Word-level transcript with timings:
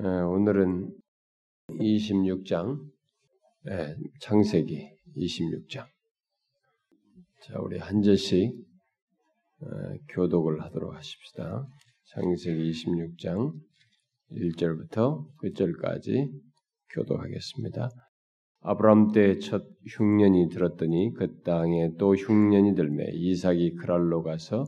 오늘은 0.00 0.94
26장, 1.70 2.78
창세기 4.20 4.88
26장. 5.16 5.86
자, 7.42 7.58
우리 7.58 7.78
한 7.78 8.00
절씩 8.02 8.54
교독을 10.10 10.62
하도록 10.62 10.94
하십시다. 10.94 11.66
창세기 12.14 12.70
26장 12.70 13.54
1절부터 14.30 15.26
9절까지 15.42 16.30
교독하겠습니다. 16.90 17.90
아브람 18.60 19.10
때 19.10 19.40
첫 19.40 19.64
흉년이 19.96 20.48
들었더니 20.50 21.12
그 21.14 21.40
땅에 21.42 21.90
또 21.98 22.14
흉년이 22.14 22.76
들매 22.76 23.04
이삭이 23.14 23.74
그랄로 23.74 24.22
가서 24.22 24.64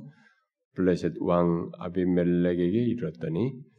블레셋 0.75 1.19
왕 1.21 1.71
아비멜렉에게 1.79 2.83
이르렀더니 2.85 3.70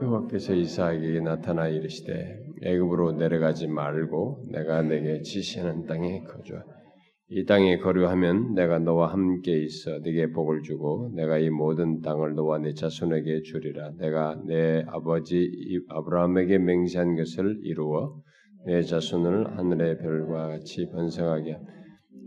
여호와께서 0.00 0.54
이삭에게 0.54 1.20
나타나 1.20 1.66
이르시되 1.66 2.38
애굽으로 2.62 3.12
내려가지 3.12 3.66
말고 3.66 4.46
내가 4.52 4.82
내게 4.82 5.22
지시하는 5.22 5.86
땅에 5.86 6.22
거주하. 6.22 6.62
이 7.30 7.44
땅에 7.44 7.78
거류하면 7.78 8.54
내가 8.54 8.78
너와 8.78 9.12
함께 9.12 9.62
있어 9.64 9.98
네게 9.98 10.30
복을 10.30 10.62
주고 10.62 11.10
내가 11.14 11.38
이 11.38 11.50
모든 11.50 12.00
땅을 12.00 12.34
너와 12.34 12.58
네 12.58 12.72
자손에게 12.74 13.42
주리라. 13.42 13.90
내가 13.98 14.40
내 14.46 14.84
아버지 14.86 15.50
아브라함에게 15.88 16.58
맹세한 16.58 17.16
것을 17.16 17.58
이루어 17.64 18.22
내 18.66 18.82
자손을 18.82 19.58
하늘의 19.58 19.98
별과 19.98 20.48
같이 20.48 20.88
번성하게 20.90 21.58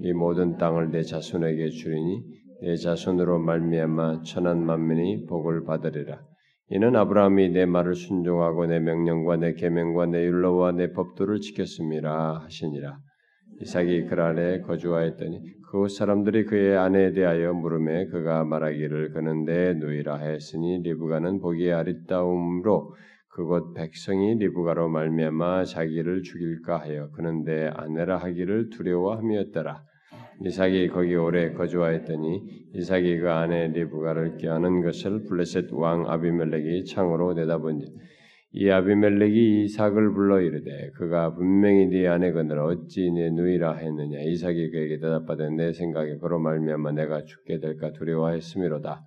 이 0.02 0.14
모든 0.14 0.58
땅을 0.58 0.92
내 0.92 1.04
자손에게 1.04 1.70
주리니 1.70 2.22
내 2.62 2.76
자손으로 2.76 3.40
말미암아 3.40 4.24
천한 4.24 4.64
만민이 4.66 5.26
복을 5.26 5.64
받으리라. 5.64 6.31
이는 6.74 6.96
아브라함이 6.96 7.50
내 7.50 7.66
말을 7.66 7.96
순종하고 7.96 8.66
내 8.66 8.80
명령과 8.80 9.36
내 9.36 9.54
계명과 9.56 10.06
내 10.06 10.24
율로와 10.24 10.72
내 10.72 10.94
법도를 10.94 11.42
지켰음이라 11.42 12.44
하시니라. 12.46 12.98
이삭이 13.60 14.06
그랄에 14.06 14.62
거주하였더니 14.62 15.42
그 15.70 15.90
사람들이 15.90 16.46
그의 16.46 16.78
아내에 16.78 17.12
대하여 17.12 17.52
물음에 17.54 18.06
그가 18.06 18.46
말하기를 18.46 19.12
그는 19.12 19.44
내 19.44 19.74
누이라 19.74 20.18
하였으니 20.18 20.82
리브가는 20.84 21.42
보기에 21.42 21.74
아리따움으로 21.74 22.96
그곳 23.28 23.74
백성이 23.74 24.36
리브가로 24.36 24.88
말미암아 24.88 25.66
자기를 25.66 26.24
죽일까 26.24 26.80
하여 26.80 27.10
그는 27.12 27.44
내 27.44 27.68
아내라 27.68 28.16
하기를 28.16 28.70
두려워함이었더라. 28.70 29.84
이삭이 30.44 30.88
거기 30.88 31.16
오래 31.16 31.52
거주하였더니 31.54 32.42
이삭이 32.74 33.20
그 33.20 33.30
아내 33.30 33.68
리브가를 33.68 34.38
껴안은 34.38 34.82
것을 34.82 35.24
블레셋 35.24 35.72
왕 35.74 36.10
아비멜렉이 36.10 36.86
창으로 36.86 37.34
내다본지 37.34 37.86
이 38.54 38.70
아비멜렉이 38.70 39.64
이삭을 39.64 40.14
불러 40.14 40.42
이르되 40.42 40.90
그가 40.96 41.34
분명히 41.36 41.86
네 41.88 42.08
아내거늘 42.08 42.60
어찌 42.60 43.10
내 43.12 43.30
누이라 43.30 43.76
했느냐? 43.76 44.20
이삭이 44.20 44.72
그에게 44.72 45.00
대답하되 45.00 45.50
내 45.52 45.72
생각에 45.72 46.18
그로 46.18 46.40
말미암아 46.40 46.92
내가 46.92 47.24
죽게 47.24 47.60
될까 47.60 47.94
두려워했음이로다. 47.94 49.02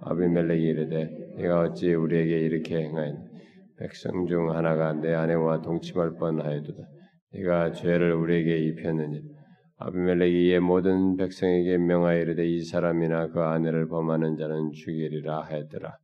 아비멜렉이 0.00 0.62
이르되 0.62 1.10
내가 1.38 1.60
어찌 1.60 1.94
우리에게 1.94 2.40
이렇게 2.40 2.82
행하였 2.82 3.14
백성 3.78 4.26
중 4.26 4.50
하나가 4.50 4.92
내 4.92 5.14
아내와 5.14 5.62
동침할 5.62 6.16
뻔하여도다. 6.18 6.82
네가 7.34 7.72
죄를 7.72 8.12
우리에게 8.12 8.58
입혔느냐 8.58 9.20
아비멜렉이 9.84 10.46
이에 10.48 10.60
모든 10.60 11.16
백성에게 11.16 11.76
명하여 11.78 12.20
이르되 12.20 12.46
이 12.46 12.62
사람이나 12.62 13.28
그 13.28 13.40
아내를 13.40 13.88
범하는 13.88 14.36
자는 14.36 14.70
죽이리라 14.72 15.40
하였더라. 15.40 15.96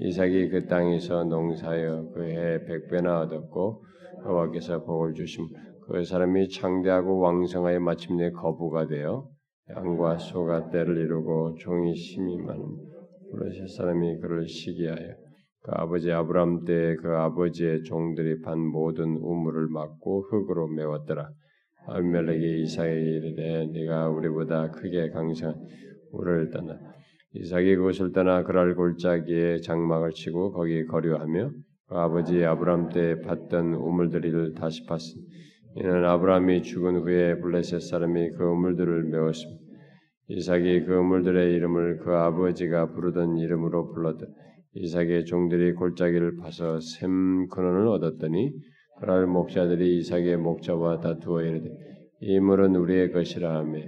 이삭이 0.00 0.50
그 0.50 0.66
땅에서 0.66 1.24
농사하여 1.24 2.10
그 2.12 2.24
해 2.24 2.62
백배나 2.64 3.22
얻었고 3.22 3.84
여호와께서 4.26 4.84
복을 4.84 5.14
주심 5.14 5.46
그 5.86 6.04
사람이 6.04 6.50
창대하고 6.50 7.20
왕성하여 7.20 7.80
마침내 7.80 8.30
거부가 8.32 8.86
되어 8.86 9.26
양과 9.70 10.18
소가 10.18 10.68
때를 10.68 10.98
이루고 10.98 11.54
종이 11.54 11.94
심이 11.96 12.36
많은 12.36 12.62
블레셋 13.30 13.68
사람이 13.76 14.18
그를 14.20 14.46
시기하여 14.46 15.08
그 15.62 15.70
아버지 15.72 16.12
아브람 16.12 16.64
때그 16.66 17.08
아버지의 17.08 17.84
종들이 17.84 18.42
반 18.42 18.58
모든 18.58 19.16
우물을 19.16 19.68
막고 19.68 20.22
흙으로 20.28 20.68
메웠더라. 20.68 21.30
아비멜렉이 21.86 22.62
이삭에게 22.62 23.00
이르되 23.00 23.66
네가 23.72 24.08
우리보다 24.10 24.70
크게 24.70 25.10
강성한 25.10 25.56
우리를 26.12 26.50
떠나 26.50 26.78
이삭이 27.34 27.76
그곳을 27.76 28.12
떠나 28.12 28.44
그랄 28.44 28.74
골짜기에 28.74 29.60
장막을 29.60 30.10
치고 30.10 30.52
거기 30.52 30.84
거류하며 30.86 31.50
그 31.88 31.94
아버지 31.94 32.44
아브람 32.44 32.90
때 32.90 33.20
봤던 33.20 33.74
우물들을 33.74 34.54
다시 34.54 34.84
봤으니 34.86 35.24
이는 35.76 36.04
아브람이 36.04 36.62
죽은 36.62 36.96
후에 36.98 37.40
블레셋 37.40 37.80
사람이 37.80 38.30
그 38.32 38.44
우물들을 38.44 39.04
메웠습니다. 39.04 39.62
이삭이 40.28 40.84
그 40.84 40.94
우물들의 40.94 41.54
이름을 41.54 41.98
그 41.98 42.12
아버지가 42.12 42.92
부르던 42.92 43.38
이름으로 43.38 43.92
불렀다. 43.92 44.26
이삭의 44.74 45.24
종들이 45.26 45.72
골짜기를 45.72 46.36
파서 46.36 46.78
샘 46.80 47.48
근원을 47.48 47.88
얻었더니 47.88 48.52
그날 49.00 49.26
목자들이 49.26 49.98
이삭의 49.98 50.36
목자와 50.36 51.00
다투어 51.00 51.42
이르되 51.42 51.70
이 52.20 52.38
물은 52.38 52.76
우리의 52.76 53.12
것이라 53.12 53.56
하며 53.56 53.80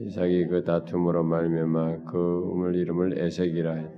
이삭이 0.00 0.46
그 0.46 0.64
다툼으로 0.64 1.22
말미암아 1.22 2.04
그 2.04 2.18
우물 2.18 2.74
이름을 2.76 3.18
에색이라 3.18 3.74
했. 3.74 3.90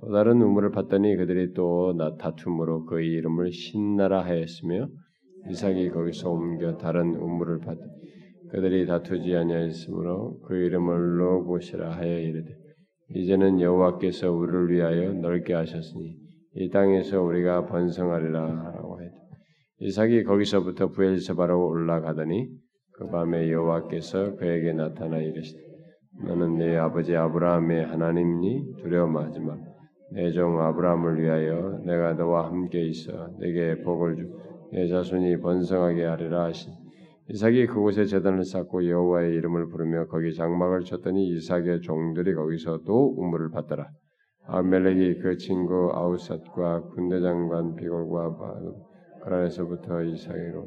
또 0.00 0.12
다른 0.12 0.42
우물을 0.42 0.70
봤더니 0.70 1.16
그들이 1.16 1.54
또 1.54 1.96
다툼으로 2.18 2.84
그 2.84 3.00
이름을 3.00 3.52
신나라 3.52 4.24
하였으며 4.24 4.88
이삭이 5.50 5.90
거기서 5.90 6.30
옮겨 6.30 6.76
다른 6.76 7.14
우물을 7.14 7.60
봤더 7.60 7.80
그들이 8.50 8.86
다투지 8.86 9.34
아니하였으므로 9.34 10.40
그 10.40 10.56
이름을 10.56 11.20
로봇이라 11.20 11.90
하여 11.92 12.18
이르되 12.18 12.56
이제는 13.14 13.60
여호와께서 13.60 14.32
우리를 14.32 14.70
위하여 14.70 15.12
넓게 15.12 15.54
하셨으니 15.54 16.16
이 16.56 16.70
땅에서 16.70 17.22
우리가 17.22 17.66
번성하리라 17.66 18.82
이삭이 19.80 20.24
거기서부터 20.24 20.88
부엘세바로 20.88 21.68
올라가더니 21.68 22.48
그 22.94 23.08
밤에 23.10 23.50
여호와께서 23.52 24.34
그에게 24.34 24.72
나타나 24.72 25.18
이르시되 25.18 25.60
너는 26.24 26.58
네 26.58 26.76
아버지 26.76 27.14
아브라함의 27.14 27.86
하나님니 27.86 28.74
두려워하지 28.82 29.38
마. 29.38 29.56
내종 30.14 30.60
아브라함을 30.60 31.22
위하여 31.22 31.78
내가 31.84 32.14
너와 32.14 32.48
함께 32.48 32.88
있어 32.88 33.28
내게 33.38 33.80
복을 33.82 34.16
주내 34.16 34.88
자손이 34.88 35.38
번성하게 35.40 36.04
하리라 36.04 36.46
하신 36.46 36.72
이삭이 37.30 37.66
그곳에 37.66 38.04
재단을 38.06 38.44
쌓고 38.44 38.88
여호와의 38.88 39.34
이름을 39.34 39.68
부르며 39.68 40.06
거기 40.06 40.34
장막을 40.34 40.80
쳤더니 40.80 41.28
이삭의 41.36 41.82
종들이 41.82 42.34
거기서 42.34 42.80
또 42.84 43.14
우물을 43.16 43.50
받더라. 43.50 43.86
아멜렉이 44.46 45.18
그 45.18 45.36
친구 45.36 45.92
아우삿과 45.92 46.88
군대장관 46.94 47.76
비골과 47.76 48.34
가란에서부터 49.28 50.02
이삭에로 50.02 50.66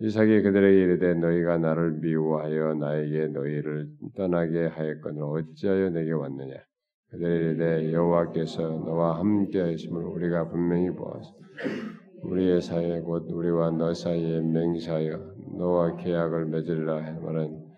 이삭이 0.00 0.42
그들에게 0.42 0.82
이르되 0.82 1.14
너희가 1.14 1.58
나를 1.58 1.92
미워하여 2.00 2.74
나에게 2.74 3.28
너희를 3.28 3.88
떠나게 4.16 4.66
하였거늘 4.66 5.22
어찌하여 5.22 5.90
내게 5.90 6.12
왔느냐 6.12 6.54
그들이 7.10 7.34
이르되 7.36 7.92
여호와께서 7.92 8.62
너와 8.62 9.18
함께 9.18 9.60
하심을 9.60 10.02
우리가 10.02 10.48
분명히 10.48 10.90
보았소 10.90 11.34
우리의 12.22 12.62
사이에 12.62 13.00
곧 13.00 13.30
우리와 13.30 13.70
너 13.72 13.92
사이에 13.92 14.40
맹세하여 14.40 15.34
너와 15.58 15.96
계약을 15.96 16.46
맺으리라 16.46 17.04
하면은 17.04 17.72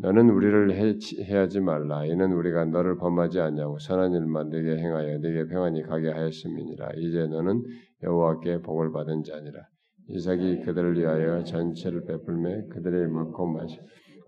너는 0.00 0.30
우리를 0.30 0.72
해하지 0.72 1.58
말라. 1.58 2.04
이는 2.04 2.32
우리가 2.32 2.66
너를 2.66 2.98
범하지 2.98 3.40
않냐고 3.40 3.80
선한 3.80 4.12
일만 4.12 4.48
네게 4.48 4.76
행하여 4.76 5.18
네게 5.18 5.48
평안히 5.48 5.82
가게 5.82 6.08
하였음이니라. 6.10 6.90
이제 6.98 7.26
너는 7.26 7.64
여호와께 8.02 8.62
복을 8.62 8.92
받은 8.92 9.22
자니라. 9.24 9.66
이삭이 10.08 10.62
그들을 10.62 10.98
위하여 10.98 11.42
전체를 11.44 12.04
베풀매 12.04 12.68
그들의 12.70 13.08
먹고 13.08 13.46
마시. 13.46 13.78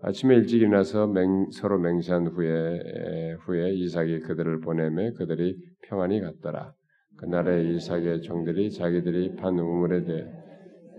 아침에 0.03 0.35
일찍 0.35 0.61
일어나서 0.61 1.07
맹, 1.07 1.49
서로 1.51 1.79
맹세한 1.79 2.27
후에 2.27 3.35
후에 3.41 3.73
이삭이 3.73 4.19
그들을 4.21 4.59
보내매 4.61 5.11
그들이 5.11 5.57
평안히 5.87 6.19
갔더라. 6.21 6.73
그날에 7.17 7.63
이삭의 7.73 8.21
종들이 8.21 8.71
자기들이 8.71 9.35
판 9.35 9.57
우물에 9.57 10.03
대해 10.03 10.25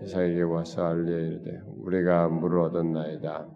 이삭에게 0.03 0.41
와서 0.43 0.85
알리에 0.85 1.27
이르되 1.27 1.59
우리가 1.77 2.29
물을 2.29 2.59
얻었나이다. 2.59 3.47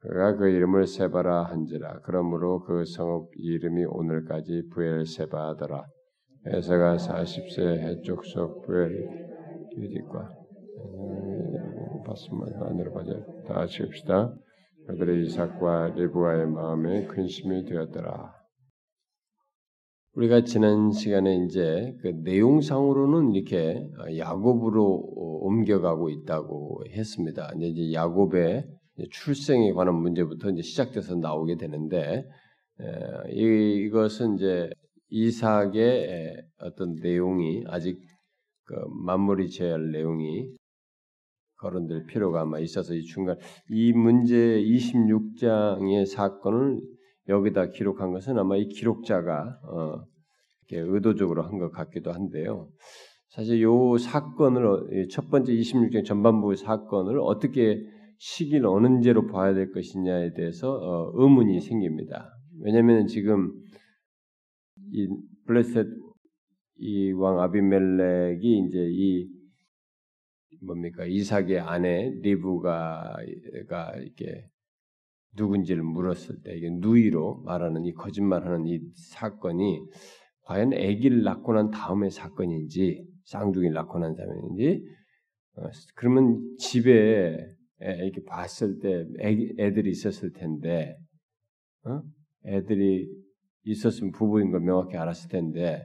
그가 0.00 0.36
그 0.36 0.48
이름을 0.48 0.86
세바라 0.86 1.44
한지라. 1.44 2.00
그러므로 2.04 2.64
그 2.64 2.84
성읍 2.84 3.30
이름이 3.36 3.84
오늘까지 3.84 4.68
부엘세바더라. 4.72 5.84
에서가 6.46 6.98
40세 6.98 7.60
해족속 7.62 8.62
부엘 8.66 9.08
유디과 9.76 10.30
봤으면 12.04 12.54
하늘을 12.60 12.92
봐자 12.92 13.12
다 13.46 13.54
같이 13.54 13.82
읍시다. 13.82 14.34
그들의 14.86 15.26
이삭과 15.26 15.90
리브아의 15.96 16.46
마음에 16.48 17.04
근심이 17.06 17.64
되었더라. 17.64 18.32
우리가 20.14 20.42
지난 20.44 20.90
시간에 20.90 21.36
이제 21.44 21.94
그 22.02 22.08
내용상으로는 22.08 23.34
이렇게 23.34 23.86
야곱으로 24.16 24.84
옮겨가고 25.42 26.10
있다고 26.10 26.84
했습니다. 26.90 27.52
이제 27.60 27.92
야곱의 27.92 28.66
출생에 29.10 29.72
관한 29.72 29.94
문제부터 29.96 30.50
이제 30.50 30.62
시작돼서 30.62 31.14
나오게 31.14 31.56
되는데 31.56 32.26
이것은 33.28 34.34
이제 34.36 34.70
이삭의 35.10 36.36
어떤 36.60 36.94
내용이 36.96 37.64
아직 37.66 37.98
그 38.64 38.74
마무리 39.04 39.50
제할 39.50 39.90
내용이 39.90 40.48
거론될 41.58 42.06
필요가 42.06 42.42
아마 42.42 42.58
있어서 42.58 42.94
이 42.94 43.02
중간 43.02 43.36
이 43.68 43.92
문제 43.92 44.36
26장의 44.62 46.06
사건을 46.06 46.80
여기다 47.28 47.66
기록한 47.68 48.12
것은 48.12 48.38
아마 48.38 48.56
이 48.56 48.68
기록자가 48.68 49.60
어, 49.64 50.04
의도적으로 50.72 51.42
한 51.42 51.58
것 51.58 51.70
같기도 51.70 52.12
한데요. 52.12 52.68
사실 53.28 53.60
이 53.60 53.98
사건을 53.98 55.08
첫 55.10 55.28
번째 55.30 55.52
26장 55.52 56.04
전반부 56.04 56.54
사건을 56.54 57.18
어떻게 57.20 57.82
시기를 58.18 58.66
어느 58.66 59.02
제로 59.02 59.26
봐야 59.26 59.54
될 59.54 59.72
것이냐에 59.72 60.32
대해서 60.34 60.72
어, 60.72 61.12
의문이 61.14 61.60
생깁니다. 61.60 62.32
왜냐하면 62.62 63.06
지금 63.06 63.52
이 64.92 65.08
블레셋 65.46 65.86
이 66.82 67.12
왕 67.12 67.40
아비멜렉이 67.40 68.66
이제 68.66 68.78
이 68.90 69.28
뭡니까 70.62 71.04
이삭의 71.04 71.60
아내 71.60 72.10
리브가가 72.22 73.22
이렇게 73.22 74.48
누군지를 75.36 75.82
물었을 75.82 76.42
때 76.42 76.56
이게 76.56 76.70
누이로 76.70 77.42
말하는 77.44 77.84
이 77.84 77.92
거짓말하는 77.92 78.66
이 78.66 78.80
사건이 79.12 79.80
과연 80.42 80.72
아기를 80.72 81.22
낳고 81.22 81.52
난 81.52 81.70
다음의 81.70 82.10
사건인지 82.10 83.04
쌍둥이를 83.24 83.74
낳고 83.74 83.98
난 83.98 84.16
다음인지 84.16 84.82
어, 85.56 85.62
그러면 85.94 86.56
집에 86.58 87.36
이렇게 87.80 88.22
봤을 88.24 88.78
때 88.80 89.06
애기, 89.20 89.54
애들이 89.58 89.90
있었을 89.90 90.32
텐데 90.32 90.96
어? 91.84 92.02
애들이 92.46 93.08
있었으면 93.64 94.12
부부인 94.12 94.50
걸 94.50 94.60
명확히 94.60 94.96
알았을 94.96 95.30
텐데. 95.30 95.82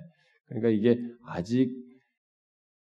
그러니까 0.48 0.70
이게 0.70 1.00
아직 1.26 1.72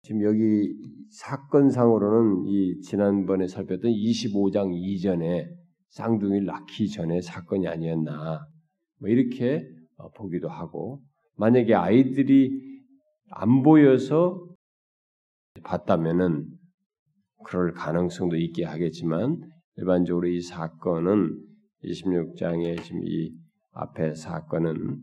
지금 0.02 0.24
여기 0.24 0.74
사건상으로는 1.12 2.46
이 2.48 2.80
지난번에 2.82 3.48
살폈던 3.48 3.92
25장 3.92 4.72
이전에 4.74 5.50
쌍둥이를 5.90 6.46
낳기 6.46 6.90
전에 6.90 7.22
사건이 7.22 7.68
아니었나. 7.68 8.46
뭐 9.00 9.10
이렇게 9.10 9.68
어, 9.98 10.10
보기도 10.12 10.50
하고. 10.50 11.02
만약에 11.36 11.74
아이들이 11.74 12.52
안 13.30 13.62
보여서 13.62 14.44
봤다면은 15.64 16.48
그럴 17.46 17.74
가능성도 17.74 18.36
있게 18.38 18.66
하겠지만 18.66 19.40
일반적으로 19.78 20.28
이 20.28 20.42
사건은 20.42 21.38
26장의 21.84 22.84
지금 22.84 23.02
이 23.06 23.32
앞에 23.78 24.16
사건은 24.16 25.02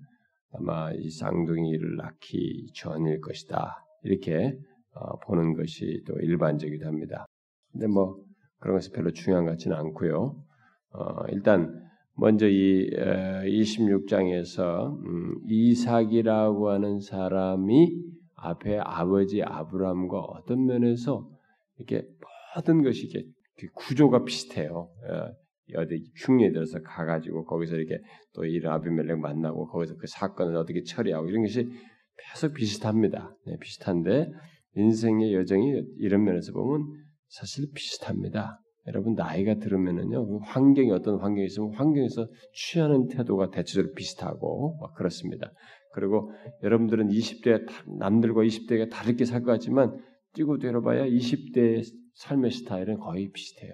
아마 0.52 0.92
이 0.92 1.10
쌍둥이를 1.10 1.96
낳기 1.96 2.72
전일 2.74 3.20
것이다 3.20 3.84
이렇게 4.02 4.56
어, 4.94 5.18
보는 5.20 5.54
것이 5.54 6.02
또 6.06 6.14
일반적이기도 6.20 6.86
합니다. 6.86 7.26
근데 7.72 7.86
뭐 7.86 8.22
그런 8.60 8.76
것이 8.76 8.92
별로 8.92 9.10
중요한 9.10 9.44
것 9.44 9.52
같지는 9.52 9.76
않고요. 9.76 10.36
어, 10.92 11.26
일단 11.30 11.82
먼저 12.16 12.46
이 12.48 12.90
26장에서 12.90 14.96
음, 15.04 15.34
이삭이라고 15.48 16.70
하는 16.70 17.00
사람이 17.00 17.92
앞에 18.36 18.78
아버지 18.78 19.42
아브라함과 19.42 20.20
어떤 20.20 20.66
면에서 20.66 21.28
이렇게 21.78 22.06
모든 22.54 22.82
것이 22.82 23.06
이렇게 23.06 23.26
그 23.58 23.66
구조가 23.74 24.24
비슷해요. 24.24 24.90
어디 25.76 26.04
흉내에 26.16 26.52
들어서 26.52 26.80
가가지고 26.82 27.44
거기서 27.44 27.76
이렇게 27.76 27.98
또 28.34 28.44
이 28.44 28.60
아비멜렉 28.64 29.18
만나고 29.18 29.68
거기서 29.68 29.96
그 29.96 30.06
사건을 30.06 30.56
어떻게 30.56 30.82
처리하고 30.82 31.28
이런 31.28 31.42
것이 31.42 31.68
계속 32.32 32.54
비슷합니다. 32.54 33.34
네, 33.46 33.56
비슷한데 33.60 34.30
인생의 34.76 35.34
여정이 35.34 35.82
이런 35.98 36.24
면에서 36.24 36.52
보면 36.52 36.86
사실 37.28 37.66
비슷합니다. 37.74 38.60
여러분 38.86 39.14
나이가 39.14 39.54
들으면은요 39.54 40.26
그 40.26 40.38
환경이 40.42 40.90
어떤 40.92 41.18
환경이 41.18 41.46
있으면 41.46 41.72
환경에서 41.74 42.28
취하는 42.52 43.06
태도가 43.08 43.50
대체적으로 43.50 43.94
비슷하고 43.94 44.76
막 44.80 44.94
그렇습니다. 44.94 45.50
그리고 45.94 46.30
여러분들은 46.62 47.08
20대 47.08 47.64
남들과 47.98 48.42
20대가 48.42 48.90
다르게 48.90 49.24
살 49.24 49.42
것 49.42 49.52
같지만 49.52 49.96
뛰고 50.34 50.58
되려봐야 50.58 51.06
20대의 51.06 51.84
삶의 52.14 52.50
스타일은 52.50 52.98
거의 52.98 53.30
비슷해요. 53.30 53.72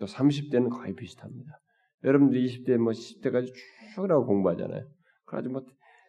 또 0.00 0.06
30대는 0.06 0.70
거의 0.70 0.94
비슷합니다. 0.94 1.60
여러분들 2.04 2.42
20대 2.42 2.78
뭐 2.78 2.92
10대까지 2.92 3.46
쭉 3.94 4.10
하고 4.10 4.26
공부하잖아요. 4.26 4.82
그래가지고 5.26 5.52
뭐 5.52 5.62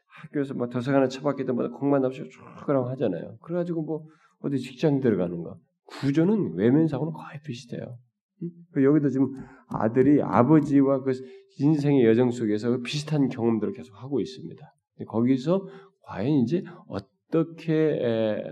학교에서 0.07 0.53
뭐 0.53 0.67
도서관에 0.67 1.07
처박히든 1.09 1.55
뭐 1.55 1.69
공만 1.69 2.03
없이 2.05 2.23
쭉 2.29 2.41
하고 2.41 2.89
하잖아요. 2.89 3.37
그래가지고 3.41 3.83
뭐 3.83 4.05
어디 4.39 4.57
직장 4.57 5.01
들어가는 5.01 5.43
거 5.43 5.57
구조는 5.85 6.55
외면상으로 6.55 7.11
거의 7.11 7.41
비슷해요. 7.45 7.97
그 8.71 8.83
여기도 8.83 9.09
지금 9.09 9.27
아들이 9.67 10.21
아버지와 10.21 11.03
그 11.03 11.11
인생의 11.59 12.05
여정 12.05 12.31
속에서 12.31 12.79
비슷한 12.81 13.27
경험들을 13.27 13.73
계속 13.73 13.93
하고 14.01 14.19
있습니다. 14.19 14.73
거기서 15.07 15.67
과연 16.03 16.29
이제 16.43 16.63
어떻게 16.87 17.99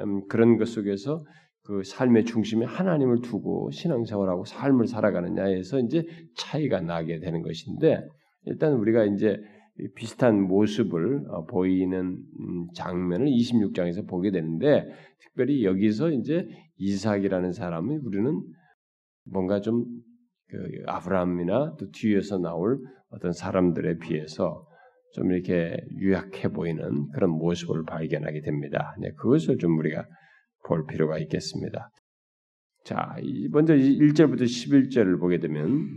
음, 0.03 0.27
그런 0.27 0.57
것 0.57 0.67
속에서 0.67 1.23
그 1.69 1.83
삶의 1.83 2.25
중심에 2.25 2.65
하나님을 2.65 3.21
두고 3.21 3.69
신앙생활하고 3.69 4.45
삶을 4.45 4.87
살아가느냐에서 4.87 5.79
이제 5.81 6.03
차이가 6.35 6.81
나게 6.81 7.19
되는 7.19 7.43
것인데 7.43 8.07
일단 8.45 8.73
우리가 8.73 9.05
이제 9.05 9.39
비슷한 9.95 10.41
모습을 10.41 11.25
어, 11.29 11.45
보이는 11.45 11.99
음, 12.39 12.67
장면을 12.73 13.27
26장에서 13.27 14.07
보게 14.07 14.31
되는데 14.31 14.89
특별히 15.19 15.63
여기서 15.63 16.09
이제 16.09 16.47
이삭이라는 16.77 17.53
사람이 17.53 17.97
우리는 18.03 18.41
뭔가 19.25 19.61
좀 19.61 19.85
그 20.49 20.83
아브라함이나 20.87 21.75
또 21.77 21.91
뒤에서 21.91 22.39
나올 22.39 22.79
어떤 23.11 23.31
사람들에 23.31 23.97
비해서 23.99 24.65
좀 25.13 25.31
이렇게 25.31 25.77
유약해 25.97 26.49
보이는 26.49 27.07
그런 27.13 27.31
모습을 27.31 27.83
발견하게 27.85 28.41
됩니다. 28.41 28.95
네, 28.99 29.11
그것을 29.17 29.57
좀 29.57 29.77
우리가 29.77 30.05
볼 30.69 30.85
필요가 30.85 31.17
있겠습니다. 31.17 31.89
자, 32.85 33.15
먼저 33.51 33.73
1절부터 33.75 34.43
11절을 34.43 35.19
보게 35.19 35.39
되면 35.39 35.87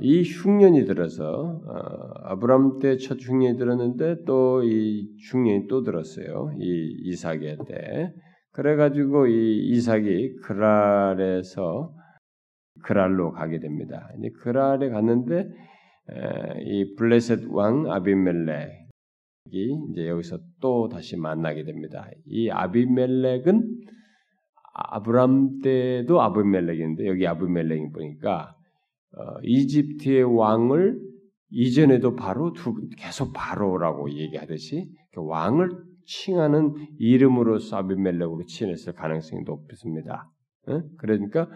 이 0.00 0.22
흉년이 0.22 0.84
들어서 0.84 1.60
어, 1.66 2.30
아브람 2.30 2.78
때 2.78 2.96
첫 2.98 3.18
흉년이 3.20 3.58
들었는데 3.58 4.24
또 4.24 4.62
이 4.62 5.08
흉년이 5.30 5.66
또 5.66 5.82
들었어요. 5.82 6.52
이 6.60 6.94
이삭의 7.04 7.58
때. 7.66 8.12
그래가지고 8.52 9.26
이 9.26 9.68
이삭이 9.70 10.36
그랄에서 10.42 11.92
그랄로 12.82 13.32
가게 13.32 13.58
됩니다. 13.60 14.08
이제 14.18 14.30
그랄에 14.42 14.88
갔는데 14.90 15.48
이 16.64 16.94
블레셋 16.96 17.46
왕 17.50 17.90
아비멜렉 17.90 18.87
이 19.50 19.76
이제 19.90 20.08
여기서 20.08 20.38
또 20.60 20.88
다시 20.88 21.16
만나게 21.16 21.64
됩니다. 21.64 22.08
이 22.26 22.50
아비멜렉은 22.50 23.78
아브람 24.74 25.60
때도 25.62 26.20
아비멜렉인데 26.20 27.06
여기 27.06 27.26
아비멜렉이 27.26 27.90
보니까 27.92 28.54
어, 29.16 29.40
이집트의 29.42 30.22
왕을 30.36 31.00
이전에도 31.50 32.14
바로 32.14 32.52
두, 32.52 32.74
계속 32.96 33.32
바로라고 33.32 34.10
얘기하듯이 34.12 34.88
그 35.12 35.24
왕을 35.24 35.70
칭하는 36.06 36.74
이름으로서 36.98 37.78
아비멜렉으로 37.78 38.44
칭했을 38.46 38.92
가능성이 38.94 39.42
높습니다. 39.44 40.30
그러니까 40.98 41.48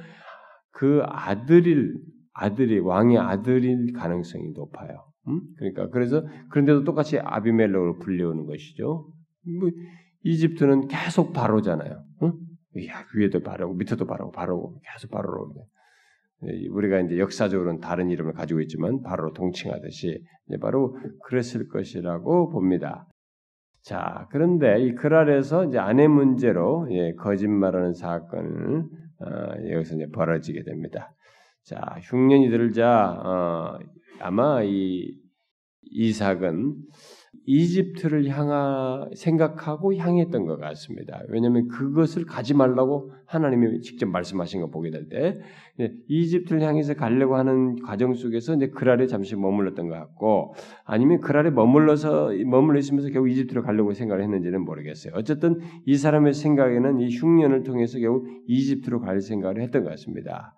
그 0.70 1.02
아들일 1.04 1.94
아들이 2.32 2.78
왕의 2.78 3.18
아들일 3.18 3.92
가능성이 3.92 4.52
높아요. 4.52 5.11
그러니까 5.56 5.88
그래서 5.88 6.24
그런데도 6.50 6.84
똑같이 6.84 7.18
아비멜렉으로 7.18 7.98
불려오는 7.98 8.46
것이죠. 8.46 9.06
뭐 9.60 9.70
이집트는 10.24 10.88
계속 10.88 11.32
바로잖아요. 11.32 12.02
응? 12.22 12.32
야, 12.86 13.04
위에도 13.14 13.40
바로고 13.40 13.74
밑에도 13.74 14.06
바로고 14.06 14.32
바로고 14.32 14.80
계속 14.92 15.10
바로로 15.10 15.52
우리가 16.70 17.00
이제 17.00 17.18
역사적으로는 17.18 17.80
다른 17.80 18.10
이름을 18.10 18.32
가지고 18.32 18.60
있지만 18.62 19.02
바로 19.02 19.32
동칭하듯이 19.32 20.24
바로 20.60 20.96
그랬을 21.24 21.68
것이라고 21.68 22.50
봅니다. 22.50 23.06
자, 23.82 24.28
그런데 24.30 24.80
이 24.80 24.94
그랄에서 24.94 25.66
이제 25.66 25.78
아내 25.78 26.06
문제로 26.06 26.86
예, 26.90 27.14
거짓말하는 27.14 27.94
사건을 27.94 28.84
어, 29.20 29.70
여기서 29.70 29.96
이제 29.96 30.06
벌어지게 30.12 30.62
됩니다. 30.62 31.12
자, 31.64 31.80
흉년이 32.02 32.50
들자 32.50 33.12
어, 33.12 33.78
아마 34.20 34.62
이 34.62 35.18
이삭은 35.82 36.76
이집트를 37.46 38.28
향하 38.28 39.08
생각하고 39.14 39.94
향했던 39.94 40.46
것 40.46 40.58
같습니다. 40.58 41.22
왜냐하면 41.28 41.68
그것을 41.68 42.24
가지 42.24 42.54
말라고 42.54 43.12
하나님이 43.34 43.80
직접 43.80 44.06
말씀하신 44.08 44.60
거 44.60 44.70
보게 44.70 44.90
될 44.90 45.08
때 45.08 45.40
이집트를 46.08 46.62
향해서 46.62 46.94
가려고 46.94 47.36
하는 47.36 47.80
과정 47.82 48.14
속에서 48.14 48.54
이제 48.54 48.68
그랄에 48.68 49.06
잠시 49.06 49.36
머물렀던 49.36 49.88
것 49.88 49.94
같고 49.94 50.54
아니면 50.84 51.20
그랄에 51.20 51.50
머물러서 51.50 52.30
머물러 52.46 52.78
있으면서 52.78 53.10
결국 53.10 53.30
이집트로 53.30 53.62
가려고 53.62 53.92
생각을 53.94 54.22
했는지는 54.22 54.64
모르겠어요. 54.64 55.14
어쨌든 55.16 55.60
이 55.86 55.96
사람의 55.96 56.34
생각에는 56.34 57.00
이 57.00 57.08
흉년을 57.16 57.62
통해서 57.62 57.98
결국 57.98 58.28
이집트로 58.46 59.00
갈 59.00 59.20
생각을 59.20 59.62
했던 59.62 59.84
것 59.84 59.90
같습니다. 59.90 60.54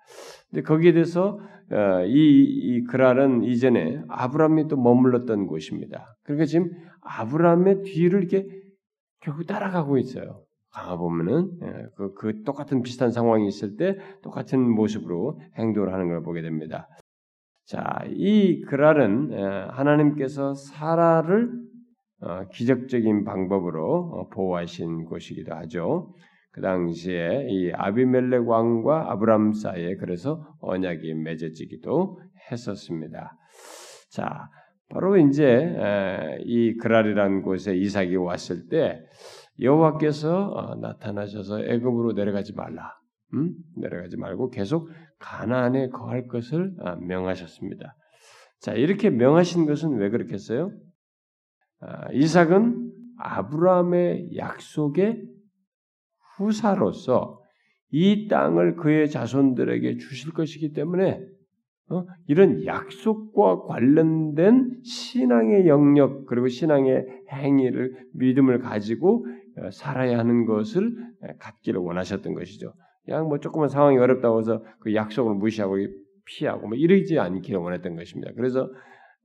근데 0.51 0.63
거기에 0.63 0.93
대해서 0.93 1.39
어, 1.71 2.05
이, 2.05 2.43
이 2.43 2.85
그랄은 2.85 3.45
이전에 3.45 4.03
아브라함이 4.09 4.69
또 4.69 4.77
머물렀던 4.77 5.47
곳입니다. 5.47 6.17
그러니까 6.25 6.45
지금 6.47 6.71
아브라함의 7.03 7.83
뒤를 7.83 8.21
이렇게 8.21 8.47
결국 9.21 9.47
따라가고 9.47 9.97
있어요. 9.99 10.43
가 10.75 10.97
보면은 10.97 11.51
예, 11.63 11.87
그, 11.97 12.15
그 12.15 12.43
똑같은 12.43 12.83
비슷한 12.83 13.13
상황이 13.13 13.47
있을 13.47 13.77
때 13.77 13.97
똑같은 14.23 14.61
모습으로 14.61 15.41
행동을 15.57 15.93
하는 15.93 16.09
걸 16.09 16.23
보게 16.23 16.43
됩니다. 16.43 16.89
자, 17.65 18.05
이 18.09 18.61
그랄은 18.63 19.31
예, 19.33 19.43
하나님께서 19.71 20.55
사라를 20.55 21.51
어, 22.21 22.49
기적적인 22.53 23.25
방법으로 23.25 24.11
어, 24.15 24.29
보호하신 24.31 25.05
곳이기도 25.05 25.55
하죠. 25.55 26.13
그 26.51 26.61
당시에 26.61 27.47
이 27.49 27.73
아비멜렉 27.73 28.49
왕과 28.49 29.13
아브람 29.13 29.53
사이에 29.53 29.97
그래서 29.97 30.47
언약이 30.61 31.15
맺어지기도 31.15 32.21
했었습니다. 32.51 33.37
자, 34.11 34.49
바로 34.89 35.17
이제 35.17 35.75
이 36.45 36.77
그랄이라는 36.77 37.43
곳에 37.43 37.75
이삭이 37.75 38.15
왔을 38.17 38.69
때 38.69 39.01
여호와께서 39.61 40.49
어, 40.49 40.75
나타나셔서 40.77 41.65
애굽으로 41.65 42.13
내려가지 42.13 42.55
말라. 42.55 42.93
음? 43.35 43.55
내려가지 43.77 44.17
말고 44.17 44.51
계속 44.51 44.89
가나안에 45.19 45.89
거할 45.91 46.27
것을 46.27 46.75
아, 46.81 46.97
명하셨습니다. 46.97 47.97
자, 48.61 48.73
이렇게 48.75 49.11
명하신 49.11 49.67
것은 49.67 49.97
왜 49.97 50.11
그렇겠어요? 50.11 50.73
아, 51.81 52.13
이삭은 52.13 52.93
아브라함의 53.19 54.37
약속의 54.37 55.23
후사로서 56.37 57.41
이 57.91 58.27
땅을 58.29 58.77
그의 58.77 59.09
자손들에게 59.09 59.99
주실 59.99 60.33
것이기 60.33 60.73
때문에 60.73 61.21
어? 61.91 62.07
이런 62.27 62.65
약속과 62.65 63.67
관련된 63.67 64.81
신앙의 64.83 65.69
영역 65.69 66.25
그리고 66.27 66.49
신앙의 66.49 67.07
행위를 67.31 67.95
믿음을 68.15 68.61
가지고 68.61 69.27
어, 69.27 69.31
살아야 69.73 70.19
하는 70.19 70.47
것을 70.47 70.93
갖기를 71.39 71.81
원하셨던 71.81 72.35
것이죠. 72.35 72.73
그냥 73.05 73.29
뭐 73.29 73.39
조금만 73.39 73.69
상황이 73.69 73.99
어렵다고 73.99 74.41
해서 74.41 74.65
그 74.81 74.95
약속을 74.95 75.35
무시하고 75.35 75.77
피하고 76.27 76.69
뭐 76.69 76.77
이러지 76.77 77.19
않기를 77.19 77.61
원했던 77.61 77.97
것입니다. 77.97 78.33
그래서 78.35 78.71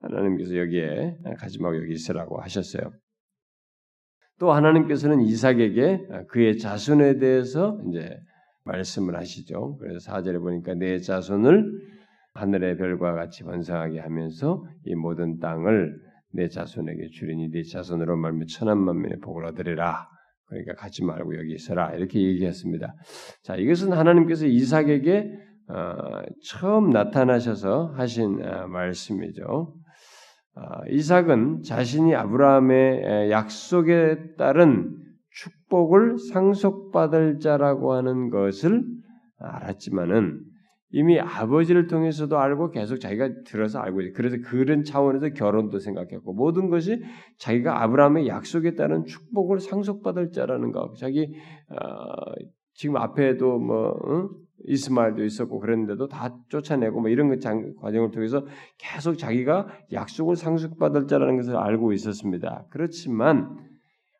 하나님께서 0.02 0.58
여기에 0.58 1.18
가지 1.38 1.62
말고 1.62 1.78
여기 1.78 1.94
있으라고 1.94 2.42
하셨어요. 2.42 2.92
또 4.40 4.52
하나님께서는 4.52 5.22
이삭에게 5.22 6.08
그의 6.30 6.58
자손에 6.58 7.20
대해서 7.20 7.78
이제 7.90 8.18
말씀을 8.64 9.16
하시죠. 9.16 9.78
그래서 9.78 10.00
사절에 10.00 10.40
보니까 10.40 10.76
내 10.76 11.00
자손을 11.00 11.66
하늘의 12.36 12.78
별과 12.78 13.14
같이 13.14 13.44
번성하게 13.44 14.00
하면서 14.00 14.64
이 14.86 14.96
모든 14.96 15.40
땅을 15.40 15.94
내 16.32 16.48
자손에게 16.48 17.10
주리니 17.10 17.50
내 17.52 17.64
자손으로 17.64 18.16
말미 18.16 18.46
천한 18.48 18.78
만민의 18.78 19.20
복을 19.20 19.46
얻으리라. 19.46 20.08
그러니까 20.50 20.74
가지 20.76 21.04
말고 21.04 21.38
여기 21.38 21.54
있어라 21.54 21.94
이렇게 21.94 22.22
얘기했습니다. 22.22 22.94
자 23.44 23.56
이것은 23.56 23.94
하나님께서 23.94 24.46
이삭에게 24.46 25.32
어, 25.70 26.22
처음 26.44 26.90
나타나셔서 26.90 27.94
하신 27.96 28.44
어, 28.44 28.68
말씀이죠. 28.68 29.74
아, 30.56 30.82
이삭은 30.90 31.62
자신이 31.62 32.16
아브라함의 32.16 33.32
약속에 33.32 34.36
따른 34.38 34.98
축복을 35.32 36.18
상속받을 36.18 37.40
자라고 37.40 37.94
하는 37.94 38.30
것을 38.30 38.84
알았지만은 39.38 40.42
이미 40.92 41.20
아버지를 41.20 41.88
통해서도 41.88 42.40
알고 42.40 42.72
계속 42.72 42.98
자기가 42.98 43.44
들어서 43.46 43.80
알고 43.80 44.02
있어요. 44.02 44.14
그래서 44.16 44.38
그런 44.44 44.84
차원에서 44.84 45.30
결혼도 45.30 45.80
생각했고 45.80 46.34
모든 46.34 46.70
것이 46.70 47.04
자기가 47.38 47.84
아브라함의 47.84 48.28
약속에 48.28 48.76
따른 48.76 49.06
축복을 49.06 49.60
상속받을 49.60 50.32
자라는 50.32 50.72
것. 50.72 50.96
자기 50.98 51.36
어, 51.70 52.34
지금 52.74 52.98
앞에도 52.98 53.60
뭐 53.60 53.90
어? 53.90 54.30
이스마엘도 54.66 55.24
있었고 55.24 55.60
그랬는데도 55.60 56.08
다 56.08 56.36
쫓아내고 56.50 57.02
뭐 57.02 57.10
이런 57.10 57.30
과정을 57.30 58.12
통해서 58.12 58.46
계속 58.78 59.18
자기가 59.18 59.68
약속을 59.94 60.36
상속받을 60.36 61.08
자라는 61.08 61.38
것을 61.38 61.56
알고 61.56 61.94
있었습니다. 61.94 62.66
그렇지만 62.70 63.58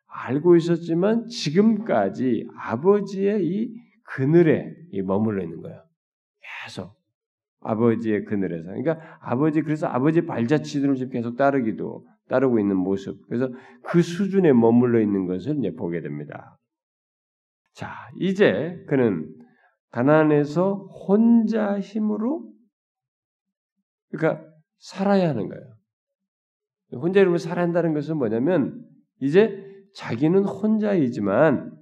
알고 0.06 0.56
있었지만 0.56 1.26
지금까지 1.26 2.46
아버지의 2.56 3.44
이 3.44 3.74
그늘에 4.04 4.74
머물러 5.04 5.42
있는 5.42 5.60
거예요. 5.60 5.89
계속 6.70 6.94
아버지의 7.60 8.24
그늘에서. 8.24 8.68
그러니까 8.68 9.18
아버지 9.20 9.62
그래서 9.62 9.86
아버지 9.86 10.24
발자취들을 10.24 10.94
지금 10.94 11.12
계속 11.12 11.36
따르기도 11.36 12.06
따르고 12.28 12.60
있는 12.60 12.76
모습. 12.76 13.26
그래서 13.26 13.50
그 13.82 14.00
수준에 14.00 14.52
머물러 14.52 15.00
있는 15.00 15.26
것을 15.26 15.58
이제 15.58 15.74
보게 15.74 16.00
됩니다. 16.00 16.58
자, 17.74 17.90
이제 18.16 18.82
그는 18.88 19.28
가난에서 19.90 20.74
혼자 21.06 21.80
힘으로 21.80 22.48
그러니까 24.10 24.46
살아야 24.78 25.28
하는 25.28 25.48
거예요. 25.48 25.74
혼자 27.02 27.20
힘으로 27.20 27.38
살아야 27.38 27.64
한다는 27.64 27.92
것은 27.94 28.16
뭐냐면 28.16 28.84
이제 29.20 29.66
자기는 29.94 30.44
혼자이지만 30.44 31.79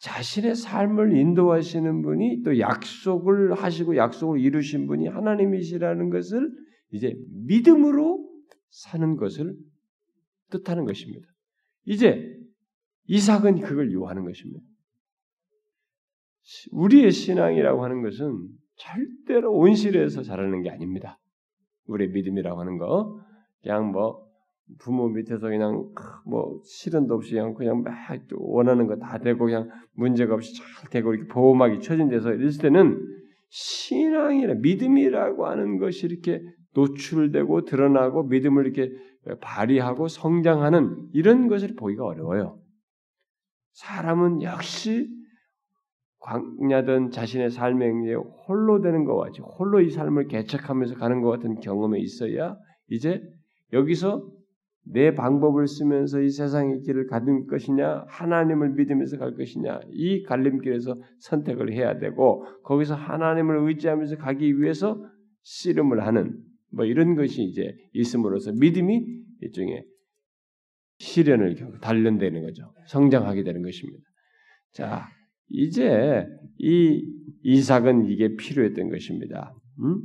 자신의 0.00 0.54
삶을 0.54 1.14
인도하시는 1.14 2.02
분이 2.02 2.42
또 2.42 2.58
약속을 2.58 3.52
하시고 3.54 3.96
약속을 3.96 4.40
이루신 4.40 4.86
분이 4.86 5.08
하나님이시라는 5.08 6.08
것을 6.08 6.50
이제 6.90 7.14
믿음으로 7.46 8.26
사는 8.70 9.16
것을 9.16 9.54
뜻하는 10.50 10.86
것입니다. 10.86 11.28
이제 11.84 12.34
이삭은 13.08 13.60
그걸 13.60 13.92
요하는 13.92 14.24
것입니다. 14.24 14.64
우리의 16.72 17.12
신앙이라고 17.12 17.84
하는 17.84 18.02
것은 18.02 18.48
절대로 18.76 19.52
온실에서 19.52 20.22
자라는 20.22 20.62
게 20.62 20.70
아닙니다. 20.70 21.20
우리의 21.84 22.10
믿음이라고 22.10 22.58
하는 22.58 22.78
거 22.78 23.20
그냥 23.62 23.92
뭐 23.92 24.29
부모 24.78 25.08
밑에서 25.08 25.48
그냥 25.48 25.88
뭐 26.26 26.60
실현도 26.64 27.14
없이 27.14 27.34
그냥 27.34 27.54
그냥 27.54 27.82
막 27.82 27.94
원하는 28.38 28.86
거 28.86 28.96
다 28.96 29.18
되고 29.18 29.44
그냥 29.44 29.68
문제가 29.94 30.34
없이 30.34 30.54
잘 30.54 30.90
되고 30.90 31.12
이렇게 31.14 31.28
보호막이 31.28 31.80
쳐진 31.80 32.08
데서 32.08 32.34
있을 32.34 32.62
때는 32.62 32.98
신앙이라 33.48 34.54
믿음이라고 34.54 35.46
하는 35.46 35.78
것이 35.78 36.06
이렇게 36.06 36.42
노출되고 36.74 37.64
드러나고 37.64 38.24
믿음을 38.24 38.64
이렇게 38.66 38.92
발휘하고 39.40 40.08
성장하는 40.08 41.08
이런 41.12 41.48
것을 41.48 41.74
보기가 41.76 42.04
어려워요. 42.04 42.58
사람은 43.72 44.42
역시 44.42 45.08
광야든 46.20 47.10
자신의 47.10 47.50
삶의 47.50 48.10
에 48.10 48.14
홀로 48.14 48.80
되는 48.80 49.04
것과 49.04 49.24
같이 49.26 49.40
홀로 49.40 49.80
이 49.80 49.90
삶을 49.90 50.28
개척하면서 50.28 50.96
가는 50.96 51.22
것 51.22 51.30
같은 51.30 51.60
경험에 51.60 51.98
있어야 51.98 52.56
이제 52.88 53.22
여기서 53.72 54.28
내 54.92 55.14
방법을 55.14 55.66
쓰면서 55.66 56.20
이 56.20 56.30
세상의 56.30 56.82
길을 56.82 57.06
가는 57.06 57.46
것이냐 57.46 58.04
하나님을 58.08 58.70
믿으면서 58.70 59.18
갈 59.18 59.36
것이냐 59.36 59.80
이 59.90 60.22
갈림길에서 60.24 60.96
선택을 61.18 61.72
해야 61.72 61.98
되고 61.98 62.44
거기서 62.64 62.94
하나님을 62.94 63.68
의지하면서 63.68 64.16
가기 64.16 64.60
위해서 64.60 65.00
씨름을 65.42 66.06
하는 66.06 66.36
뭐 66.72 66.84
이런 66.84 67.14
것이 67.14 67.42
이제 67.42 67.74
있음으로써 67.92 68.52
믿음이 68.52 69.04
일종의 69.40 69.84
시련을 70.98 71.56
단련되는 71.80 72.42
거죠 72.42 72.74
성장하게 72.86 73.44
되는 73.44 73.62
것입니다. 73.62 74.04
자 74.72 75.06
이제 75.48 76.26
이 76.58 77.02
이삭은 77.42 78.06
이게 78.06 78.36
필요했던 78.36 78.90
것입니다. 78.90 79.54
음? 79.82 80.02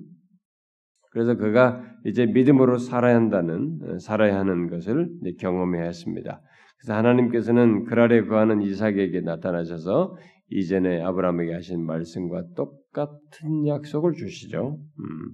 그래서 1.15 1.37
그가 1.37 1.81
이제 2.03 2.25
믿음으로 2.25 2.77
살아야 2.77 3.15
한다는 3.15 3.79
어, 3.83 3.97
살아야 3.99 4.37
하는 4.37 4.67
것을 4.67 5.09
경험해야 5.39 5.85
했습니다. 5.85 6.41
그래서 6.77 6.93
하나님께서는 6.93 7.85
그랄에 7.85 8.25
거하는 8.25 8.61
이삭에게 8.61 9.21
나타나셔서 9.21 10.17
이전에 10.49 11.01
아브라함에게 11.01 11.53
하신 11.53 11.85
말씀과 11.85 12.43
똑같은 12.57 13.65
약속을 13.65 14.11
주시죠. 14.11 14.77
음. 14.99 15.31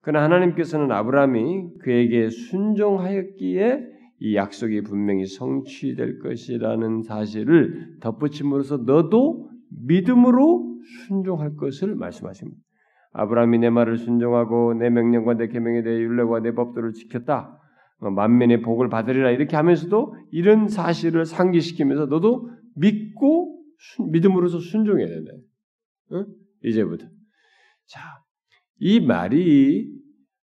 그러나 0.00 0.24
하나님께서는 0.24 0.90
아브라함이 0.90 1.80
그에게 1.82 2.30
순종하였기에 2.30 3.80
이 4.20 4.36
약속이 4.36 4.84
분명히 4.84 5.26
성취될 5.26 6.20
것이라는 6.20 7.02
사실을 7.02 7.98
덧붙임으로써 8.00 8.78
너도 8.78 9.50
믿음으로 9.86 10.78
순종할 11.06 11.56
것을 11.56 11.94
말씀하십니다. 11.94 12.58
아브라함이 13.14 13.58
내 13.58 13.70
말을 13.70 13.96
순종하고 13.96 14.74
내 14.74 14.90
명령과 14.90 15.34
내 15.34 15.48
계명에 15.48 15.82
대해 15.82 15.96
율례와 15.98 16.40
내 16.40 16.52
법도를 16.52 16.92
지켰다. 16.92 17.60
어, 18.00 18.10
만민의 18.10 18.60
복을 18.62 18.88
받으리라 18.88 19.30
이렇게 19.30 19.56
하면서도 19.56 20.16
이런 20.32 20.68
사실을 20.68 21.24
상기시키면서 21.24 22.06
너도 22.06 22.50
믿고 22.74 23.62
믿음으로서 24.10 24.58
순종해야 24.58 25.06
된다. 25.06 25.32
어? 26.10 26.26
이제부터. 26.64 27.06
자, 27.86 28.00
이 28.78 29.00
말이 29.00 29.92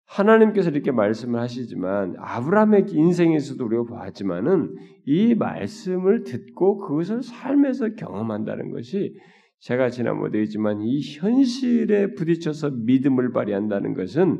하나님께서 0.06 0.70
이렇게 0.70 0.92
말씀을 0.92 1.40
하시지만 1.40 2.14
아브라함의 2.18 2.86
인생에서도 2.88 3.64
우리가 3.64 3.82
보았지만은 3.84 4.74
이 5.06 5.34
말씀을 5.34 6.24
듣고 6.24 6.78
그것을 6.78 7.22
삶에서 7.22 7.94
경험한다는 7.94 8.70
것이 8.70 9.14
제가 9.60 9.90
지난번에 9.90 10.40
했지만 10.40 10.80
이 10.80 11.00
현실에 11.00 12.14
부딪혀서 12.14 12.70
믿음을 12.70 13.32
발휘한다는 13.32 13.94
것은 13.94 14.38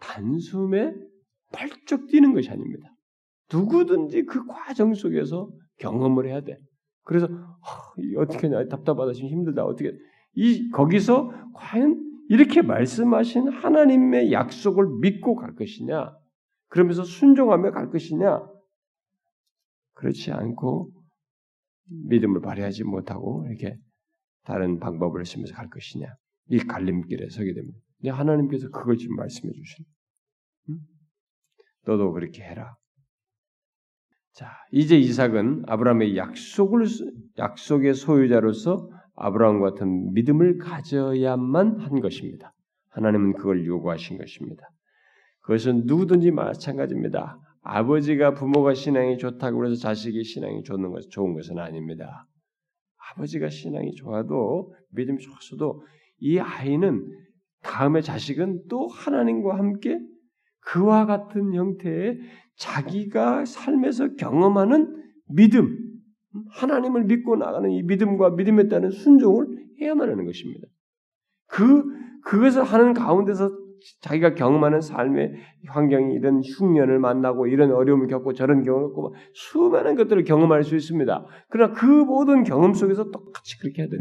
단숨에 0.00 0.94
펄쩍 1.52 2.06
뛰는 2.08 2.32
것이 2.32 2.50
아닙니다. 2.50 2.88
누구든지 3.52 4.24
그 4.24 4.46
과정 4.46 4.94
속에서 4.94 5.50
경험을 5.78 6.28
해야 6.28 6.40
돼. 6.42 6.58
그래서 7.02 7.28
어떻게 8.18 8.48
나 8.48 8.66
답답하다 8.66 9.12
지금 9.12 9.30
힘들다 9.30 9.64
어떻게 9.64 9.92
이 10.34 10.70
거기서 10.70 11.32
과연 11.54 12.04
이렇게 12.28 12.62
말씀하신 12.62 13.48
하나님의 13.48 14.32
약속을 14.32 14.98
믿고 15.00 15.36
갈 15.36 15.54
것이냐? 15.54 16.16
그러면서 16.68 17.04
순종하며 17.04 17.70
갈 17.70 17.90
것이냐? 17.90 18.44
그렇지 19.94 20.32
않고 20.32 20.90
믿음을 22.08 22.40
발휘하지 22.40 22.84
못하고 22.84 23.46
이렇게 23.48 23.78
다른 24.46 24.78
방법을 24.78 25.24
쓰면서 25.26 25.54
갈 25.54 25.68
것이냐? 25.68 26.06
이 26.48 26.58
갈림길에 26.58 27.28
서게 27.30 27.52
됩니다. 27.52 27.78
근데 27.98 28.10
하나님께서 28.10 28.68
그걸 28.70 28.96
지금 28.96 29.16
말씀해 29.16 29.52
주신. 29.52 29.84
응? 30.70 30.78
너도 31.84 32.12
그렇게 32.12 32.42
해라. 32.42 32.76
자, 34.32 34.52
이제 34.70 34.98
이삭은 34.98 35.64
아브라함의 35.66 36.16
약속을 36.16 36.84
약속의 37.38 37.94
소유자로서 37.94 38.90
아브라함 39.14 39.60
같은 39.60 40.12
믿음을 40.12 40.58
가져야만 40.58 41.80
한 41.80 42.00
것입니다. 42.00 42.52
하나님은 42.90 43.34
그걸 43.34 43.66
요구하신 43.66 44.18
것입니다. 44.18 44.68
그것은 45.40 45.84
누구든지 45.86 46.30
마찬가지입니다. 46.32 47.38
아버지가 47.62 48.34
부모가 48.34 48.74
신앙이 48.74 49.18
좋다고 49.18 49.64
해서 49.64 49.74
자식이 49.74 50.22
신앙이 50.22 50.62
좋은 50.62 51.34
것은 51.34 51.58
아닙니다. 51.58 52.26
아버지가 53.10 53.48
신앙이 53.48 53.94
좋아도 53.94 54.74
믿음이 54.90 55.18
좋았어도 55.18 55.82
이 56.18 56.38
아이는 56.38 57.06
다음에 57.62 58.00
자식은 58.00 58.64
또 58.68 58.88
하나님과 58.88 59.56
함께 59.58 59.98
그와 60.60 61.06
같은 61.06 61.54
형태의 61.54 62.18
자기가 62.56 63.44
삶에서 63.44 64.14
경험하는 64.14 65.04
믿음, 65.28 65.78
하나님을 66.50 67.04
믿고 67.04 67.36
나가는 67.36 67.70
이 67.70 67.82
믿음과 67.82 68.30
믿음에 68.30 68.68
따른 68.68 68.90
순종을 68.90 69.46
해야만 69.80 70.10
하는 70.10 70.24
것입니다. 70.24 70.66
그 71.48 71.84
그것을 72.24 72.64
하는 72.64 72.92
가운데서 72.92 73.65
자기가 74.00 74.34
경험하는 74.34 74.80
삶의 74.80 75.34
환경이 75.68 76.14
이런 76.14 76.40
흉년을 76.42 76.98
만나고 76.98 77.46
이런 77.46 77.72
어려움을 77.72 78.08
겪고 78.08 78.34
저런 78.34 78.64
경험을 78.64 78.88
겪고 78.88 79.14
수많은 79.34 79.94
것들을 79.96 80.24
경험할 80.24 80.64
수 80.64 80.76
있습니다. 80.76 81.26
그러나 81.50 81.72
그 81.72 81.84
모든 81.84 82.44
경험 82.44 82.74
속에서 82.74 83.10
똑같이 83.10 83.58
그렇게 83.58 83.82
해야 83.82 83.88
돼요. 83.88 84.00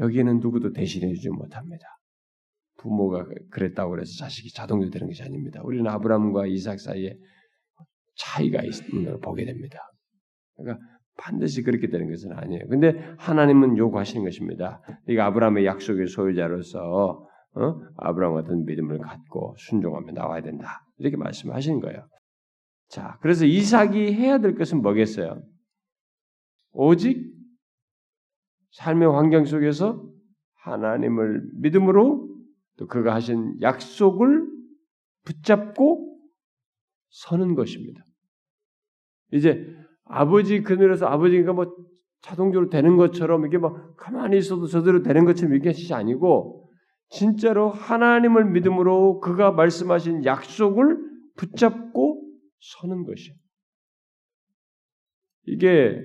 여기에는 0.00 0.40
누구도 0.40 0.72
대신해 0.72 1.12
주지 1.12 1.28
못합니다. 1.28 1.84
부모가 2.78 3.26
그랬다고 3.50 4.00
해서 4.00 4.10
자식이 4.18 4.52
자동으로 4.52 4.90
되는 4.90 5.06
것이 5.06 5.22
아닙니다. 5.22 5.60
우리는 5.62 5.86
아브라함과 5.86 6.46
이삭 6.46 6.80
사이에 6.80 7.14
차이가 8.16 8.62
있는 8.62 9.04
걸 9.04 9.20
보게 9.20 9.44
됩니다. 9.44 9.78
그러니까 10.56 10.82
반드시 11.18 11.62
그렇게 11.62 11.88
되는 11.88 12.08
것은 12.08 12.32
아니에요. 12.32 12.66
근데 12.68 13.14
하나님은 13.18 13.76
요구하시는 13.76 14.24
것입니다. 14.24 14.82
네가 15.06 15.26
아브라함의 15.26 15.66
약속의 15.66 16.06
소유자로서 16.06 17.26
어? 17.54 17.80
아브라함 17.96 18.34
같은 18.34 18.64
믿음을 18.64 18.98
갖고 18.98 19.54
순종하며 19.58 20.12
나와야 20.12 20.42
된다. 20.42 20.84
이렇게 20.98 21.16
말씀하시는 21.16 21.80
거예요. 21.80 22.06
자, 22.88 23.18
그래서 23.22 23.44
이삭이 23.44 24.12
해야 24.14 24.38
될 24.38 24.54
것은 24.54 24.82
뭐겠어요? 24.82 25.42
오직 26.72 27.32
삶의 28.72 29.12
환경 29.12 29.44
속에서 29.44 30.04
하나님을 30.54 31.42
믿음으로 31.54 32.28
또 32.76 32.86
그가 32.86 33.14
하신 33.14 33.60
약속을 33.60 34.46
붙잡고 35.24 36.18
서는 37.10 37.54
것입니다. 37.54 38.04
이제 39.32 39.66
아버지 40.04 40.62
그늘에서 40.62 41.06
아버지가 41.06 41.52
뭐 41.52 41.74
자동적으로 42.22 42.68
되는 42.68 42.96
것처럼 42.96 43.46
이게 43.46 43.58
뭐 43.58 43.94
가만히 43.96 44.38
있어도 44.38 44.66
저대로 44.66 45.02
되는 45.02 45.24
것처럼 45.24 45.54
이게 45.54 45.72
아니고 45.92 46.59
진짜로 47.10 47.70
하나님을 47.70 48.50
믿음으로 48.50 49.20
그가 49.20 49.50
말씀하신 49.50 50.24
약속을 50.24 50.96
붙잡고 51.36 52.22
서는 52.60 53.04
것이에요. 53.04 53.36
이게 55.46 56.00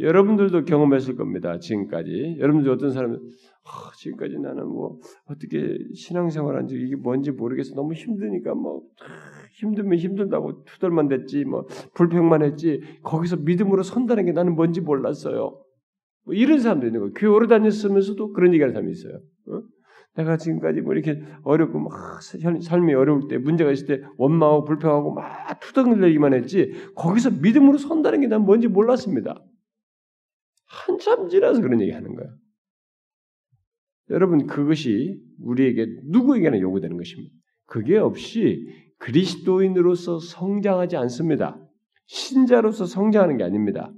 여러분들도 0.00 0.64
경험했을 0.64 1.16
겁니다. 1.16 1.58
지금까지 1.58 2.38
여러분들 2.40 2.70
어떤 2.70 2.90
사람은 2.90 3.16
아, 3.16 3.92
지금까지 3.96 4.38
나는 4.38 4.66
뭐 4.66 4.98
어떻게 5.26 5.78
신앙생활한 5.94 6.66
지 6.66 6.76
이게 6.76 6.96
뭔지 6.96 7.30
모르겠어 7.30 7.74
너무 7.74 7.92
힘드니까 7.92 8.54
뭐 8.54 8.82
힘들면 9.52 9.98
힘들다고 9.98 10.64
투덜만 10.64 11.08
됐지 11.08 11.44
뭐 11.44 11.66
불평만 11.94 12.42
했지 12.42 12.80
거기서 13.02 13.36
믿음으로 13.36 13.82
선다는 13.82 14.24
게 14.24 14.32
나는 14.32 14.56
뭔지 14.56 14.80
몰랐어요. 14.80 15.62
뭐 16.24 16.34
이런 16.34 16.58
사람도 16.58 16.86
있는 16.86 17.00
거예요. 17.00 17.12
교회 17.14 17.30
오래 17.30 17.46
다녔으면서도 17.46 18.32
그런 18.32 18.52
얘기하는 18.54 18.72
사람이 18.72 18.90
있어요. 18.90 19.20
어? 20.16 20.22
내가 20.22 20.36
지금까지 20.36 20.80
뭐 20.80 20.94
이렇게 20.94 21.22
어렵고 21.42 21.78
막 21.80 22.22
삶이 22.22 22.94
어려울 22.94 23.28
때 23.28 23.38
문제가 23.38 23.70
있을 23.72 23.86
때 23.86 24.06
원망하고 24.16 24.64
불평하고 24.64 25.12
막 25.12 25.60
투덜거리기만 25.60 26.34
했지 26.34 26.72
거기서 26.94 27.30
믿음으로 27.30 27.78
선다는 27.78 28.20
게 28.20 28.26
난 28.28 28.42
뭔지 28.42 28.68
몰랐습니다. 28.68 29.44
한참 30.66 31.28
지나서 31.28 31.60
그런 31.60 31.80
얘기하는 31.80 32.14
거예요. 32.14 32.30
여러분 34.10 34.46
그것이 34.46 35.20
우리에게 35.40 35.86
누구에게나 36.04 36.60
요구되는 36.60 36.96
것입니다. 36.96 37.34
그게 37.66 37.96
없이 37.96 38.66
그리스도인으로서 38.98 40.18
성장하지 40.18 40.96
않습니다. 40.96 41.58
신자로서 42.06 42.86
성장하는 42.86 43.38
게 43.38 43.44
아닙니다. 43.44 43.92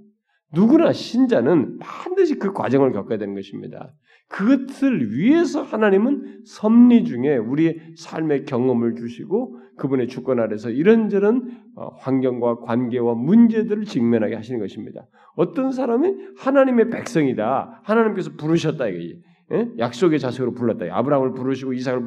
누구나 0.54 0.92
신자는 0.92 1.78
반드시 1.78 2.38
그 2.38 2.52
과정을 2.52 2.92
겪어야 2.92 3.18
되는 3.18 3.34
것입니다. 3.34 3.92
그것을 4.28 5.16
위해서 5.16 5.62
하나님은 5.62 6.42
섭리 6.44 7.04
중에 7.04 7.36
우리의 7.36 7.94
삶의 7.96 8.44
경험을 8.44 8.96
주시고 8.96 9.58
그분의 9.76 10.08
주권 10.08 10.40
아래서 10.40 10.70
이런저런 10.70 11.50
어, 11.76 11.88
환경과 11.98 12.60
관계와 12.60 13.14
문제들을 13.14 13.84
직면하게 13.84 14.34
하시는 14.34 14.58
것입니다. 14.58 15.06
어떤 15.36 15.70
사람이 15.70 16.14
하나님의 16.38 16.90
백성이다. 16.90 17.82
하나님께서 17.84 18.30
부르셨다 18.36 18.88
이게 18.88 19.20
예? 19.52 19.68
약속의 19.78 20.18
자식으로 20.18 20.54
불렀다. 20.54 20.86
아브라함을 20.90 21.34
부르시고 21.34 21.72
이삭을 21.74 22.02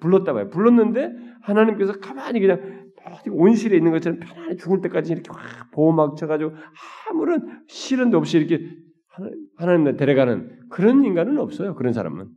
불렀다 0.00 0.32
말이야. 0.32 0.50
불렀는데 0.50 1.12
하나님께서 1.42 1.94
가만히 1.98 2.40
그냥 2.40 2.84
온실에 3.30 3.76
있는 3.76 3.90
것처럼 3.90 4.20
편안히 4.20 4.56
죽을 4.56 4.80
때까지 4.80 5.12
이렇게 5.12 5.30
확 5.32 5.70
보호막 5.72 6.16
쳐가지고 6.16 6.52
아무런 7.10 7.62
실현도 7.66 8.16
없이 8.16 8.38
이렇게 8.38 8.70
하나님을 9.56 9.96
데려가는 9.96 10.68
그런 10.70 11.04
인간은 11.04 11.38
없어요. 11.38 11.74
그런 11.74 11.92
사람은 11.92 12.28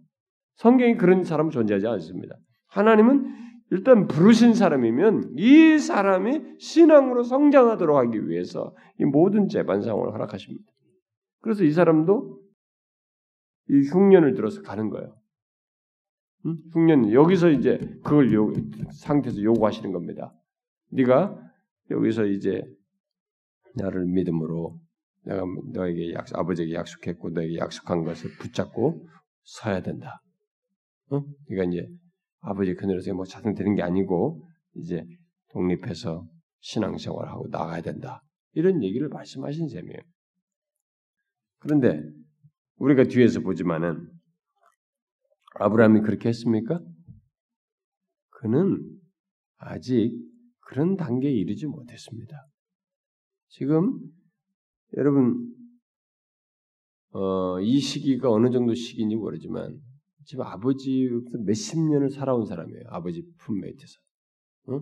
성경이 0.56 0.98
그런 0.98 1.24
사람은 1.24 1.52
존재하지 1.52 1.88
않습니다. 1.88 2.36
하나님은 2.68 3.36
일단 3.72 4.08
부르신 4.08 4.54
사람이면 4.54 5.34
이 5.38 5.78
사람이 5.78 6.58
신앙으로 6.60 7.24
성장하도록 7.24 7.98
하기 7.98 8.30
위해서 8.30 8.76
이 9.00 9.06
모든 9.06 9.50
재반 9.50 9.82
상황을 9.82 10.14
허락하십니다. 10.14 10.64
그래서 11.42 11.64
이 11.64 11.72
사람도 11.72 12.40
이 13.70 13.90
흉년을 13.90 14.36
들어서 14.36 14.62
가는 14.62 14.90
거예요. 14.90 15.16
응? 16.46 16.58
흉년 16.74 17.12
여기서 17.12 17.50
이제 17.50 17.78
그걸 18.04 18.34
요, 18.34 18.54
상태에서 18.92 19.42
요구하시는 19.42 19.92
겁니다. 19.92 20.34
네가 20.92 21.38
여기서 21.92 22.26
이제 22.26 22.64
나를 23.76 24.06
믿음으로 24.06 24.80
내가 25.28 25.44
너에게 25.74 26.14
약, 26.14 26.26
아버지에게 26.34 26.74
약속했고 26.74 27.32
너에게 27.32 27.58
약속한 27.58 28.04
것을 28.06 28.32
붙잡고 28.38 29.08
서야 29.44 29.82
된다. 29.82 30.22
어? 31.10 31.22
그러니까 31.48 31.72
이제 31.72 31.88
아버지 32.40 32.74
그늘에서 32.74 33.14
뭐 33.14 33.26
자생되는 33.26 33.76
게 33.76 33.82
아니고 33.82 34.48
이제 34.76 35.04
독립해서 35.50 36.26
신앙생활하고 36.60 37.48
나가야 37.50 37.82
된다. 37.82 38.22
이런 38.54 38.82
얘기를 38.84 39.10
말씀하신 39.10 39.68
셈이에요. 39.68 40.00
그런데 41.60 42.02
우리가 42.78 43.04
뒤에서 43.04 43.42
보지만은 43.42 44.10
아브라함이 45.56 46.02
그렇게 46.02 46.30
했습니까? 46.30 46.80
그는 48.30 48.82
아직 49.58 50.14
그런 50.62 50.96
단계에 50.96 51.32
이르지 51.32 51.66
못했습니다. 51.66 52.48
지금 53.50 54.00
여러분 54.96 55.54
어, 57.12 57.60
이 57.60 57.80
시기가 57.80 58.32
어느 58.32 58.52
정도 58.52 58.74
시기인지 58.74 59.16
모르지만 59.16 59.80
지금 60.26 60.44
아버지 60.46 61.10
몇십 61.46 61.80
년을 61.80 62.10
살아온 62.10 62.46
사람이에요. 62.46 62.84
아버지 62.88 63.24
품 63.38 63.62
밑에서. 63.62 64.00
어? 64.68 64.82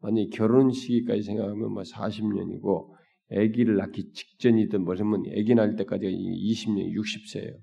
만약 0.00 0.28
결혼 0.32 0.70
시기까지 0.70 1.22
생각하면 1.22 1.72
뭐 1.72 1.82
40년이고 1.82 2.88
아기를 3.30 3.76
낳기 3.76 4.12
직전이든 4.12 4.84
뭐냐면 4.84 5.24
아기 5.36 5.54
낳을 5.54 5.76
때까지 5.76 6.06
20년, 6.06 6.94
60세예요. 6.94 7.58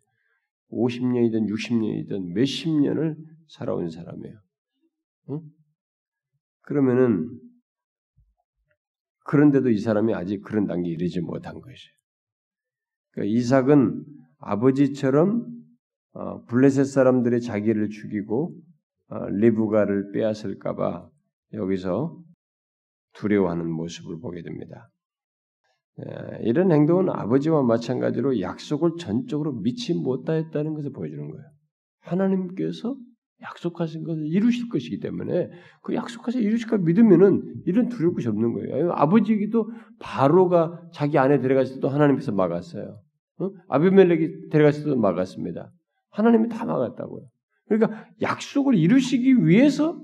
50년이든 0.72 1.48
60년이든 1.50 2.34
몇십 2.34 2.70
년을 2.82 3.16
살아온 3.48 3.90
사람이에요. 3.90 4.36
응? 5.30 5.42
그러면은 6.62 7.40
그런데도 9.26 9.70
이 9.70 9.80
사람이 9.80 10.14
아직 10.14 10.42
그런 10.42 10.68
단계에 10.68 10.94
이르지 10.94 11.20
못한 11.22 11.60
것이에요. 11.60 11.96
그러니까 13.12 13.38
이삭은 13.38 14.06
아버지처럼 14.40 15.48
어, 16.14 16.44
블레셋 16.46 16.86
사람들의 16.86 17.42
자기를 17.42 17.90
죽이고 17.90 18.56
어, 19.08 19.30
리브가를 19.30 20.12
빼앗을까봐 20.12 21.10
여기서 21.54 22.18
두려워하는 23.14 23.70
모습을 23.70 24.20
보게 24.20 24.42
됩니다. 24.42 24.90
예, 26.00 26.40
이런 26.42 26.72
행동은 26.72 27.10
아버지와 27.10 27.64
마찬가지로 27.64 28.42
약속을 28.42 28.98
전적으로 29.00 29.54
믿지 29.54 29.94
못하였다는 29.94 30.74
것을 30.74 30.92
보여주는 30.92 31.30
거예요. 31.30 31.46
하나님께서 32.02 32.96
약속하신 33.42 34.04
것을 34.04 34.26
이루실 34.28 34.70
것이기 34.70 35.00
때문에 35.00 35.50
그 35.82 35.94
약속하신 35.94 36.42
이루실 36.42 36.70
걸 36.70 36.80
믿으면은 36.80 37.64
이런 37.66 37.90
두려울 37.90 38.14
것이 38.14 38.28
없는 38.28 38.54
거예요. 38.54 38.92
아버지기도 38.94 39.70
바로가 40.00 40.82
자기 40.94 41.18
안에 41.18 41.40
들어갔을 41.42 41.76
때도 41.76 41.90
하나님께서 41.90 42.32
막았어요. 42.32 43.00
어? 43.40 43.52
아비멜렉이 43.68 44.50
데려갔을 44.50 44.86
때도 44.86 44.96
막았습니다. 44.96 45.72
하나님이 46.12 46.48
다 46.50 46.66
막았다고요. 46.66 47.24
그러니까 47.68 48.06
약속을 48.22 48.76
이루시기 48.76 49.46
위해서 49.46 50.02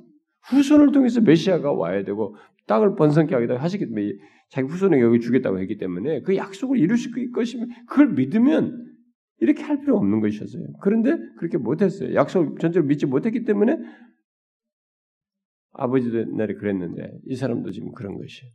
후손을 0.49 0.91
통해서 0.91 1.21
메시아가 1.21 1.71
와야 1.71 2.03
되고 2.03 2.35
땅을 2.67 2.95
번성케 2.95 3.33
하겠다 3.33 3.57
하시기 3.57 3.85
때문에 3.85 4.13
자기 4.49 4.67
후손에게 4.67 5.01
여기 5.01 5.19
주겠다고 5.19 5.59
했기 5.59 5.77
때문에 5.77 6.21
그 6.21 6.35
약속을 6.35 6.77
이루실 6.77 7.31
것이면 7.31 7.69
그걸 7.87 8.09
믿으면 8.09 8.90
이렇게 9.41 9.63
할 9.63 9.79
필요 9.81 9.97
없는 9.97 10.21
것이었어요. 10.21 10.67
그런데 10.81 11.17
그렇게 11.37 11.57
못했어요. 11.57 12.13
약속 12.13 12.59
전적으로 12.59 12.87
믿지 12.87 13.07
못했기 13.07 13.43
때문에 13.43 13.75
아버지도 15.71 16.19
옛날에 16.19 16.53
그랬는데 16.53 17.19
이 17.25 17.35
사람도 17.35 17.71
지금 17.71 17.91
그런 17.91 18.17
것이에요. 18.17 18.51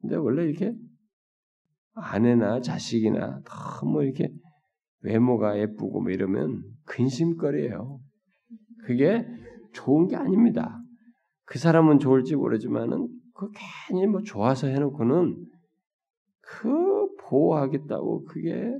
근데 0.00 0.16
원래 0.16 0.44
이렇게 0.44 0.74
아내나 1.92 2.62
자식이나 2.62 3.42
너무 3.80 4.02
이렇게 4.02 4.32
외모가 5.02 5.58
예쁘고 5.58 6.00
뭐 6.00 6.10
이러면 6.10 6.62
근심거리예요. 6.86 8.00
그게 8.84 9.26
좋은 9.74 10.08
게 10.08 10.16
아닙니다. 10.16 10.80
그 11.44 11.58
사람은 11.58 11.98
좋을지 11.98 12.34
모르지만은 12.34 13.08
그 13.34 13.50
괜히 13.90 14.06
뭐 14.06 14.22
좋아서 14.22 14.68
해놓고는 14.68 15.36
그 16.40 17.14
보호하겠다고 17.28 18.24
그게 18.24 18.72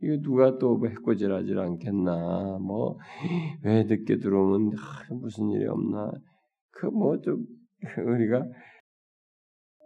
이거 0.00 0.16
누가 0.22 0.58
또뭐 0.58 0.86
해코지하지 0.88 1.54
않겠나 1.54 2.58
뭐 2.60 2.98
왜 3.64 3.84
늦게 3.84 4.18
들어오면 4.18 4.72
아, 4.78 5.14
무슨 5.14 5.50
일이 5.50 5.66
없나 5.66 6.10
그 6.70 6.86
뭐 6.88 7.20
좀 7.20 7.44
우리가 8.06 8.44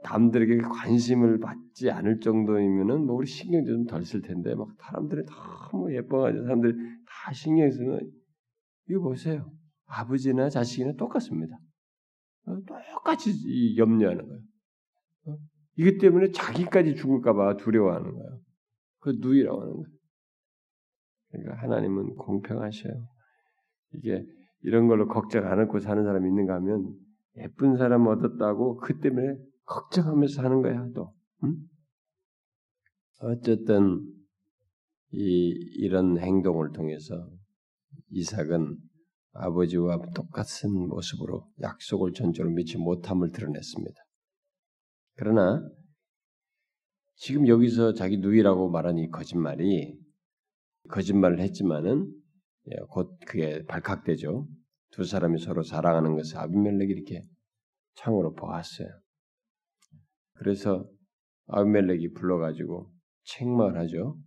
남들에게 0.02 0.58
관심을 0.58 1.38
받지 1.38 1.90
않을 1.90 2.20
정도이면은 2.20 3.06
뭐 3.06 3.16
우리 3.16 3.26
신경 3.26 3.64
좀덜 3.64 4.04
쓸 4.04 4.20
텐데 4.20 4.54
막 4.54 4.68
사람들이 4.80 5.22
너무 5.26 5.94
예뻐가지고 5.94 6.44
사람들이 6.44 6.74
다 7.06 7.32
신경 7.32 7.70
쓰면 7.70 8.00
이거 8.90 9.00
보세요 9.00 9.50
아버지나 9.86 10.48
자식이나 10.48 10.94
똑같습니다. 10.94 11.56
어, 12.46 12.56
똑같이 12.94 13.76
염려하는 13.76 14.26
거예요. 14.26 14.42
어? 15.26 15.36
이것 15.76 15.98
때문에 15.98 16.30
자기까지 16.32 16.96
죽을까봐 16.96 17.56
두려워하는 17.58 18.10
거예요. 18.12 18.40
그 18.98 19.12
누이라고 19.20 19.60
하는 19.60 19.72
거예요. 19.74 19.86
그러니까 21.32 21.62
하나님은 21.62 22.16
공평하셔요. 22.16 22.92
이게 23.94 24.24
이런 24.62 24.86
걸로 24.86 25.08
걱정 25.08 25.46
안 25.46 25.58
하고 25.58 25.80
사는 25.80 26.04
사람이 26.04 26.28
있는가 26.28 26.54
하면 26.56 26.94
예쁜 27.38 27.76
사람 27.76 28.06
얻었다고 28.06 28.76
그 28.76 29.00
때문에 29.00 29.36
걱정하면서 29.64 30.34
사는 30.34 30.62
거야 30.62 30.86
또. 30.94 31.14
응? 31.44 31.56
어쨌든 33.20 34.00
이 35.10 35.50
이런 35.76 36.18
행동을 36.18 36.72
통해서 36.72 37.14
이삭은 38.10 38.76
아버지와 39.34 39.98
똑같은 40.14 40.70
모습으로 40.88 41.46
약속을 41.60 42.12
전적으로 42.12 42.52
믿지 42.52 42.76
못함을 42.76 43.30
드러냈습니다. 43.30 43.94
그러나 45.16 45.62
지금 47.14 47.46
여기서 47.46 47.94
자기 47.94 48.18
누이라고 48.18 48.70
말한 48.70 48.98
이 48.98 49.08
거짓말이 49.08 49.96
거짓말을 50.88 51.40
했지만은 51.40 52.12
예, 52.70 52.76
곧 52.88 53.18
그게 53.26 53.64
발각되죠. 53.66 54.46
두 54.90 55.04
사람이 55.04 55.38
서로 55.38 55.62
사랑하는 55.62 56.16
것을 56.16 56.38
아비멜렉이 56.38 56.92
이렇게 56.92 57.22
창으로 57.94 58.34
보았어요. 58.34 58.88
그래서 60.34 60.88
아비멜렉이 61.46 62.12
불러가지고 62.12 62.92
책망하죠. 63.24 64.18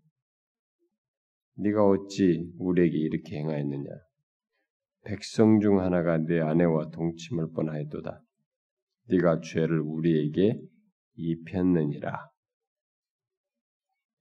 네가 1.57 1.85
어찌 1.85 2.51
우리에게 2.57 2.97
이렇게 2.97 3.37
행하였느냐? 3.37 3.89
백성 5.05 5.59
중 5.59 5.79
하나가 5.79 6.17
내 6.17 6.41
아내와 6.41 6.89
동침을 6.89 7.51
뻔하였도다. 7.53 8.21
네가 9.09 9.41
죄를 9.41 9.79
우리에게 9.79 10.59
입혔느니라. 11.15 12.29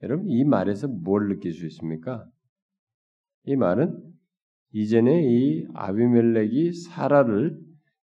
여러분 0.04 0.28
이 0.28 0.44
말에서 0.44 0.86
뭘 0.86 1.28
느낄 1.28 1.52
수 1.52 1.66
있습니까? 1.66 2.26
이 3.46 3.56
말은 3.56 3.98
이전에 4.72 5.22
이 5.24 5.66
아비멜렉이 5.72 6.72
사라를 6.72 7.58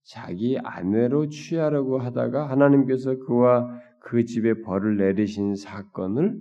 자기 0.02 0.58
아내로 0.58 1.28
취하려고 1.28 1.98
하다가 1.98 2.50
하나님께서 2.50 3.16
그와 3.18 3.80
그 4.00 4.24
집에 4.24 4.60
벌을 4.62 4.96
내리신 4.96 5.54
사건을 5.54 6.38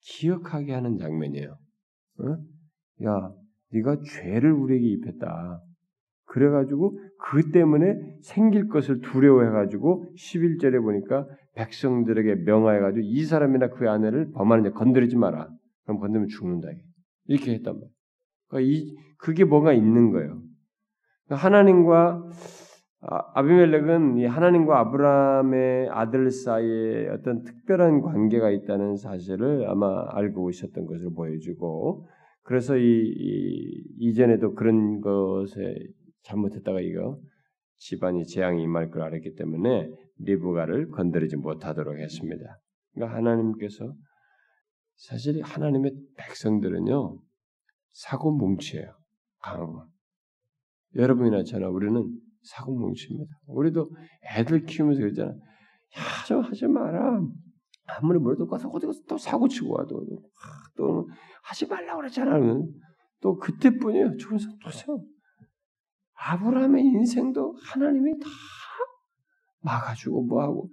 기억하게 0.00 0.72
하는 0.72 0.96
장면이에요. 0.96 1.58
어? 2.20 2.24
야, 3.04 3.34
네가 3.72 3.98
죄를 4.00 4.52
우리에게 4.52 4.86
입혔다. 4.86 5.60
그래가지고 6.34 6.98
그 7.16 7.52
때문에 7.52 7.96
생길 8.20 8.66
것을 8.66 9.00
두려워해가지고 9.00 10.14
11절에 10.16 10.82
보니까 10.82 11.28
백성들에게 11.54 12.42
명하여가지고 12.44 13.06
이 13.06 13.22
사람이나 13.22 13.68
그 13.68 13.88
아내를 13.88 14.32
범하는 14.32 14.64
자 14.64 14.70
건드리지 14.72 15.16
마라. 15.16 15.48
그럼 15.84 16.00
건드리면 16.00 16.26
죽는다. 16.26 16.68
이렇게 17.26 17.52
했단 17.52 17.74
말이에요. 17.74 17.90
그러니까 18.48 18.68
이, 18.68 18.96
그게 19.16 19.44
뭐가 19.44 19.74
있는 19.74 20.10
거예요. 20.10 20.42
그러니까 21.26 21.46
하나님과 21.46 22.28
아, 23.02 23.22
아비멜렉은 23.34 24.18
이 24.18 24.26
하나님과 24.26 24.80
아브라함의 24.80 25.90
아들 25.90 26.32
사이에 26.32 27.10
어떤 27.10 27.44
특별한 27.44 28.00
관계가 28.00 28.50
있다는 28.50 28.96
사실을 28.96 29.68
아마 29.68 30.04
알고 30.08 30.50
있었던 30.50 30.84
것을 30.84 31.12
보여주고 31.14 32.08
그래서 32.42 32.76
이, 32.76 32.82
이 32.82 33.84
이전에도 34.00 34.54
그런 34.54 35.00
것에 35.00 35.76
잘못했다가 36.24 36.80
이거 36.80 37.18
집안이 37.76 38.26
재앙이 38.26 38.62
임할 38.62 38.90
걸 38.90 39.02
알았기 39.02 39.34
때문에 39.34 39.90
리브가를 40.18 40.90
건드리지 40.90 41.36
못하도록 41.36 41.98
했습니다. 41.98 42.60
그러니까 42.92 43.16
하나님께서 43.16 43.94
사실 44.96 45.42
하나님의 45.42 45.92
백성들은요 46.16 47.18
사고 47.92 48.36
뭉치예요. 48.36 48.94
강한 49.40 49.86
여러분이나 50.96 51.42
저나 51.44 51.68
우리는 51.68 52.20
사고 52.42 52.76
뭉칩니다. 52.76 53.30
우리도 53.46 53.90
애들 54.36 54.64
키우면서 54.64 55.00
그러잖아. 55.00 55.30
야, 55.30 56.24
좀 56.26 56.40
하지 56.42 56.66
마라. 56.66 57.20
아무리 57.86 58.18
뭐래도 58.18 58.46
가서 58.46 58.68
어디 58.68 58.86
가서 58.86 59.00
또 59.08 59.18
사고 59.18 59.48
치고 59.48 59.74
와도 59.74 60.06
또 60.76 61.08
하지 61.42 61.66
말라고 61.66 62.00
그랬잖아. 62.00 62.38
또 63.20 63.38
그때뿐이에요. 63.38 64.16
죽으면서 64.16 64.48
또 64.62 64.70
세워. 64.70 65.04
아브라함의 66.16 66.84
인생도 66.84 67.56
하나님이 67.62 68.18
다 68.18 68.28
막아주고 69.62 70.24
뭐하고 70.24 70.70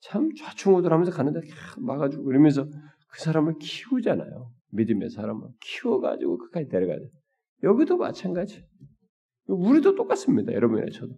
참 0.00 0.30
좌충우돌하면서 0.34 1.12
가는데 1.12 1.40
막아주고 1.78 2.24
그러면서 2.24 2.64
그 2.64 3.20
사람을 3.20 3.54
키우잖아요. 3.60 4.50
믿음의 4.70 5.10
사람을 5.10 5.48
키워가지고 5.60 6.38
끝까지 6.38 6.68
데려가야 6.68 6.98
돼. 6.98 7.10
여기도 7.62 7.96
마찬가지. 7.96 8.64
우리도 9.46 9.94
똑같습니다. 9.94 10.52
여러분이나 10.52 10.90
저도. 10.92 11.14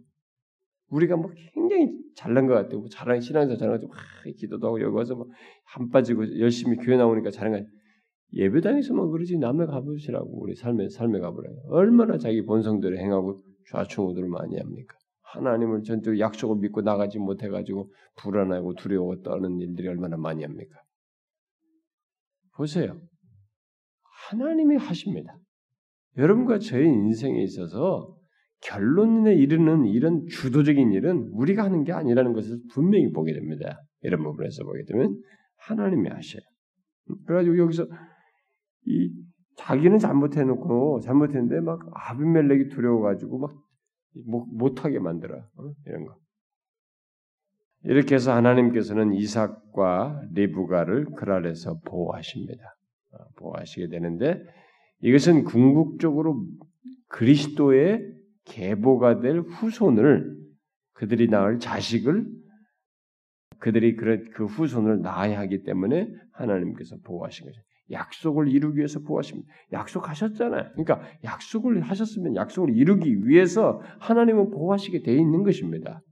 우리가 0.89 1.17
뭐 1.17 1.31
굉장히 1.55 1.93
잘난 2.17 2.47
것 2.47 2.55
같아요. 2.55 2.81
뭐 2.81 2.89
잘한 2.89 3.21
신앙에서 3.21 3.57
잘나가지고 3.57 3.93
막 3.93 4.01
기도도 4.37 4.67
하고 4.67 4.81
여기 4.81 4.95
와서 4.95 5.15
뭐한 5.15 5.91
빠지고 5.91 6.39
열심히 6.39 6.77
교회 6.77 6.97
나오니까 6.97 7.31
거 7.31 7.65
예배당에서만 8.33 9.11
그러지 9.11 9.39
남의 9.39 9.67
가보시라고 9.67 10.41
우리 10.41 10.55
삶의 10.55 10.91
삶의 10.91 11.21
가보라. 11.21 11.51
얼마나 11.69 12.19
자기 12.19 12.45
본성대로 12.45 12.97
행하고 12.97 13.43
좌충우돌을 13.71 14.29
많이 14.29 14.59
합니까? 14.59 14.97
하나님을 15.23 15.83
전적 15.83 16.19
약속을 16.19 16.57
믿고 16.57 16.83
나가지 16.83 17.19
못해가지고 17.19 17.93
불안하고 18.17 18.75
두려워 18.75 19.21
떠는 19.23 19.61
일들이 19.61 19.89
얼마나 19.89 20.17
많이 20.17 20.43
합니까? 20.43 20.81
보세요. 22.57 23.01
하나님이 24.31 24.77
하십니다. 24.77 25.37
여러분과 26.17 26.59
저의 26.59 26.89
인생에 26.89 27.43
있어서 27.43 28.17
결론에 28.63 29.35
이르는 29.35 29.87
이런 29.87 30.27
주도적인 30.27 30.93
일은 30.93 31.31
우리가 31.33 31.65
하는 31.65 31.85
게 31.85 31.93
아니라는 31.93 32.33
것을 32.33 32.59
분명히 32.73 33.11
보게 33.13 33.33
됩니다. 33.33 33.81
이런 34.03 34.23
부분에서 34.23 34.65
보게 34.65 34.85
되면 34.85 35.17
하나님이 35.57 36.09
하셔요. 36.09 36.43
그래가지고 37.27 37.59
여기서 37.59 37.87
이 38.87 39.11
자기는 39.57 39.99
잘못해놓고 39.99 41.01
잘못했는데 41.01 41.61
막 41.61 41.81
아비멜렉이 41.93 42.69
두려워가지고 42.69 43.39
막 43.39 43.55
못하게 44.53 44.99
만들어 44.99 45.39
어? 45.39 45.73
이런 45.87 46.07
거. 46.07 46.17
이렇게 47.85 48.15
해서 48.15 48.35
하나님께서는 48.35 49.15
이삭과 49.15 50.23
리브가를 50.33 51.07
그 51.17 51.31
아래서 51.33 51.79
보호하십니다. 51.87 52.63
어, 53.13 53.25
보호하시게 53.37 53.89
되는데 53.89 54.43
이것은 55.03 55.45
궁극적으로 55.45 56.45
그리스도의 57.09 58.03
계보가 58.45 59.21
될 59.21 59.41
후손을 59.41 60.39
그들이 60.93 61.29
낳을 61.29 61.59
자식을 61.59 62.27
그들이 63.59 63.97
그 63.97 64.47
후손을 64.47 65.01
낳아야 65.01 65.39
하기 65.41 65.63
때문에 65.65 66.09
하나님께서 66.33 66.97
보호하신 67.05 67.47
거죠. 67.47 67.61
약속을 67.91 68.49
이루기 68.49 68.79
위해서 68.79 69.01
보호하십니다. 69.01 69.49
약속하셨잖아요. 69.73 70.71
그러니까 70.73 71.01
약속을 71.25 71.81
하셨으면 71.83 72.37
약속을 72.37 72.77
이루기 72.77 73.27
위해서 73.27 73.81
하나님은 73.99 74.51
보호하시게 74.51 75.03
돼 75.03 75.15
있는 75.15 75.43
것입니다. 75.43 76.03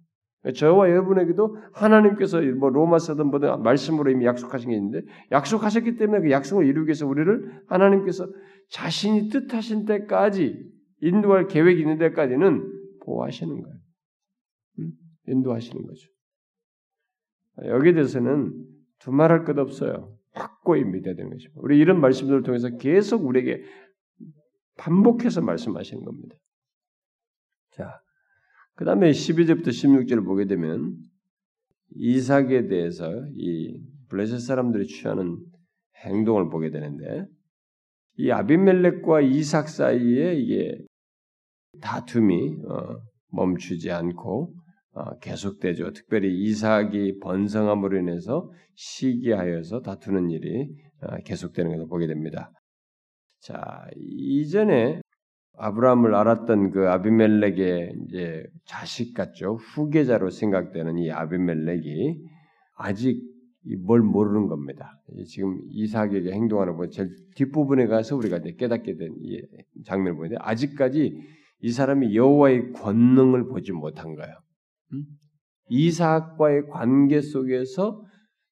저와 0.54 0.88
여러분에게도 0.88 1.56
하나님께서 1.72 2.40
뭐 2.58 2.70
로마서든 2.70 3.26
뭐든 3.26 3.62
말씀으로 3.62 4.10
이미 4.10 4.24
약속하신 4.24 4.70
게 4.70 4.76
있는데 4.76 5.02
약속하셨기 5.32 5.96
때문에 5.96 6.22
그 6.22 6.30
약속을 6.30 6.66
이루기 6.66 6.88
위해서 6.88 7.06
우리를 7.06 7.64
하나님께서 7.66 8.26
자신이 8.70 9.28
뜻하신 9.30 9.84
때까지 9.84 10.64
인도할 11.00 11.48
계획이 11.48 11.80
있는 11.80 11.98
데까지는 11.98 12.72
보호하시는 13.04 13.62
거예요. 13.62 13.78
음? 14.78 14.92
인도하시는 15.26 15.86
거죠. 15.86 16.08
여기에 17.66 17.94
대해서는 17.94 18.52
두말할 19.00 19.44
것 19.44 19.58
없어요. 19.58 20.17
확고히 20.32 20.84
믿어야 20.84 21.14
되는 21.14 21.30
것입니다. 21.30 21.60
우리 21.62 21.78
이런 21.78 22.00
말씀들을 22.00 22.42
통해서 22.42 22.76
계속 22.76 23.24
우리에게 23.24 23.62
반복해서 24.76 25.40
말씀하시는 25.40 26.04
겁니다. 26.04 26.36
자, 27.72 28.00
그 28.74 28.84
다음에 28.84 29.10
12절부터 29.10 29.68
16절을 29.68 30.24
보게 30.24 30.46
되면 30.46 30.96
이삭에 31.96 32.68
대해서 32.68 33.10
이 33.34 33.80
블레셋 34.08 34.40
사람들이 34.40 34.86
취하는 34.86 35.38
행동을 36.04 36.48
보게 36.48 36.70
되는데 36.70 37.26
이 38.16 38.30
아비멜렉과 38.30 39.20
이삭 39.22 39.68
사이에 39.68 40.34
이게 40.34 40.78
다툼이 41.80 42.58
어, 42.66 43.00
멈추지 43.30 43.90
않고 43.90 44.54
어, 44.54 44.57
계속되죠. 45.20 45.92
특별히 45.92 46.34
이삭이 46.42 47.18
번성함으로 47.20 47.98
인해서 47.98 48.50
시기하여서 48.74 49.82
다투는 49.82 50.30
일이 50.30 50.68
어, 51.02 51.16
계속되는 51.24 51.70
것을 51.72 51.88
보게 51.88 52.06
됩니다. 52.06 52.52
자, 53.40 53.86
이전에 53.96 55.00
아브라함을 55.58 56.14
알았던 56.14 56.70
그 56.70 56.88
아비멜렉의 56.88 57.94
이제 58.06 58.44
자식 58.64 59.14
같죠. 59.14 59.56
후계자로 59.56 60.30
생각되는 60.30 60.98
이 60.98 61.10
아비멜렉이 61.10 62.18
아직 62.76 63.20
뭘 63.84 64.00
모르는 64.02 64.46
겁니다. 64.46 65.00
지금 65.26 65.60
이삭에게 65.70 66.30
행동하는 66.32 66.76
거 66.76 66.88
제일 66.88 67.10
뒷부분에 67.34 67.86
가서 67.86 68.16
우리가 68.16 68.38
이제 68.38 68.54
깨닫게 68.56 68.96
된이 68.96 69.42
장면을 69.84 70.16
보는데 70.16 70.36
아직까지 70.38 71.20
이 71.60 71.72
사람이 71.72 72.14
여호와의 72.14 72.72
권능을 72.72 73.48
보지 73.48 73.72
못한 73.72 74.14
거예요. 74.14 74.34
음? 74.92 75.04
이삭과의 75.68 76.68
관계 76.68 77.20
속에서 77.20 78.02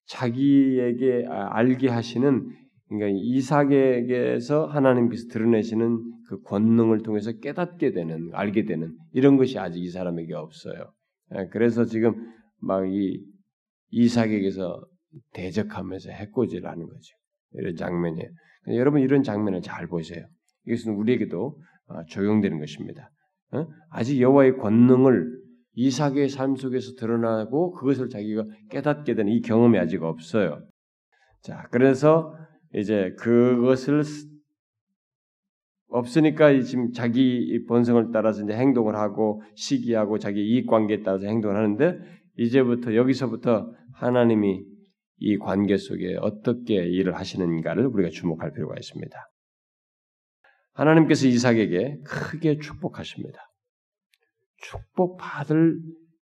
자기에게 0.05 1.25
아, 1.29 1.57
알게 1.57 1.89
하시는 1.89 2.49
그러니까 2.87 3.19
이삭에게서 3.21 4.67
하나님께서 4.67 5.27
드러내시는 5.29 5.99
그 6.29 6.41
권능을 6.43 7.03
통해서 7.03 7.31
깨닫게 7.33 7.91
되는 7.91 8.29
알게 8.33 8.65
되는 8.65 8.95
이런 9.13 9.37
것이 9.37 9.59
아직 9.59 9.81
이 9.81 9.89
사람에게 9.89 10.33
없어요. 10.33 10.91
예, 11.35 11.47
그래서 11.51 11.85
지금 11.85 12.13
막 12.59 12.85
이 12.85 13.21
이삭에게서 13.91 14.85
대적하면서 15.33 16.11
해코지를 16.11 16.69
하는 16.69 16.87
거죠. 16.87 17.15
이런 17.53 17.75
장면이에요. 17.75 18.29
여러분 18.69 19.01
이런 19.01 19.23
장면을 19.23 19.61
잘 19.61 19.87
보세요. 19.87 20.25
이것은 20.65 20.93
우리에게도 20.93 21.57
어, 21.87 22.05
적용되는 22.09 22.59
것입니다. 22.59 23.09
어? 23.53 23.65
아직 23.89 24.19
여호와의 24.19 24.57
권능을 24.57 25.36
이삭의 25.77 26.29
삶 26.29 26.55
속에서 26.55 26.95
드러나고 26.95 27.73
그것을 27.73 28.09
자기가 28.09 28.45
깨닫게 28.71 29.13
되는 29.13 29.31
이 29.31 29.41
경험이 29.41 29.77
아직 29.77 30.01
없어요. 30.01 30.67
자, 31.43 31.67
그래서 31.71 32.35
이제 32.73 33.13
그것을 33.19 34.01
없으니까 35.89 36.59
지금 36.61 36.91
자기 36.93 37.63
본성을 37.67 38.09
따라서 38.11 38.43
이제 38.43 38.53
행동을 38.53 38.95
하고 38.95 39.43
시기하고 39.55 40.17
자기 40.17 40.41
이익 40.41 40.65
관계에 40.65 41.03
따라서 41.03 41.27
행동을 41.27 41.55
하는데 41.55 41.99
이제부터 42.37 42.95
여기서부터 42.95 43.71
하나님이 43.93 44.63
이 45.19 45.37
관계 45.37 45.77
속에 45.77 46.17
어떻게 46.19 46.73
일을 46.73 47.15
하시는가를 47.15 47.85
우리가 47.85 48.09
주목할 48.09 48.51
필요가 48.51 48.75
있습니다. 48.75 49.15
하나님께서 50.73 51.27
이삭에게 51.27 51.99
크게 52.03 52.57
축복하십니다. 52.57 53.39
축복받을 54.57 55.79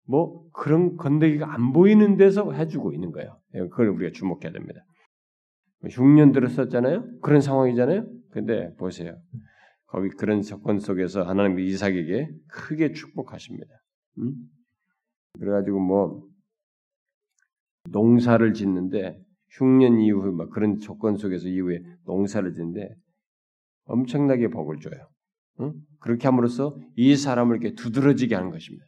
뭐 0.06 0.50
그런 0.52 0.98
건더기가 0.98 1.54
안 1.54 1.74
보이는 1.74 2.18
데서 2.18 2.52
해주고 2.52 2.94
있는 2.94 3.12
거예요. 3.12 3.40
예, 3.56 3.60
그걸 3.60 3.90
우리가 3.90 4.12
주목해야 4.14 4.52
됩니다. 4.52 4.82
흉년 5.90 6.32
들었었잖아요. 6.32 7.20
그런 7.22 7.42
상황이잖아요. 7.42 8.06
근데 8.32 8.74
보세요. 8.76 9.18
거기 9.88 10.10
그런 10.10 10.42
조건 10.42 10.80
속에서 10.80 11.24
하나님 11.24 11.60
이삭에게 11.60 12.30
크게 12.48 12.94
축복하십니다. 12.94 13.70
음? 14.20 14.34
그래가지고 15.40 15.80
뭐 15.80 16.28
농사를 17.90 18.54
짓는데 18.54 19.20
흉년 19.50 20.00
이후 20.00 20.32
막 20.32 20.50
그런 20.50 20.80
조건 20.80 21.18
속에서 21.18 21.48
이후에 21.48 21.84
농사를 22.06 22.52
짓는데 22.54 22.96
엄청나게 23.86 24.48
복을 24.48 24.80
줘요. 24.80 25.10
응? 25.60 25.74
그렇게 26.00 26.28
함으로써 26.28 26.76
이 26.96 27.16
사람을 27.16 27.58
이렇게 27.58 27.76
두드러지게 27.76 28.36
하는 28.36 28.52
것입니다. 28.52 28.86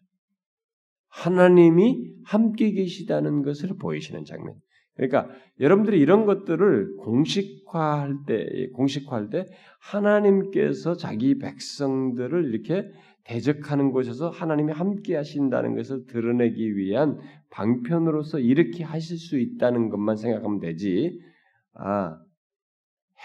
하나님이 1.09 2.13
함께 2.25 2.71
계시다는 2.71 3.41
것을 3.41 3.77
보이시는 3.77 4.25
장면. 4.25 4.55
그러니까 4.95 5.29
여러분들이 5.59 5.99
이런 5.99 6.25
것들을 6.25 6.97
공식화할 6.97 8.17
때, 8.25 8.69
공식화할 8.73 9.29
때 9.29 9.45
하나님께서 9.79 10.95
자기 10.95 11.37
백성들을 11.37 12.53
이렇게 12.53 12.89
대적하는 13.25 13.91
곳에서 13.91 14.29
하나님이 14.29 14.71
함께 14.71 15.15
하신다는 15.15 15.75
것을 15.75 16.05
드러내기 16.05 16.77
위한 16.77 17.19
방편으로서 17.49 18.39
이렇게 18.39 18.83
하실 18.83 19.17
수 19.17 19.39
있다는 19.39 19.89
것만 19.89 20.15
생각하면 20.15 20.59
되지. 20.59 21.19
아, 21.73 22.17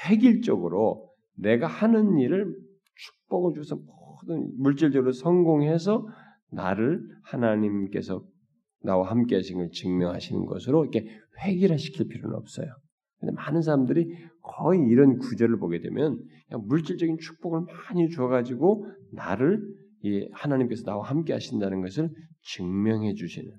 획일적으로 0.09 1.11
내가 1.37 1.67
하는 1.67 2.19
일을 2.19 2.55
축복을 3.31 3.55
주서 3.55 3.77
모든 3.77 4.51
물질적으로 4.59 5.13
성공해서 5.13 6.07
나를 6.51 7.01
하나님께서 7.23 8.23
나와 8.83 9.11
함께 9.11 9.37
하신 9.37 9.59
걸 9.59 9.71
증명하시는 9.71 10.45
것으로 10.47 10.85
이렇게 10.85 11.07
획일화시킬 11.45 12.09
필요는 12.09 12.37
없어요. 12.37 12.67
근데 13.21 13.33
많은 13.35 13.63
사람들이 13.63 14.09
거의 14.43 14.81
이런 14.89 15.19
구절을 15.19 15.59
보게 15.59 15.81
되면 15.81 16.19
물질적인 16.67 17.19
축복을 17.19 17.61
많이 17.61 18.11
줘가지고 18.11 18.87
나를 19.13 19.63
이 20.03 20.29
하나님께서 20.33 20.85
나와 20.85 21.07
함께 21.07 21.35
하신다는 21.35 21.83
것을 21.83 22.11
증명해 22.43 23.15
주시는 23.15 23.51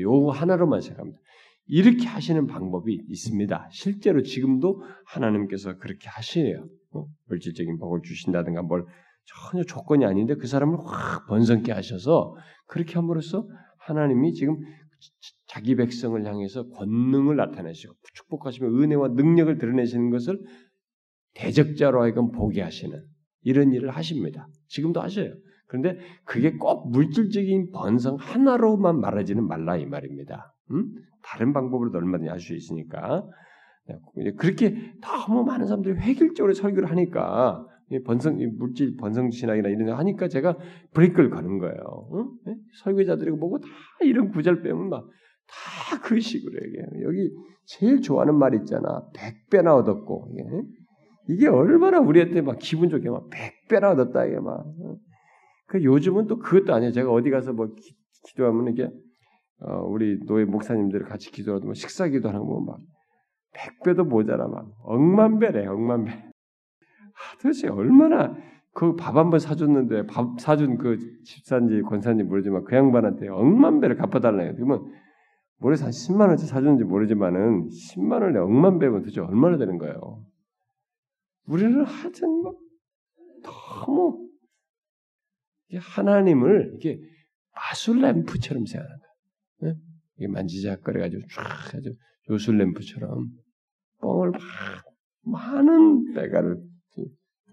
요 0.00 0.28
하나로만 0.28 0.80
생각합니다. 0.80 1.18
이렇게 1.66 2.06
하시는 2.06 2.46
방법이 2.46 3.04
있습니다. 3.08 3.68
실제로 3.72 4.22
지금도 4.22 4.82
하나님께서 5.06 5.78
그렇게 5.78 6.08
하시네요. 6.08 6.66
어? 6.94 7.06
물질적인 7.28 7.78
복을 7.78 8.00
주신다든가 8.02 8.62
뭘 8.62 8.84
전혀 9.24 9.62
조건이 9.64 10.04
아닌데 10.04 10.34
그 10.34 10.46
사람을 10.46 10.78
확 10.84 11.26
번성케 11.26 11.72
하셔서 11.72 12.34
그렇게 12.66 12.94
함으로써 12.94 13.46
하나님이 13.78 14.32
지금 14.34 14.58
자기 15.46 15.74
백성을 15.74 16.24
향해서 16.24 16.68
권능을 16.68 17.36
나타내시고 17.36 17.94
축복하시며 18.14 18.68
은혜와 18.68 19.08
능력을 19.08 19.58
드러내시는 19.58 20.10
것을 20.10 20.40
대적자로 21.34 22.02
하여금 22.02 22.30
보게 22.30 22.62
하시는 22.62 23.02
이런 23.42 23.72
일을 23.72 23.90
하십니다. 23.90 24.48
지금도 24.68 25.00
하셔요. 25.00 25.34
그런데 25.66 25.98
그게 26.24 26.52
꼭 26.52 26.90
물질적인 26.90 27.70
번성 27.70 28.16
하나로만 28.16 29.00
말하지는 29.00 29.46
말라 29.46 29.76
이 29.76 29.86
말입니다. 29.86 30.54
음? 30.70 30.92
다른 31.22 31.52
방법으로도 31.52 31.96
얼마든지 31.98 32.28
할 32.28 32.40
수 32.40 32.54
있으니까 32.54 33.26
그렇게 34.36 34.92
너무 35.00 35.44
많은 35.44 35.66
사람들이 35.66 35.98
획일적으로 35.98 36.52
설교를 36.54 36.90
하니까 36.90 37.66
번성 38.06 38.38
물질 38.56 38.96
번성 38.96 39.30
신학이나 39.30 39.68
이런 39.68 39.86
거 39.86 39.94
하니까 39.94 40.28
제가 40.28 40.56
브레이크를 40.94 41.30
가는 41.30 41.58
거예요. 41.58 42.08
응? 42.46 42.56
설교자들이 42.84 43.32
보고 43.32 43.58
다 43.58 43.68
이런 44.02 44.30
구절 44.30 44.62
빼면 44.62 44.88
막 44.88 45.08
다 45.52 46.00
그 46.02 46.18
식으로 46.20 46.58
얘기해요. 46.64 46.86
여기 47.06 47.30
제일 47.64 48.00
좋아하는 48.00 48.36
말 48.36 48.54
있잖아. 48.54 49.06
백배나 49.14 49.74
얻었고 49.76 50.28
이게, 50.32 50.44
이게 51.28 51.48
얼마나 51.48 52.00
우리한테 52.00 52.40
막 52.40 52.58
기분 52.58 52.88
좋게 52.88 53.08
막 53.10 53.28
백배나 53.30 53.92
얻었다 53.92 54.24
이게 54.24 54.38
막. 54.40 54.64
그 55.66 55.82
요즘은 55.82 56.26
또 56.26 56.38
그것도 56.38 56.74
아니에요. 56.74 56.92
제가 56.92 57.10
어디 57.10 57.30
가서 57.30 57.52
뭐 57.52 57.74
기, 57.74 57.94
도하면 58.36 58.72
이게 58.72 58.90
어, 59.60 59.82
우리 59.86 60.18
노예 60.26 60.44
목사님들 60.44 61.04
같이 61.04 61.30
기도하도 61.30 61.64
뭐 61.64 61.74
식사 61.74 62.08
기도하는 62.08 62.44
거막 62.44 62.78
백배도 63.52 64.04
모자라 64.04 64.48
막 64.48 64.70
억만 64.82 65.38
배래 65.38 65.66
억만 65.66 66.04
배. 66.04 66.12
아, 66.12 67.36
도대체 67.40 67.68
얼마나 67.68 68.34
그 68.74 68.96
밥 68.96 69.16
한 69.16 69.30
번 69.30 69.38
사줬는데 69.38 70.06
밥 70.06 70.40
사준 70.40 70.78
그 70.78 70.98
집사인지 71.24 71.82
권사인지 71.82 72.24
모르지만 72.24 72.64
그 72.64 72.74
양반한테 72.74 73.28
억만 73.28 73.80
배를 73.80 73.96
갚아달라요. 73.96 74.54
그러면 74.54 74.90
모래서 75.58 75.84
한 75.84 75.92
10만 75.92 76.28
원치 76.28 76.46
사줬는지 76.46 76.84
모르지만은 76.84 77.68
10만 77.68 78.22
원에 78.22 78.38
억만 78.38 78.78
배면 78.78 79.00
도대체 79.02 79.20
얼마나 79.20 79.58
되는 79.58 79.76
거예요. 79.78 80.24
우리는 81.46 81.84
하여튼 81.84 82.28
뭐 82.30 82.54
너무 83.42 84.28
하나님을 85.74 86.74
이게 86.76 86.98
마술 87.54 88.00
램프처럼 88.00 88.64
생각하는 88.66 88.98
거야. 89.60 89.74
이게 90.16 90.28
만지작거려가지고 90.28 91.22
쫙 91.30 91.74
아주 91.76 91.94
요술 92.30 92.58
램프처럼 92.58 93.28
뻥을 94.02 94.30
막 94.32 94.40
많은 95.24 96.12
배가를 96.12 96.58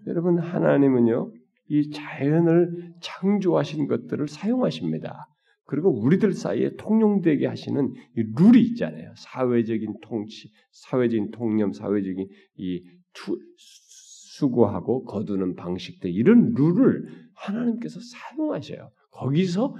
여러분 0.06 0.38
하나님은요 0.38 1.32
이 1.68 1.90
자연을 1.90 2.94
창조하신 3.00 3.86
것들을 3.86 4.28
사용하십니다. 4.28 5.26
그리고 5.64 5.88
우리들 6.02 6.32
사이에 6.32 6.74
통용되게 6.76 7.46
하시는 7.46 7.92
이 8.16 8.24
룰이 8.36 8.60
있잖아요. 8.70 9.14
사회적인 9.16 9.98
통치, 10.02 10.50
사회적인 10.72 11.30
통념, 11.30 11.72
사회적인 11.72 12.26
이 12.56 12.82
투, 13.12 13.38
수고하고 13.56 15.04
거두는 15.04 15.54
방식들 15.54 16.10
이런 16.10 16.54
룰을 16.56 17.06
하나님께서 17.34 18.00
사용하셔요. 18.00 18.90
거기서 19.12 19.76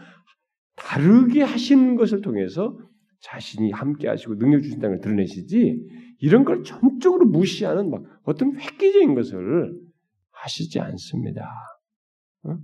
다르게 0.76 1.42
하시는 1.42 1.96
것을 1.96 2.20
통해서 2.20 2.78
자신이 3.22 3.72
함께 3.72 4.08
하시고 4.08 4.38
능력 4.38 4.62
주신다는 4.62 4.96
걸 4.96 5.00
드러내시지 5.02 5.88
이런 6.20 6.44
걸 6.44 6.62
전적으로 6.62 7.26
무시하는 7.26 7.90
막 7.90 8.02
어떤 8.24 8.58
획기적인 8.58 9.14
것을 9.14 9.78
하시지 10.30 10.80
않습니다. 10.80 11.50
어? 12.44 12.56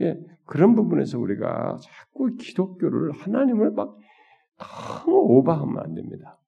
예, 0.00 0.18
그런 0.44 0.74
부분에서 0.74 1.18
우리가 1.18 1.78
자꾸 1.80 2.34
기독교를 2.36 3.12
하나님을 3.12 3.72
막 3.72 3.96
너무 4.58 5.16
오버하면 5.38 5.78
안 5.78 5.94
됩니다. 5.94 6.38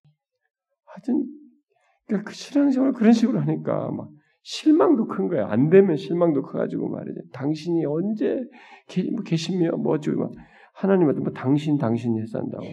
하여튼 0.85 1.27
그러니까 2.07 2.31
그 2.31 2.35
신앙생활 2.35 2.93
그런 2.93 3.13
식으로 3.13 3.41
하니까 3.41 3.91
막 3.91 4.11
실망도 4.43 5.07
큰 5.09 5.29
거야. 5.29 5.47
안 5.49 5.69
되면 5.69 5.97
실망도 5.97 6.43
커가지고 6.43 6.89
말이죠. 6.89 7.21
당신이 7.33 7.85
언제 7.85 8.43
뭐 9.13 9.23
계시며 9.23 9.73
뭐어쩌고 9.77 10.19
막 10.19 10.33
하나님한테 10.75 11.21
뭐 11.21 11.33
당신 11.33 11.77
당신이 11.77 12.21
해서 12.21 12.39
한다고. 12.39 12.65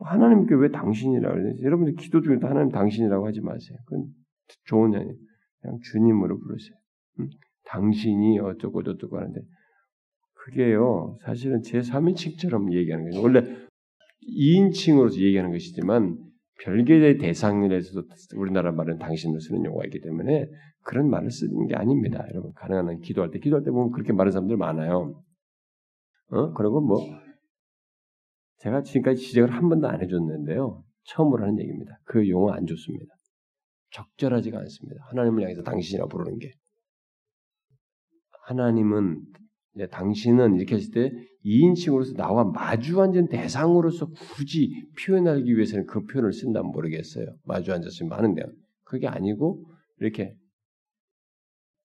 하나님께 0.00 0.54
왜 0.54 0.70
당신이라고 0.70 1.34
그러지? 1.34 1.62
여러분들 1.62 1.94
기도 1.94 2.20
중에도 2.20 2.46
하나님 2.46 2.70
당신이라고 2.70 3.26
하지 3.26 3.40
마세요. 3.40 3.78
그건 3.86 4.06
좋은 4.66 4.92
게 4.92 4.98
아니에요. 4.98 5.14
그냥 5.60 5.78
주님으로 5.82 6.38
부르세요. 6.38 6.76
응? 7.20 7.28
당신이 7.64 8.38
어쩌고 8.38 8.82
저쩌고 8.82 9.18
하는데 9.18 9.40
그게요 10.34 11.18
사실은 11.24 11.62
제 11.62 11.80
3인칭처럼 11.80 12.72
얘기하는 12.72 13.10
거예요. 13.10 13.22
원래 13.22 13.40
2인칭으로서 14.28 15.20
얘기하는 15.20 15.50
것이지만 15.50 16.16
별개의 16.62 17.18
대상에서도 17.18 18.06
우리나라 18.36 18.72
말은 18.72 18.98
당신을 18.98 19.40
쓰는 19.40 19.64
용어가 19.64 19.84
있기 19.86 20.00
때문에 20.00 20.46
그런 20.84 21.08
말을 21.10 21.30
쓰는 21.30 21.66
게 21.66 21.74
아닙니다. 21.74 22.24
여러분 22.30 22.52
가능한 22.54 22.88
한 22.88 23.00
기도할 23.00 23.30
때 23.30 23.38
기도할 23.38 23.64
때 23.64 23.70
보면 23.70 23.90
그렇게 23.92 24.12
말하는 24.12 24.32
사람들 24.32 24.56
많아요. 24.56 25.22
어? 26.30 26.52
그리고 26.52 26.80
뭐 26.80 26.98
제가 28.58 28.82
지금까지 28.82 29.20
지적을 29.22 29.52
한 29.52 29.68
번도 29.68 29.88
안 29.88 30.02
해줬는데요. 30.02 30.82
처음으로 31.04 31.44
하는 31.44 31.58
얘기입니다. 31.60 31.98
그 32.04 32.28
용어 32.28 32.50
안 32.52 32.66
좋습니다. 32.66 33.14
적절하지가 33.90 34.58
않습니다. 34.58 35.04
하나님을 35.10 35.42
향해서 35.42 35.62
당신이라고 35.62 36.08
부르는 36.08 36.38
게. 36.38 36.52
하나님은 38.46 39.22
당신은 39.90 40.56
이렇게 40.56 40.74
했을 40.76 40.92
때 40.92 41.10
2인칭으로서 41.44 42.16
나와 42.16 42.44
마주 42.44 43.00
앉은 43.00 43.28
대상으로서 43.28 44.06
굳이 44.06 44.70
표현하기 45.00 45.54
위해서는 45.54 45.86
그 45.86 46.04
표현을 46.04 46.32
쓴다면 46.32 46.72
모르겠어요. 46.72 47.26
마주 47.44 47.72
앉았으면 47.72 48.08
많은데 48.08 48.42
그게 48.84 49.06
아니고 49.06 49.64
이렇게 50.00 50.34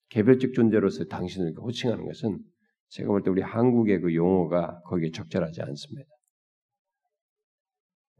개별적 0.09 0.53
존재로서 0.53 1.05
당신을 1.05 1.53
호칭하는 1.57 2.05
것은 2.05 2.39
제가 2.89 3.09
볼 3.09 3.23
때 3.23 3.29
우리 3.29 3.41
한국의 3.41 4.01
그 4.01 4.15
용어가 4.15 4.81
거기에 4.85 5.11
적절하지 5.11 5.61
않습니다. 5.61 6.09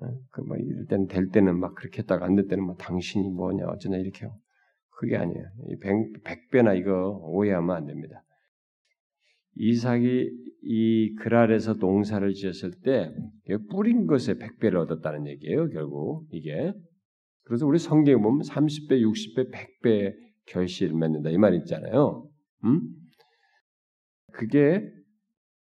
어? 0.03 0.19
그뭐 0.31 0.57
이럴 0.57 0.85
때는 0.87 1.07
될 1.07 1.29
때는 1.29 1.59
막 1.59 1.75
그렇게 1.75 1.99
했다가 1.99 2.25
안 2.25 2.35
될 2.35 2.47
때는 2.47 2.65
막 2.65 2.77
당신이 2.77 3.29
뭐냐 3.31 3.65
어쩌냐 3.67 3.97
이렇게 3.97 4.27
그게 4.89 5.17
아니에요. 5.17 5.43
이 5.69 5.77
백, 5.79 5.93
백배나 6.23 6.73
이거 6.75 7.19
오해하면 7.23 7.75
안 7.75 7.85
됩니다. 7.85 8.23
이삭이 9.55 10.29
이 10.63 11.15
그랄에서 11.19 11.73
농사를 11.73 12.33
지었을 12.33 12.71
때 12.83 13.13
뿌린 13.69 14.07
것에 14.07 14.37
백배를 14.37 14.79
얻었다는 14.79 15.27
얘기예요. 15.27 15.69
결국 15.69 16.25
이게 16.31 16.73
그래서 17.43 17.67
우리 17.67 17.77
성경에 17.77 18.15
보면 18.21 18.41
30배, 18.41 19.01
60배, 19.01 19.51
100배 19.51 20.13
결실을 20.47 20.95
맺는다 20.95 21.29
이 21.29 21.37
말 21.37 21.53
있잖아요. 21.55 22.27
음? 22.65 22.81
그게 24.31 24.81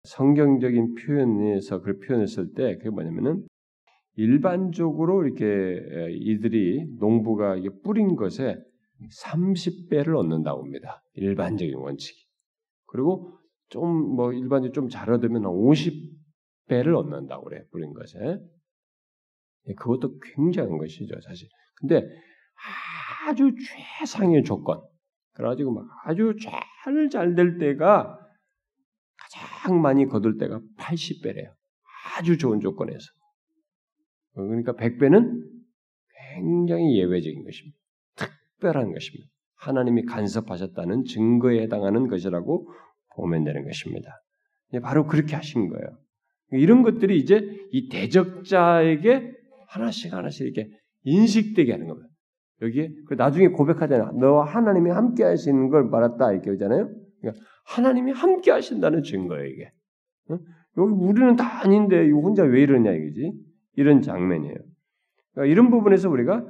성경적인 0.03 0.95
표현에서 0.95 1.81
그 1.81 1.97
표현했을 1.99 2.53
때 2.53 2.77
그게 2.77 2.89
뭐냐면은 2.89 3.43
일반적으로 4.15 5.25
이렇게 5.25 6.11
이들이 6.11 6.97
농부가 6.99 7.55
뿌린 7.83 8.15
것에 8.15 8.57
30배를 9.23 10.15
얻는다고 10.17 10.63
합니다. 10.63 11.03
일반적인 11.13 11.75
원칙이. 11.75 12.17
그리고 12.87 13.37
좀 13.69 14.15
뭐 14.15 14.31
일반적으로 14.33 14.71
좀잘 14.73 15.09
얻으면 15.11 15.43
50배를 15.43 16.95
얻는다고 16.95 17.45
그래. 17.45 17.63
뿌린 17.71 17.93
것에. 17.93 18.37
예, 19.67 19.73
그것도 19.73 20.19
굉장한 20.35 20.77
것이죠, 20.77 21.15
사실. 21.21 21.47
근데 21.75 22.03
아주 23.27 23.51
최상의 23.99 24.43
조건. 24.43 24.81
그래가지고 25.33 25.73
막 25.73 25.87
아주 26.05 26.35
잘 26.41 26.61
잘 27.09 27.33
될 27.35 27.57
때가 27.57 28.19
가장 29.17 29.81
많이 29.81 30.05
거둘 30.05 30.37
때가 30.37 30.59
80배래요. 30.77 31.53
아주 32.17 32.37
좋은 32.37 32.59
조건에서. 32.59 33.05
그러니까 34.33 34.73
100배는 34.73 35.43
굉장히 36.35 36.97
예외적인 36.97 37.43
것입니다. 37.43 37.77
특별한 38.15 38.93
것입니다. 38.93 39.29
하나님이 39.55 40.03
간섭하셨다는 40.05 41.05
증거에 41.05 41.61
해당하는 41.61 42.07
것이라고 42.07 42.69
보면 43.15 43.43
되는 43.43 43.63
것입니다. 43.65 44.21
바로 44.81 45.05
그렇게 45.05 45.35
하신 45.35 45.69
거예요. 45.69 45.97
이런 46.51 46.81
것들이 46.81 47.17
이제 47.17 47.41
이 47.71 47.89
대적자에게 47.89 49.31
하나씩 49.67 50.13
하나씩 50.13 50.47
이렇게 50.47 50.69
인식되게 51.03 51.71
하는 51.71 51.87
겁니다. 51.87 52.09
여기에 52.61 52.93
그 53.07 53.15
나중에 53.15 53.49
고백하잖아요. 53.49 54.13
너와 54.19 54.45
하나님이 54.45 54.89
함께 54.91 55.23
하시는 55.23 55.69
걸 55.69 55.85
말했다 55.85 56.31
이렇게 56.31 56.51
하잖아요. 56.51 56.89
그러니까 57.19 57.45
하나님이 57.65 58.11
함께 58.11 58.51
하신다는 58.51 59.03
증거예요 59.03 59.45
이게. 59.45 59.71
여기 60.77 60.93
우리는 60.93 61.35
다 61.35 61.61
아닌데 61.63 62.05
이거 62.07 62.19
혼자 62.19 62.43
왜 62.43 62.61
이러냐 62.61 62.91
이거지? 62.91 63.31
이런 63.75 64.01
장면이에요. 64.01 64.55
그러니까 65.33 65.51
이런 65.51 65.69
부분에서 65.69 66.09
우리가 66.09 66.45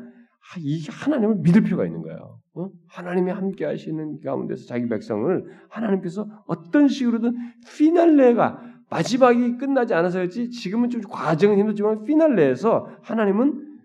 이 0.60 0.86
하나님을 0.90 1.38
믿을 1.38 1.64
필요가 1.64 1.86
있는 1.86 2.02
거예요. 2.02 2.40
어? 2.56 2.70
하나님이 2.88 3.32
함께 3.32 3.66
하시는 3.66 4.20
가운데서 4.20 4.66
자기 4.66 4.88
백성을 4.88 5.46
하나님께서 5.70 6.28
어떤 6.48 6.88
식으로든 6.88 7.34
피날레가 7.78 8.62
마지막이 8.90 9.58
끝나지 9.58 9.94
않아서였지 9.94 10.52
지금은 10.52 10.90
좀 10.90 11.02
과정은 11.02 11.58
힘들지만 11.58 12.04
피날레에서 12.04 13.00
하나님은 13.02 13.80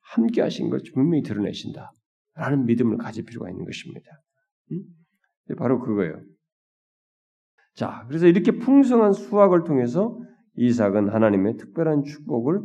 함께 0.00 0.42
하신 0.42 0.70
걸 0.70 0.80
분명히 0.94 1.22
드러내신다. 1.22 1.92
라는 2.36 2.66
믿음을 2.66 2.98
가질 2.98 3.24
필요가 3.24 3.48
있는 3.48 3.64
것입니다. 3.64 4.06
음? 4.72 4.82
바로 5.56 5.80
그거예요. 5.80 6.20
자, 7.74 8.04
그래서 8.08 8.26
이렇게 8.26 8.52
풍성한 8.52 9.12
수확을 9.12 9.64
통해서 9.64 10.18
이삭은 10.56 11.08
하나님의 11.08 11.56
특별한 11.56 12.04
축복을 12.04 12.60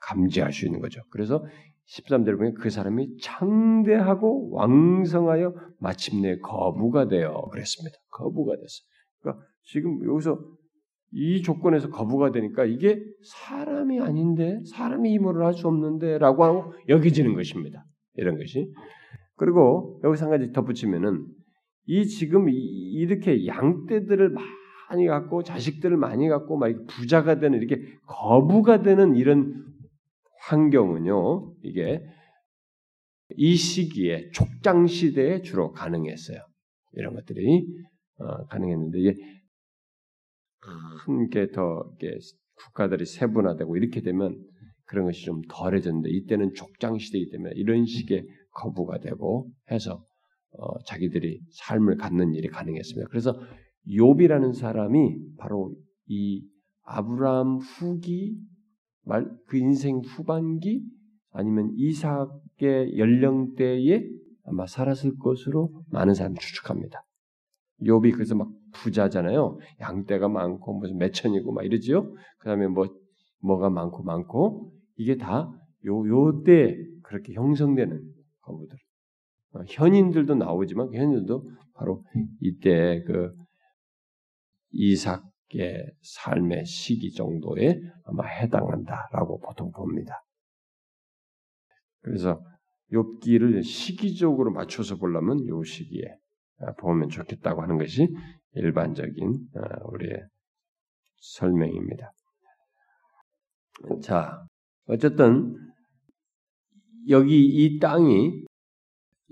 감지할 0.00 0.52
수 0.52 0.66
있는 0.66 0.80
거죠. 0.80 1.00
그래서 1.10 1.44
13절 1.88 2.36
보면 2.36 2.54
그 2.54 2.70
사람이 2.70 3.18
창대하고 3.18 4.50
왕성하여 4.52 5.54
마침내 5.78 6.38
거부가 6.38 7.08
되어 7.08 7.48
그랬습니다. 7.50 7.96
거부가 8.10 8.54
됐어요. 8.54 8.86
그러니까 9.20 9.46
지금 9.64 10.04
여기서 10.04 10.38
이 11.12 11.42
조건에서 11.42 11.90
거부가 11.90 12.32
되니까 12.32 12.64
이게 12.64 13.02
사람이 13.24 14.00
아닌데 14.00 14.60
사람이 14.64 15.12
힘으로 15.12 15.44
할수 15.44 15.68
없는데라고 15.68 16.44
하고 16.44 16.74
여기지는 16.88 17.34
것입니다. 17.34 17.84
이런 18.14 18.38
것이 18.38 18.72
그리고 19.36 20.00
여기서 20.04 20.26
한 20.26 20.30
가지 20.30 20.52
덧붙이면은 20.52 21.26
이 21.86 22.06
지금 22.06 22.48
이렇게 22.48 23.46
양떼들을 23.46 24.34
많이 24.92 25.06
갖고 25.06 25.42
자식들을 25.42 25.96
많이 25.96 26.28
갖고 26.28 26.58
막 26.58 26.70
부자가 26.86 27.38
되는 27.38 27.58
이렇게 27.58 27.82
거부가 28.06 28.82
되는 28.82 29.16
이런 29.16 29.64
환경은요 30.40 31.54
이게 31.62 32.04
이 33.30 33.56
시기에 33.56 34.30
족장 34.32 34.86
시대에 34.86 35.40
주로 35.40 35.72
가능했어요. 35.72 36.38
이런 36.92 37.14
것들이 37.14 37.66
어, 38.18 38.46
가능했는데 38.48 38.98
이게 38.98 39.16
한게 41.06 41.50
더 41.50 41.90
이게 41.96 42.18
국가들이 42.56 43.06
세분화되고 43.06 43.76
이렇게 43.78 44.02
되면 44.02 44.38
그런 44.84 45.06
것이 45.06 45.24
좀 45.24 45.40
덜해졌는데 45.48 46.10
이때는 46.10 46.52
족장 46.54 46.98
시대이기 46.98 47.30
때문에 47.30 47.52
이런 47.56 47.86
식의 47.86 48.26
거부가 48.50 48.98
되고 48.98 49.50
해서 49.70 50.04
어, 50.50 50.78
자기들이 50.84 51.40
삶을 51.52 51.96
갖는 51.96 52.34
일이 52.34 52.48
가능했습니다. 52.48 53.08
그래서 53.08 53.40
욥이라는 53.88 54.54
사람이 54.54 55.36
바로 55.38 55.74
이 56.06 56.44
아브라함 56.84 57.58
후기 57.58 58.36
말 59.04 59.26
그 59.46 59.56
인생 59.56 59.98
후반기 59.98 60.84
아니면 61.32 61.72
이삭의 61.76 62.98
연령대에 62.98 64.08
아마 64.44 64.66
살았을 64.66 65.18
것으로 65.18 65.82
많은 65.90 66.14
사람이 66.14 66.36
추측합니다. 66.38 67.04
욥이 67.82 68.12
그래서 68.14 68.34
막 68.34 68.50
부자잖아요. 68.72 69.58
양떼가 69.80 70.28
많고 70.28 70.74
무슨 70.78 70.98
매천이고 70.98 71.52
막 71.52 71.64
이러지요. 71.64 72.12
그다음에 72.38 72.68
뭐 72.68 72.86
뭐가 73.42 73.70
많고 73.70 74.02
많고 74.04 74.72
이게 74.96 75.16
다 75.16 75.50
요 75.84 76.06
요때 76.06 76.76
그렇게 77.02 77.32
형성되는 77.34 78.00
거부들. 78.42 78.78
어, 79.54 79.60
현인들도 79.68 80.34
나오지만 80.36 80.90
그 80.90 80.96
현인들도 80.96 81.50
바로 81.74 82.04
이때 82.40 83.02
그 83.04 83.34
이삭의 84.72 85.92
삶의 86.02 86.64
시기 86.64 87.12
정도에 87.12 87.80
아마 88.04 88.26
해당한다라고 88.26 89.40
보통 89.40 89.70
봅니다. 89.70 90.24
그래서 92.00 92.42
욥기를 92.92 93.62
시기적으로 93.64 94.52
맞춰서 94.52 94.96
보려면 94.96 95.46
요 95.46 95.62
시기에 95.62 96.04
아, 96.58 96.72
보면 96.74 97.08
좋겠다고 97.08 97.62
하는 97.62 97.78
것이 97.78 98.08
일반적인 98.54 99.48
아, 99.56 99.84
우리의 99.84 100.22
설명입니다. 101.16 102.12
자, 104.02 104.44
어쨌든 104.86 105.56
여기 107.08 107.44
이 107.44 107.78
땅이 107.78 108.44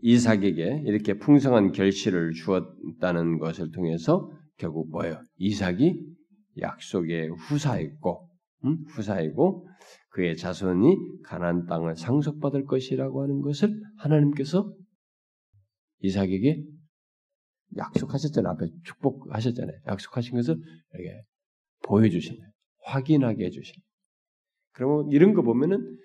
이삭에게 0.03 0.85
이렇게 0.87 1.19
풍성한 1.19 1.73
결실을 1.73 2.33
주었다는 2.33 3.39
것을 3.39 3.71
통해서 3.71 4.31
결국 4.61 4.91
뭐예요? 4.91 5.23
이삭이 5.39 5.99
약속의 6.59 7.31
후사였고, 7.31 8.29
음? 8.67 8.85
후사이고 8.89 9.67
그의 10.11 10.37
자손이 10.37 11.23
가나안 11.25 11.65
땅을 11.65 11.97
상속받을 11.97 12.67
것이라고 12.67 13.23
하는 13.23 13.41
것을 13.41 13.73
하나님께서 13.97 14.71
이삭에게 16.01 16.63
약속하셨잖아요. 17.77 18.53
앞에 18.53 18.67
축복하셨잖아요. 18.85 19.79
약속하신 19.87 20.35
것을 20.35 20.57
이렇게 20.93 21.23
보여주시네. 21.85 22.39
확인하게 22.83 23.47
해주시네. 23.47 23.83
그러면 24.73 25.11
이런 25.11 25.33
거 25.33 25.43
보면은 25.43 25.97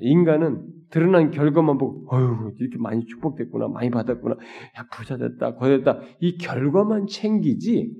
인간은 0.00 0.66
드러난 0.90 1.30
결과만 1.30 1.78
보고 1.78 2.06
어휴 2.14 2.52
이렇게 2.58 2.76
많이 2.78 3.04
축복됐구나 3.06 3.68
많이 3.68 3.90
받았구나. 3.90 4.34
야 4.34 4.86
부자 4.92 5.16
됐다 5.16 5.54
거됐다. 5.54 6.00
이 6.20 6.36
결과만 6.36 7.06
챙기지 7.06 7.90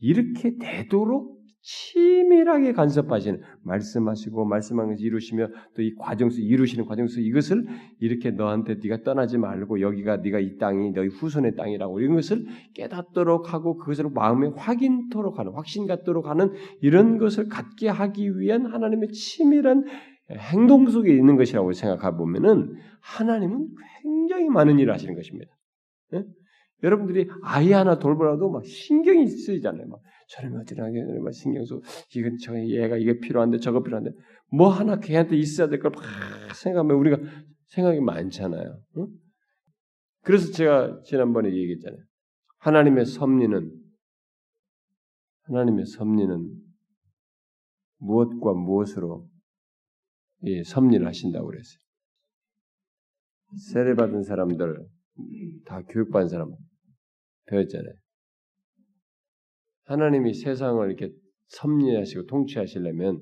이렇게 0.00 0.56
되도록 0.58 1.40
치밀하게 1.62 2.72
간섭하시는 2.72 3.38
말씀하시고 3.64 4.46
말씀한 4.46 4.88
것을 4.88 5.04
이루시며 5.04 5.48
또 5.76 5.82
이 5.82 5.94
과정 5.98 6.30
속 6.30 6.40
이루시는 6.40 6.86
과정 6.86 7.06
속 7.06 7.20
이것을 7.20 7.66
이렇게 8.00 8.30
너한테 8.30 8.76
네가 8.82 9.02
떠나지 9.02 9.36
말고 9.36 9.82
여기가 9.82 10.16
네가 10.18 10.38
이 10.38 10.56
땅이 10.56 10.92
너희 10.92 11.08
후손의 11.08 11.56
땅이라고 11.56 12.00
이런 12.00 12.14
것을 12.14 12.46
깨닫도록 12.74 13.52
하고 13.52 13.76
그것을 13.76 14.08
마음에 14.08 14.48
확인토록 14.56 15.38
하는 15.38 15.52
확신 15.52 15.86
갖도록 15.86 16.28
하는 16.28 16.52
이런 16.80 17.18
것을 17.18 17.48
갖게 17.48 17.88
하기 17.88 18.38
위한 18.38 18.64
하나님의 18.64 19.10
치밀한 19.10 19.84
행동 20.36 20.88
속에 20.88 21.12
있는 21.14 21.36
것이라고 21.36 21.72
생각해 21.72 22.16
보면은 22.16 22.74
하나님은 23.00 23.68
굉장히 24.02 24.48
많은 24.48 24.78
일을 24.78 24.92
하시는 24.92 25.14
것입니다. 25.14 25.52
네? 26.12 26.24
여러분들이 26.82 27.28
아이 27.42 27.72
하나 27.72 27.98
돌보라도 27.98 28.50
막 28.50 28.64
신경이 28.64 29.26
쓰이잖아요. 29.26 29.86
막 29.88 30.00
저놈이 30.28 30.56
어찌나게 30.62 31.02
막 31.20 31.32
신경 31.32 31.64
써. 31.64 31.80
이건 32.14 32.36
저 32.42 32.58
얘가 32.58 32.96
이게 32.96 33.18
필요한데 33.18 33.58
저거 33.58 33.82
필요한데 33.82 34.12
뭐 34.52 34.68
하나 34.68 34.98
걔한테 34.98 35.36
있어야 35.36 35.68
될 35.68 35.80
걸 35.80 35.92
막 35.92 36.02
생각하면 36.54 36.96
우리가 36.96 37.18
생각이 37.66 38.00
많잖아요. 38.00 38.80
응? 38.98 39.08
그래서 40.22 40.52
제가 40.52 41.02
지난번에 41.04 41.48
얘기했잖아요. 41.50 42.00
하나님의 42.58 43.06
섭리는 43.06 43.70
하나님의 45.42 45.86
섭리는 45.86 46.50
무엇과 47.98 48.52
무엇으로 48.54 49.26
이 50.42 50.62
섭리를 50.64 51.06
하신다고 51.06 51.46
그랬어요. 51.46 51.80
세례 53.72 53.94
받은 53.94 54.22
사람들 54.22 54.86
다 55.66 55.82
교육받은 55.82 56.28
사람 56.28 56.50
배웠잖아요. 57.46 57.94
하나님이 59.84 60.34
세상을 60.34 60.86
이렇게 60.88 61.12
섭리하시고 61.48 62.26
통치하시려면 62.26 63.20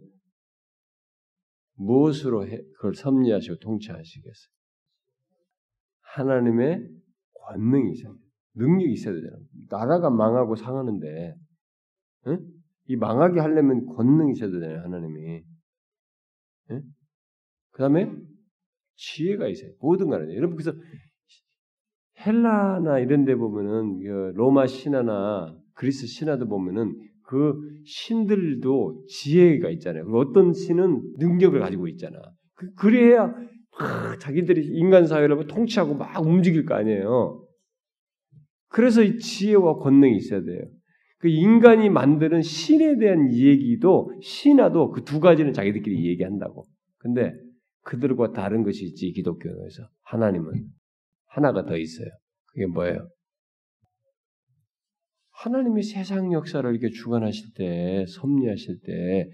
무엇으로 1.77 2.47
해, 2.47 2.61
그걸 2.77 2.95
섭리하시고 2.95 3.59
통치하시겠어요? 3.59 4.53
하나님의 6.01 6.89
권능이 7.47 7.93
있어야 7.93 8.13
돼요. 8.13 8.23
능력이 8.55 8.93
있어야 8.93 9.15
되잖아요. 9.15 9.41
나라가 9.71 10.11
망하고 10.11 10.57
상하는데 10.57 11.35
응? 12.27 12.39
이 12.87 12.97
망하게 12.97 13.41
하려면 13.41 13.87
권능이 13.87 14.33
있어야 14.33 14.51
되잖아요. 14.51 14.81
하나님이. 14.81 15.45
응? 16.73 16.83
그 17.79 17.83
다음에 17.83 18.11
지혜가 18.97 19.47
있어요. 19.47 19.71
모든 19.81 20.09
거는. 20.09 20.35
여러분, 20.35 20.57
그래서 20.57 20.77
헬라나 22.27 22.99
이런 22.99 23.25
데 23.25 23.37
보면은 23.37 24.01
그 24.01 24.33
로마 24.35 24.67
신화나 24.67 25.57
그리스 25.75 26.09
신화도 26.09 26.49
보면은 26.49 26.97
그 27.23 27.55
신들도 27.85 29.05
지혜가 29.07 29.71
있잖아요. 29.71 30.07
그 30.07 30.19
어떤 30.19 30.53
신은 30.53 31.19
능력을 31.19 31.61
가지고 31.61 31.87
있잖아. 31.87 32.19
그, 32.75 32.89
래야 32.89 33.33
자기들이 34.21 34.67
인간 34.77 35.07
사회를 35.07 35.47
통치하고 35.47 35.95
막 35.95 36.21
움직일 36.27 36.65
거 36.65 36.75
아니에요. 36.75 37.47
그래서 38.71 39.05
이 39.05 39.19
지혜와 39.19 39.77
권능이 39.77 40.17
있어야 40.17 40.43
돼요. 40.43 40.63
그 41.19 41.29
인간이 41.29 41.91
만드는 41.91 42.43
신에 42.43 42.99
대한 42.99 43.33
얘기도 43.33 44.11
신화도 44.21 44.91
그 44.91 45.05
두 45.05 45.21
가지는 45.21 45.53
자기들끼리 45.53 46.09
얘기한다고. 46.09 46.65
근데 46.99 47.35
그들과 47.89 48.33
다른 48.33 48.63
것이 48.65 48.85
있지 48.85 49.13
기독교에서 49.13 49.89
하나님은 50.05 50.53
하나가 51.27 51.65
더 51.65 51.77
있어요. 51.77 52.09
그게 52.53 52.67
뭐예요? 52.67 53.09
하나님이 55.31 55.83
세상 55.83 56.33
역사를 56.33 56.69
이렇게 56.71 56.91
주관하실 56.91 57.55
때, 57.55 58.05
섭리하실 58.07 58.81
때, 58.85 59.31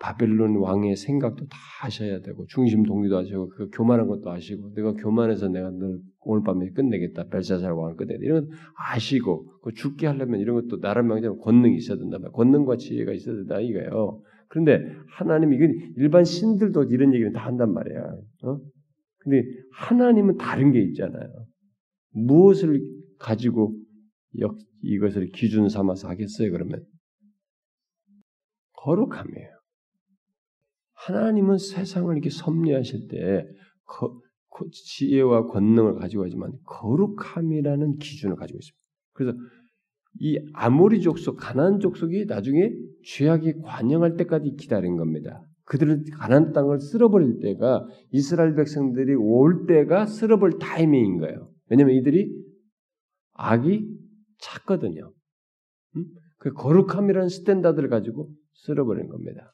바벨론 0.00 0.56
왕의 0.56 0.94
생각도 0.96 1.46
다 1.48 1.58
하셔야 1.82 2.20
되고, 2.20 2.46
중심 2.46 2.84
동기도 2.84 3.18
하시고, 3.18 3.48
그 3.48 3.68
교만한 3.70 4.06
것도 4.06 4.30
아시고, 4.30 4.72
내가 4.74 4.92
교만해서 4.92 5.48
내가 5.48 5.70
늘 5.70 5.98
오늘 6.20 6.44
밤에 6.44 6.70
끝내겠다. 6.70 7.28
벨사살 7.28 7.72
왕을 7.72 7.96
끝내겠다. 7.96 8.24
이런 8.24 8.48
건 8.48 8.58
아시고, 8.76 9.60
그 9.62 9.72
죽게 9.72 10.06
하려면 10.06 10.40
이런 10.40 10.54
것도 10.54 10.80
나라 10.80 11.02
명령 11.02 11.38
권능이 11.38 11.76
있어야 11.76 11.98
된다. 11.98 12.18
권능과 12.32 12.76
지혜가 12.76 13.12
있어야 13.12 13.34
된다. 13.34 13.60
이거예요. 13.60 14.22
그런데 14.48 14.80
하나님, 15.08 15.52
이건 15.52 15.92
일반 15.96 16.24
신들도 16.24 16.84
이런 16.84 17.12
얘기를 17.14 17.32
다 17.32 17.44
한단 17.44 17.72
말이야. 17.72 18.02
어? 18.44 18.60
근데 19.18 19.44
하나님은 19.72 20.38
다른 20.38 20.72
게 20.72 20.80
있잖아요. 20.82 21.46
무엇을 22.10 22.80
가지고 23.18 23.76
역, 24.38 24.56
이것을 24.82 25.28
기준 25.28 25.68
삼아서 25.68 26.08
하겠어요, 26.08 26.50
그러면? 26.50 26.84
거룩함이에요. 28.72 29.58
하나님은 30.94 31.58
세상을 31.58 32.12
이렇게 32.12 32.30
섭리하실 32.30 33.08
때 33.08 33.46
거, 33.84 34.20
지혜와 34.70 35.46
권능을 35.46 35.94
가지고 35.96 36.24
하지만 36.24 36.52
거룩함이라는 36.64 37.96
기준을 37.98 38.36
가지고 38.36 38.58
있습니다. 38.58 38.78
그래서 39.12 39.38
이 40.20 40.38
아모리 40.52 41.00
족속, 41.00 41.36
가나안 41.36 41.78
족속이 41.80 42.26
나중에 42.26 42.72
죄악이 43.04 43.60
관영할 43.62 44.16
때까지 44.16 44.54
기다린 44.58 44.96
겁니다. 44.96 45.42
그들을 45.64 46.04
가나안 46.18 46.52
땅을 46.52 46.80
쓸어버릴 46.80 47.40
때가 47.40 47.86
이스라엘 48.10 48.54
백성들이 48.54 49.14
올 49.14 49.66
때가 49.66 50.06
쓸어버릴 50.06 50.58
타이밍인 50.58 51.18
거예요. 51.18 51.50
왜냐하면 51.68 51.96
이들이 51.96 52.34
악이 53.34 53.86
찼거든요. 54.38 55.12
음? 55.96 56.04
그 56.38 56.52
거룩함이라는 56.52 57.28
standard를 57.28 57.88
가지고 57.88 58.30
쓸어버린 58.54 59.08
겁니다. 59.08 59.52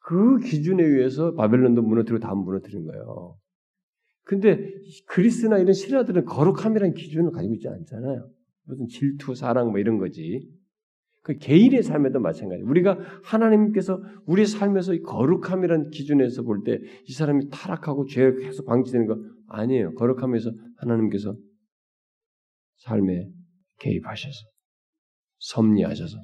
그 0.00 0.38
기준에 0.38 0.82
의해서 0.82 1.34
바벨론도 1.34 1.82
무너뜨리고 1.82 2.18
다 2.18 2.34
무너뜨린 2.34 2.84
거예요. 2.84 3.36
근데 4.24 4.72
그리스나 5.08 5.58
이런 5.58 5.72
신라들은 5.72 6.24
거룩함이라는 6.24 6.94
기준을 6.94 7.30
가지고 7.30 7.54
있지 7.54 7.68
않잖아요. 7.68 8.28
무슨 8.64 8.86
질투, 8.88 9.34
사랑 9.34 9.70
뭐 9.70 9.78
이런 9.78 9.98
거지. 9.98 10.48
그 11.22 11.36
개인의 11.36 11.82
삶에도 11.82 12.18
마찬가지. 12.20 12.62
우리가 12.62 12.98
하나님께서 13.24 14.00
우리 14.26 14.46
삶에서 14.46 14.94
이 14.94 15.00
거룩함이라는 15.02 15.90
기준에서 15.90 16.42
볼 16.42 16.64
때 16.64 16.78
이 17.06 17.12
사람이 17.12 17.50
타락하고 17.50 18.06
죄를 18.06 18.36
계속 18.40 18.64
방치되는 18.66 19.06
거 19.06 19.18
아니에요. 19.48 19.94
거룩함에서 19.94 20.50
하나님께서 20.76 21.36
삶에 22.78 23.28
개입하셔서 23.80 24.38
섭리하셔서 25.38 26.16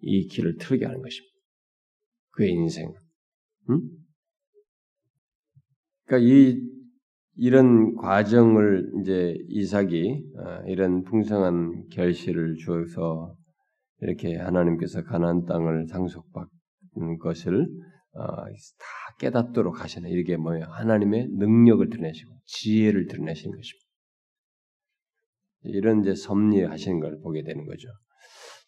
이 0.00 0.26
길을 0.26 0.56
틀게 0.56 0.84
하는 0.84 1.00
것입니다. 1.00 1.34
그의 2.32 2.50
인생. 2.52 2.92
응? 3.70 3.80
그러니까 6.04 6.28
이 6.30 6.60
이런 7.40 7.94
과정을 7.94 8.90
이제 9.00 9.36
이삭이 9.48 10.24
어, 10.38 10.62
이런 10.66 11.04
풍성한 11.04 11.88
결실을 11.92 12.56
주어서 12.56 13.36
이렇게 14.00 14.36
하나님께서 14.36 15.04
가나안 15.04 15.44
땅을 15.44 15.86
상속받는 15.86 17.18
것을 17.20 17.68
어, 18.14 18.44
다 18.44 18.86
깨닫도록 19.20 19.80
하시는 19.82 20.10
이게 20.10 20.36
뭐예요? 20.36 20.64
하나님의 20.66 21.28
능력을 21.30 21.88
드러내시고 21.88 22.32
지혜를 22.44 23.06
드러내시는 23.06 23.56
것입니다. 23.56 23.86
이런 25.62 26.00
이제 26.00 26.16
섭리하시는 26.16 26.98
걸 26.98 27.20
보게 27.20 27.44
되는 27.44 27.66
거죠. 27.66 27.88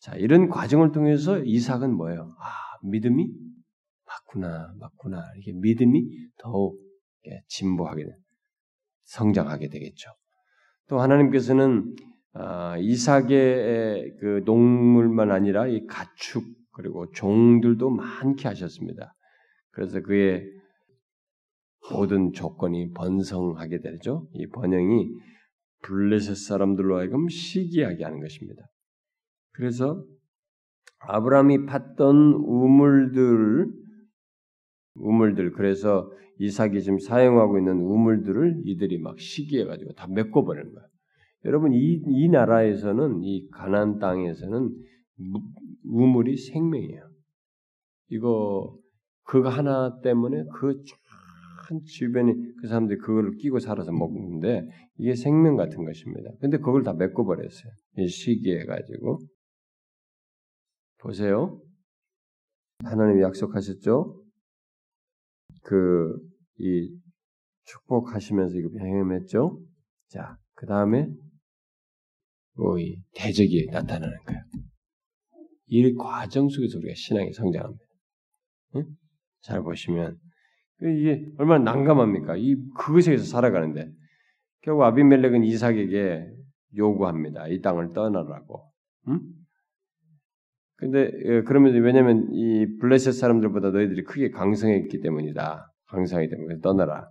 자, 0.01 0.15
이런 0.15 0.49
과정을 0.49 0.93
통해서 0.93 1.39
이삭은 1.39 1.93
뭐예요? 1.93 2.37
아, 2.39 2.87
믿음이 2.87 3.27
맞구나, 4.07 4.75
맞구나. 4.79 5.25
이렇게 5.35 5.59
믿음이 5.59 6.05
더욱 6.39 6.79
진보하게 7.49 8.05
돼, 8.05 8.11
성장하게 9.11 9.69
되겠죠. 9.69 10.11
또 10.89 11.01
하나님께서는 11.01 11.95
아, 12.33 12.77
이삭의 12.79 14.17
그 14.21 14.43
농물만 14.45 15.31
아니라 15.31 15.67
이 15.67 15.85
가축 15.87 16.45
그리고 16.73 17.11
종들도 17.13 17.91
많게 17.91 18.47
하셨습니다. 18.49 19.15
그래서 19.73 20.01
그의 20.01 20.47
모든 21.91 22.33
조건이 22.33 22.93
번성하게 22.93 23.81
되죠. 23.81 24.29
이 24.35 24.47
번영이 24.47 25.09
블레셋 25.83 26.37
사람들로 26.37 26.99
하여금 26.99 27.29
시기하게 27.29 28.05
하는 28.05 28.21
것입니다. 28.21 28.63
그래서 29.53 30.05
아브라함이 31.01 31.67
팠던 31.67 32.35
우물들 32.45 33.67
우물들 34.95 35.53
그래서 35.53 36.11
이삭이 36.39 36.83
지금 36.83 36.99
사용하고 36.99 37.59
있는 37.59 37.81
우물들을 37.81 38.63
이들이 38.65 38.99
막 38.99 39.19
시기해 39.21 39.65
가지고 39.65 39.93
다 39.93 40.07
메꿔 40.09 40.45
버리는 40.45 40.73
거야. 40.73 40.85
여러분 41.45 41.73
이, 41.73 42.03
이 42.07 42.29
나라에서는 42.29 43.23
이 43.23 43.49
가나안 43.51 43.99
땅에서는 43.99 44.71
우물이 45.85 46.37
생명이에요. 46.37 47.11
이거 48.09 48.77
그거 49.25 49.49
하나 49.49 50.01
때문에 50.01 50.45
그큰 50.55 51.85
주변에 51.87 52.35
그 52.61 52.67
사람들이 52.67 52.99
그걸 52.99 53.37
끼고 53.37 53.59
살아서 53.59 53.93
먹는데 53.93 54.69
이게 54.99 55.15
생명 55.15 55.57
같은 55.57 55.85
것입니다. 55.85 56.31
근데 56.41 56.59
그걸 56.59 56.83
다 56.83 56.93
메꿔 56.95 57.25
버렸어요. 57.25 57.73
이 57.99 58.09
시기해 58.09 58.65
가지고 58.65 59.21
보세요. 60.99 61.61
하나님이 62.85 63.23
약속하셨죠? 63.23 64.20
그 65.63 66.31
이 66.61 66.95
축복하시면서 67.65 68.57
이거 68.59 68.69
행했죠. 68.79 69.59
자, 70.09 70.37
그 70.55 70.67
다음에 70.67 71.09
이 72.79 73.03
대적이 73.15 73.69
나타나는 73.73 74.15
거예요. 74.27 74.43
이 75.67 75.95
과정 75.95 76.49
속에서 76.51 76.79
우리가 76.79 76.93
신앙이 76.95 77.33
성장합니다. 77.33 77.85
응? 78.77 78.85
잘 79.41 79.63
보시면 79.63 80.19
이게 80.83 81.25
얼마나 81.39 81.73
난감합니까? 81.73 82.37
이 82.37 82.57
그것에서 82.77 83.25
살아가는데 83.25 83.91
결국 84.63 84.83
아비멜렉은 84.83 85.45
이삭에게 85.45 86.27
요구합니다. 86.77 87.49
이 87.49 87.61
땅을 87.63 87.95
떠나라고. 87.95 88.71
응? 89.09 89.21
근데 90.81 91.13
예, 91.27 91.43
그러면서 91.43 91.79
왜냐면 91.79 92.29
이 92.33 92.79
블레셋 92.79 93.13
사람들보다 93.13 93.71
너희들이 93.71 94.03
크게 94.05 94.31
강성했기 94.31 95.01
때문이다. 95.01 95.71
강성하기 95.89 96.31
때문에 96.31 96.61
떠나라. 96.61 97.11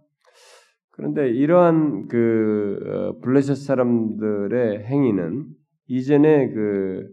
그런데 0.89 1.29
이러한 1.29 2.07
그 2.07 2.79
어, 2.83 3.19
블레셋 3.21 3.55
사람들의 3.55 4.85
행위는 4.85 5.45
이전에 5.87 6.49
그 6.49 7.07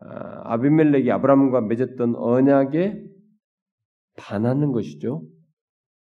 아, 0.00 0.52
아비멜렉이 0.54 1.10
아브라함과 1.12 1.60
맺었던 1.62 2.16
언약에 2.16 3.04
반하는 4.16 4.72
것이죠. 4.72 5.22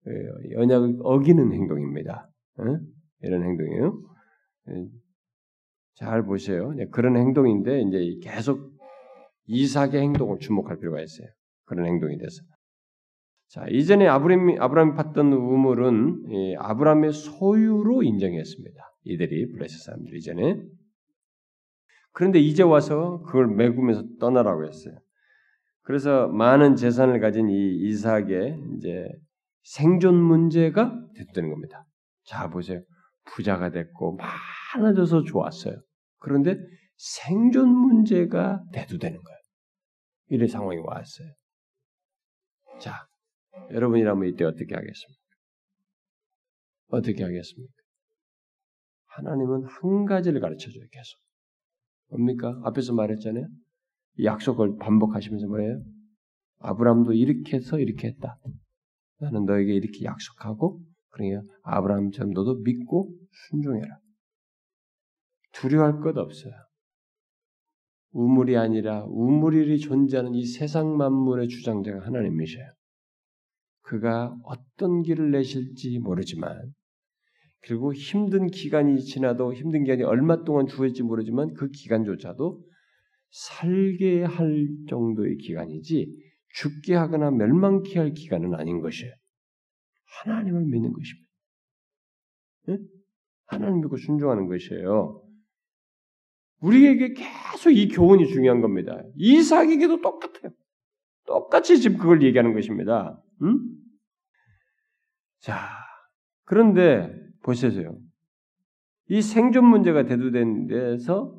예, 0.07 0.57
언약을 0.57 0.99
어기는 1.03 1.53
행동입니다. 1.53 2.29
이런 3.23 3.43
행동이에요. 3.43 4.03
예, 4.69 4.87
잘 5.95 6.25
보세요. 6.25 6.73
그런 6.93 7.17
행동인데 7.17 7.83
이제 7.83 8.21
계속 8.23 8.74
이삭의 9.47 10.01
행동을 10.01 10.39
주목할 10.39 10.79
필요가 10.79 11.01
있어요. 11.01 11.29
그런 11.65 11.87
행동이 11.87 12.19
돼서. 12.19 12.43
자, 13.49 13.67
이전에 13.69 14.07
아브라함이, 14.09 14.59
아브라함이 14.59 14.93
팠던 14.97 15.33
우물은 15.33 16.57
아브라함의 16.59 17.13
소유로 17.13 18.03
인정했습니다. 18.03 18.83
이들이 19.05 19.53
블레셋 19.53 19.81
사람들 19.81 20.17
이전에. 20.17 20.63
그런데 22.13 22.39
이제 22.39 22.63
와서 22.63 23.23
그걸 23.27 23.49
메구면서 23.49 24.05
떠나라고 24.21 24.67
했어요. 24.67 24.97
그래서 25.83 26.29
많은 26.29 26.77
재산을 26.77 27.21
가진 27.21 27.51
이 27.51 27.77
이삭의 27.89 28.59
이제 28.77 29.07
생존 29.63 30.15
문제가 30.15 30.99
됐다는 31.17 31.51
겁니다. 31.51 31.85
자, 32.25 32.49
보세요. 32.49 32.83
부자가 33.25 33.71
됐고 33.71 34.17
많아져서 34.77 35.25
좋았어요. 35.25 35.77
그런데 36.19 36.57
생존 36.97 37.69
문제가 37.69 38.63
대두되는 38.73 39.23
거예요. 39.23 39.34
이런 40.29 40.49
상황이 40.49 40.79
왔어요. 40.79 41.29
자, 42.81 43.07
여러분이라면 43.71 44.29
이때 44.29 44.45
어떻게 44.45 44.75
하겠습니까? 44.75 45.21
어떻게 46.89 47.23
하겠습니까? 47.23 47.73
하나님은 49.07 49.65
한 49.65 50.05
가지를 50.07 50.41
가르쳐 50.41 50.71
줘요, 50.71 50.85
계속. 50.91 51.21
뭡니까? 52.09 52.61
앞에서 52.65 52.95
말했잖아요. 52.95 53.47
약속을 54.23 54.77
반복하시면서 54.79 55.47
뭐예요? 55.47 55.83
아브라함도 56.59 57.13
이렇게 57.13 57.57
해서 57.57 57.79
이렇게 57.79 58.09
했다. 58.09 58.39
나는 59.21 59.45
너에게 59.45 59.73
이렇게 59.75 60.05
약속하고, 60.05 60.81
그러니까 61.11 61.43
아브라함처럼 61.63 62.33
너도 62.33 62.61
믿고 62.63 63.13
순종해라. 63.49 63.99
두려워할 65.53 66.01
것 66.01 66.17
없어요. 66.17 66.53
우물이 68.15 68.57
아니라 68.57 69.05
우물이 69.05 69.79
존재하는 69.81 70.35
이 70.35 70.47
세상 70.47 70.97
만물의 70.97 71.49
주장자가 71.49 72.07
하나님이셔요. 72.07 72.65
그가 73.83 74.35
어떤 74.45 75.03
길을 75.03 75.33
내실지 75.33 75.99
모르지만 75.99 76.73
그리고 77.61 77.93
힘든 77.93 78.47
기간이 78.47 79.03
지나도 79.03 79.53
힘든 79.53 79.85
기간이 79.85 80.05
얼마 80.05 80.45
동안 80.45 80.67
주어질지 80.67 81.03
모르지만 81.03 81.55
그 81.55 81.69
기간조차도 81.71 82.63
살게 83.31 84.23
할 84.23 84.69
정도의 84.89 85.37
기간이지 85.39 86.15
죽게 86.51 86.95
하거나 86.95 87.33
멸망케 87.33 87.99
할 87.99 88.13
기간은 88.13 88.55
아닌 88.55 88.81
것이에요. 88.81 89.13
하나님을 90.23 90.67
믿는 90.67 90.93
것입니다. 90.93 91.29
네? 92.69 92.79
하나님 93.47 93.81
믿고 93.81 93.97
순종하는 93.97 94.47
것이에요. 94.47 95.24
우리에게 96.65 97.13
계속 97.13 97.71
이 97.71 97.89
교훈이 97.89 98.27
중요한 98.29 98.61
겁니다. 98.63 99.03
이삭에게도 99.17 100.01
똑같아요. 100.01 100.53
똑같이 101.27 101.79
지금 101.79 101.99
그걸 101.99 102.23
얘기하는 102.23 102.55
것입니다. 102.55 103.23
음? 103.43 103.61
자, 105.41 105.69
그런데 106.45 107.15
보세요. 107.43 107.99
이 109.09 109.21
생존 109.21 109.67
문제가 109.67 110.05
대두된 110.05 110.67
데서 110.67 111.39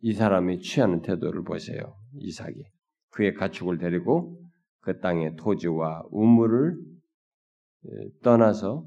이 0.00 0.12
사람이 0.12 0.60
취하는 0.60 1.00
태도를 1.00 1.44
보세요. 1.44 1.96
이삭이 2.18 2.62
그의 3.10 3.34
가축을 3.34 3.78
데리고 3.78 4.38
그 4.80 5.00
땅의 5.00 5.36
토지와 5.36 6.04
우물을 6.10 6.76
떠나서 8.22 8.86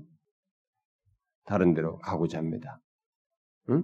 다른 1.45 1.74
데로 1.74 1.97
가고자 1.97 2.38
합니다. 2.38 2.80
응? 3.70 3.84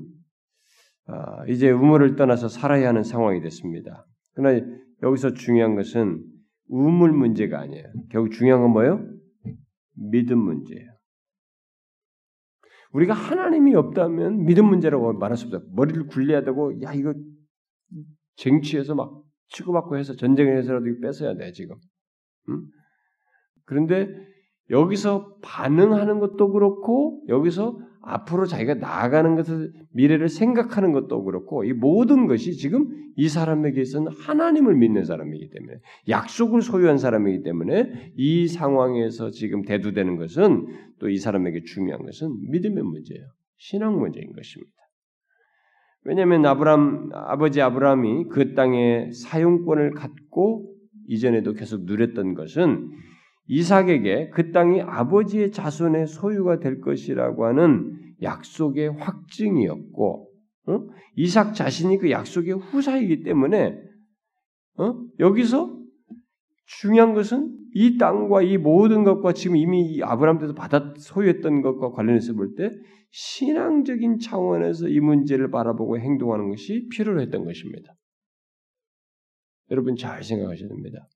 아, 1.08 1.46
이제 1.48 1.70
우물을 1.70 2.16
떠나서 2.16 2.48
살아야 2.48 2.90
하는 2.90 3.04
상황이 3.04 3.42
됐습니다. 3.42 4.06
그러나 4.34 4.60
여기서 5.04 5.34
중요한 5.34 5.76
것은 5.76 6.24
우물 6.68 7.12
문제가 7.12 7.60
아니에요. 7.60 7.86
결국 8.10 8.32
중요한 8.32 8.62
건 8.62 8.72
뭐예요? 8.72 9.08
믿음 9.94 10.40
문제예요. 10.40 10.96
우리가 12.92 13.14
하나님이 13.14 13.76
없다면 13.76 14.46
믿음 14.46 14.68
문제라고 14.68 15.14
말할 15.14 15.38
수 15.38 15.48
없다. 15.48 15.60
머리를 15.74 16.08
굴려야 16.08 16.44
되고, 16.44 16.82
야, 16.82 16.94
이거 16.94 17.14
쟁취해서 18.38 18.96
막 18.96 19.22
치고받고 19.50 19.98
해서 19.98 20.16
전쟁을 20.16 20.58
해서라도 20.58 20.86
뺏어야 21.02 21.36
돼, 21.36 21.52
지금. 21.52 21.76
응? 22.50 22.62
그런데 23.66 24.08
여기서 24.70 25.38
반응하는 25.44 26.20
것도 26.20 26.52
그렇고, 26.52 27.22
여기서 27.28 27.78
앞으로 28.06 28.46
자기가 28.46 28.76
나아가는 28.76 29.36
것을 29.36 29.74
미래를 29.92 30.30
생각하는 30.30 30.92
것도 30.92 31.24
그렇고 31.24 31.64
이 31.64 31.74
모든 31.74 32.28
것이 32.28 32.54
지금 32.54 32.88
이 33.16 33.28
사람에게서는 33.28 34.12
하나님을 34.12 34.76
믿는 34.76 35.06
사람이기 35.06 35.50
때문에 35.50 35.80
약속을 36.10 36.62
소유한 36.62 36.98
사람이기 36.98 37.44
때문에 37.44 38.14
이 38.16 38.48
상황에서 38.48 39.32
지금 39.32 39.64
대두되는 39.64 40.18
것은 40.18 40.68
또 41.00 41.10
이 41.10 41.18
사람에게 41.18 41.64
중요한 41.64 42.04
것은 42.04 42.52
믿음의 42.52 42.84
문제예요. 42.84 43.26
신앙 43.58 44.00
문제인 44.00 44.34
것입니다. 44.34 44.72
왜냐하면 46.04 46.46
아브람 46.46 47.10
아버지 47.14 47.62
아브라함이 47.62 48.26
그 48.30 48.54
땅의 48.54 49.14
사용권을 49.14 49.92
갖고 49.92 50.72
이전에도 51.08 51.54
계속 51.54 51.86
누렸던 51.86 52.34
것은 52.36 52.92
이삭에게 53.48 54.30
그 54.30 54.52
땅이 54.52 54.82
아버지의 54.82 55.52
자손의 55.52 56.08
소유가 56.08 56.60
될 56.60 56.82
것이라고 56.82 57.46
하는 57.46 57.98
약속의 58.22 58.94
확증이었고, 58.94 60.32
어? 60.68 60.80
이삭 61.16 61.54
자신이 61.54 61.98
그 61.98 62.10
약속의 62.12 62.54
후사이기 62.54 63.24
때문에 63.24 63.78
어? 64.78 64.96
여기서 65.20 65.80
중요한 66.66 67.14
것은 67.14 67.56
이 67.74 67.98
땅과 67.98 68.42
이 68.42 68.58
모든 68.58 69.04
것과 69.04 69.34
지금 69.34 69.58
이미 69.58 70.02
아브라함 70.02 70.40
때도 70.40 70.56
받아 70.56 70.94
소유했던 70.98 71.62
것과 71.62 71.92
관련해서 71.92 72.34
볼 72.34 72.56
때 72.56 72.72
신앙적인 73.12 74.20
차원에서 74.20 74.90
이 74.90 75.00
문제를 75.00 75.50
바라보고 75.50 76.00
행동하는 76.00 76.50
것이 76.50 76.88
필요로 76.92 77.22
했던 77.22 77.46
것입니다. 77.46 77.94
여러분 79.72 79.96
잘 79.96 80.22
생각하셔야 80.22 80.68
됩니다. 80.68 81.08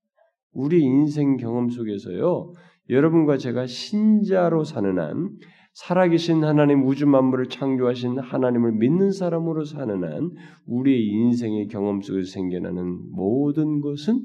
우리 0.52 0.82
인생 0.82 1.38
경험 1.38 1.70
속에서요, 1.70 2.54
여러분과 2.90 3.38
제가 3.38 3.68
신자로 3.68 4.64
사는 4.64 4.98
한, 5.00 5.38
살아계신 5.74 6.44
하나님 6.44 6.86
우주 6.86 7.06
만물을 7.06 7.48
창조하신 7.48 8.20
하나님을 8.20 8.74
믿는 8.74 9.12
사람으로 9.12 9.64
사는 9.64 10.04
한, 10.04 10.32
우리의 10.66 11.06
인생의 11.06 11.68
경험 11.68 12.02
속에서 12.02 12.32
생겨나는 12.32 13.12
모든 13.12 13.80
것은 13.80 14.20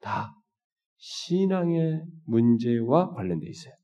다 0.00 0.34
신앙의 0.96 2.02
문제와 2.26 3.14
관련되어 3.14 3.48
있어요. 3.48 3.74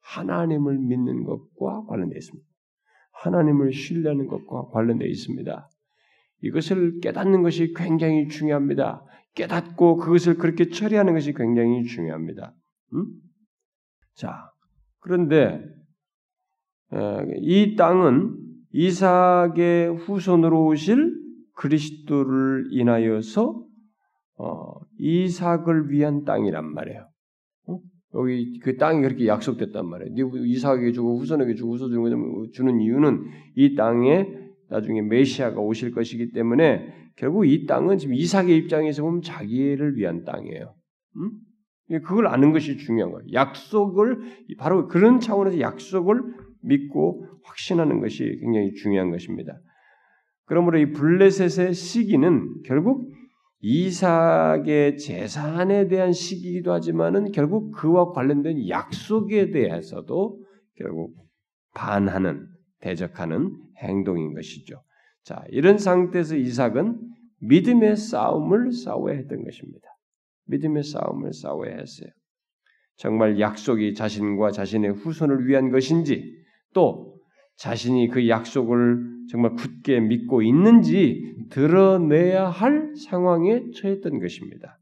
하나님을 0.00 0.78
믿는 0.78 1.24
것과 1.24 1.84
관련되어 1.86 2.16
있습니다. 2.16 2.48
하나님을 3.22 3.72
신뢰하는 3.72 4.26
것과 4.26 4.68
관련되어 4.72 5.06
있습니다. 5.06 5.69
이것을 6.42 7.00
깨닫는 7.00 7.42
것이 7.42 7.72
굉장히 7.74 8.28
중요합니다. 8.28 9.04
깨닫고 9.34 9.96
그것을 9.96 10.36
그렇게 10.36 10.68
처리하는 10.68 11.12
것이 11.12 11.32
굉장히 11.32 11.84
중요합니다. 11.84 12.54
음? 12.94 13.06
자, 14.14 14.50
그런데 15.00 15.62
이 17.40 17.76
땅은 17.76 18.36
이삭의 18.72 19.96
후손으로 19.96 20.66
오실 20.66 21.14
그리스도를 21.54 22.68
인하여서 22.70 23.64
어, 24.38 24.74
이삭을 24.98 25.90
위한 25.90 26.24
땅이란 26.24 26.72
말이에요. 26.72 27.06
어? 27.68 27.78
여기 28.14 28.58
그 28.60 28.76
땅이 28.76 29.02
그렇게 29.02 29.26
약속됐단 29.26 29.86
말이에요. 29.86 30.30
이삭에게 30.46 30.92
주고 30.92 31.18
후손에게 31.18 31.54
주고 31.54 31.74
후손 31.74 32.50
주는 32.52 32.80
이유는 32.80 33.24
이 33.56 33.74
땅에 33.74 34.26
나중에 34.70 35.02
메시아가 35.02 35.60
오실 35.60 35.92
것이기 35.92 36.32
때문에 36.32 36.94
결국 37.16 37.44
이 37.44 37.66
땅은 37.66 37.98
지금 37.98 38.14
이삭의 38.14 38.56
입장에서 38.56 39.02
보면 39.02 39.22
자기를 39.22 39.96
위한 39.96 40.24
땅이에요. 40.24 40.74
음? 41.16 41.30
그걸 42.04 42.28
아는 42.28 42.52
것이 42.52 42.78
중요한 42.78 43.10
거예요. 43.10 43.26
약속을 43.32 44.20
바로 44.58 44.86
그런 44.86 45.18
차원에서 45.18 45.60
약속을 45.60 46.22
믿고 46.62 47.26
확신하는 47.42 48.00
것이 48.00 48.38
굉장히 48.40 48.72
중요한 48.74 49.10
것입니다. 49.10 49.58
그러므로 50.44 50.78
이 50.78 50.92
블레셋의 50.92 51.74
시기는 51.74 52.62
결국 52.64 53.10
이삭의 53.60 54.98
재산에 54.98 55.88
대한 55.88 56.12
시기이기도 56.12 56.72
하지만은 56.72 57.32
결국 57.32 57.72
그와 57.72 58.12
관련된 58.12 58.68
약속에 58.68 59.50
대해서도 59.50 60.40
결국 60.76 61.14
반하는 61.74 62.46
대적하는 62.80 63.56
행동인 63.78 64.34
것이죠. 64.34 64.82
자, 65.24 65.44
이런 65.50 65.78
상태에서 65.78 66.36
이삭은 66.36 66.98
믿음의 67.40 67.96
싸움을 67.96 68.72
싸워야 68.72 69.14
했던 69.14 69.44
것입니다. 69.44 69.88
믿음의 70.46 70.82
싸움을 70.82 71.32
싸워야 71.32 71.76
했어요. 71.76 72.10
정말 72.96 73.40
약속이 73.40 73.94
자신과 73.94 74.50
자신의 74.50 74.92
후손을 74.92 75.46
위한 75.46 75.70
것인지 75.70 76.36
또 76.74 77.18
자신이 77.56 78.08
그 78.08 78.28
약속을 78.28 79.26
정말 79.30 79.54
굳게 79.54 80.00
믿고 80.00 80.42
있는지 80.42 81.46
드러내야 81.50 82.48
할 82.48 82.94
상황에 82.96 83.70
처했던 83.74 84.18
것입니다. 84.18 84.78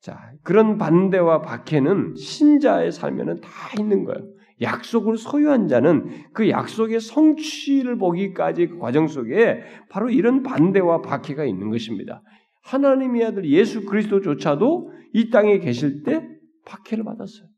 자, 0.00 0.32
그런 0.42 0.78
반대와 0.78 1.42
박해는 1.42 2.14
신자의 2.16 2.90
삶에는 2.92 3.40
다 3.40 3.50
있는 3.78 4.04
거예요. 4.04 4.26
약속을 4.60 5.16
소유한 5.16 5.68
자는 5.68 6.08
그 6.32 6.48
약속의 6.48 7.00
성취를 7.00 7.96
보기까지 7.96 8.68
그 8.68 8.78
과정 8.78 9.08
속에 9.08 9.62
바로 9.88 10.10
이런 10.10 10.42
반대와 10.42 11.02
박해가 11.02 11.44
있는 11.44 11.70
것입니다. 11.70 12.22
하나님의 12.62 13.24
아들 13.24 13.44
예수 13.46 13.84
그리스도조차도 13.86 14.92
이 15.14 15.30
땅에 15.30 15.58
계실 15.58 16.02
때 16.02 16.26
박해를 16.66 17.04
받았어요. 17.04 17.48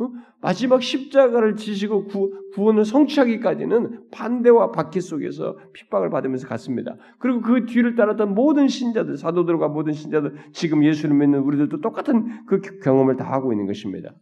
어? 0.00 0.08
마지막 0.40 0.82
십자가를 0.82 1.56
지시고 1.56 2.06
구, 2.06 2.30
원을 2.56 2.84
성취하기까지는 2.84 4.10
반대와 4.10 4.72
박해 4.72 5.00
속에서 5.00 5.56
핍박을 5.74 6.10
받으면서 6.10 6.48
갔습니다. 6.48 6.96
그리고 7.18 7.40
그 7.40 7.66
뒤를 7.66 7.94
따랐던 7.94 8.34
모든 8.34 8.68
신자들, 8.68 9.16
사도들과 9.16 9.68
모든 9.68 9.92
신자들, 9.92 10.34
지금 10.52 10.84
예수를 10.84 11.14
믿는 11.14 11.40
우리들도 11.40 11.80
똑같은 11.80 12.46
그 12.46 12.60
경험을 12.82 13.16
다 13.16 13.30
하고 13.30 13.52
있는 13.52 13.66
것입니다. 13.66 14.12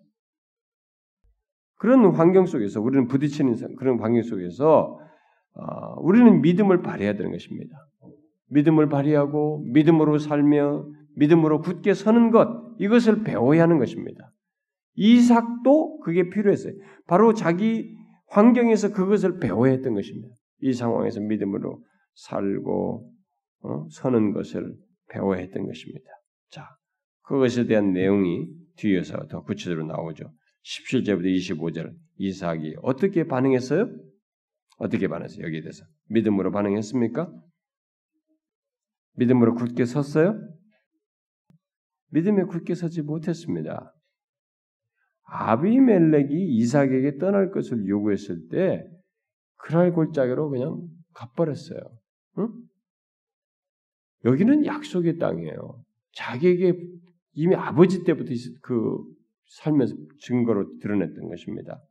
그런 1.81 2.14
환경 2.14 2.45
속에서 2.45 2.83
우리는 2.83 3.09
부딪히는 3.09 3.57
그런 3.76 3.99
환경 4.01 4.22
속에서 4.22 4.99
어, 5.55 5.95
우리는 6.03 6.43
믿음을 6.43 6.83
발휘해야 6.83 7.14
되는 7.14 7.33
것입니다. 7.33 7.74
믿음을 8.51 8.91
발휘하고 8.91 9.64
믿음으로 9.72 10.18
살며 10.18 10.87
믿음으로 11.16 11.62
굳게 11.62 11.95
서는 11.95 12.33
것 12.33 12.49
이것을 12.78 13.24
배워야 13.24 13.62
하는 13.62 13.78
것입니다. 13.78 14.31
이삭도 14.95 16.01
그게 16.01 16.28
필요했어요. 16.28 16.74
바로 17.07 17.33
자기 17.33 17.97
환경에서 18.28 18.93
그것을 18.93 19.39
배워야 19.39 19.72
했던 19.72 19.95
것입니다. 19.95 20.35
이 20.61 20.74
상황에서 20.74 21.20
믿음으로 21.20 21.83
살고 22.14 23.11
어? 23.62 23.87
서는 23.89 24.35
것을 24.35 24.74
배워야 25.09 25.41
했던 25.41 25.64
것입니다. 25.64 26.11
자, 26.51 26.68
그것에 27.22 27.64
대한 27.64 27.95
내용이 27.95 28.49
뒤에서 28.76 29.26
더 29.28 29.43
구체적으로 29.45 29.87
나오죠. 29.87 30.31
17절부터 30.64 31.26
25절 31.36 31.94
이삭이 32.18 32.76
어떻게 32.82 33.24
반응했어요? 33.26 33.88
어떻게 34.78 35.08
반응했어요? 35.08 35.44
여기에 35.44 35.61
대해서 35.62 35.84
믿음으로 36.08 36.50
반응했습니까? 36.52 37.32
믿음으로 39.16 39.54
굳게 39.54 39.84
섰어요? 39.84 40.40
믿음에 42.11 42.44
굳게 42.44 42.74
서지 42.74 43.02
못했습니다. 43.02 43.94
아비멜렉이 45.24 46.56
이삭에게 46.56 47.18
떠날 47.18 47.50
것을 47.50 47.86
요구했을 47.86 48.48
때 48.48 48.84
그날 49.56 49.92
골짜기로 49.92 50.50
그냥 50.50 50.88
가버렸어요. 51.14 51.78
응? 52.38 52.48
여기는 54.24 54.66
약속의 54.66 55.18
땅이에요. 55.18 55.84
자기에게 56.12 56.74
이미 57.32 57.54
아버지 57.54 58.02
때부터 58.02 58.30
그 58.62 58.98
살면서 59.51 59.96
증거로 60.20 60.78
드러냈던 60.78 61.28
것입니다. 61.28 61.82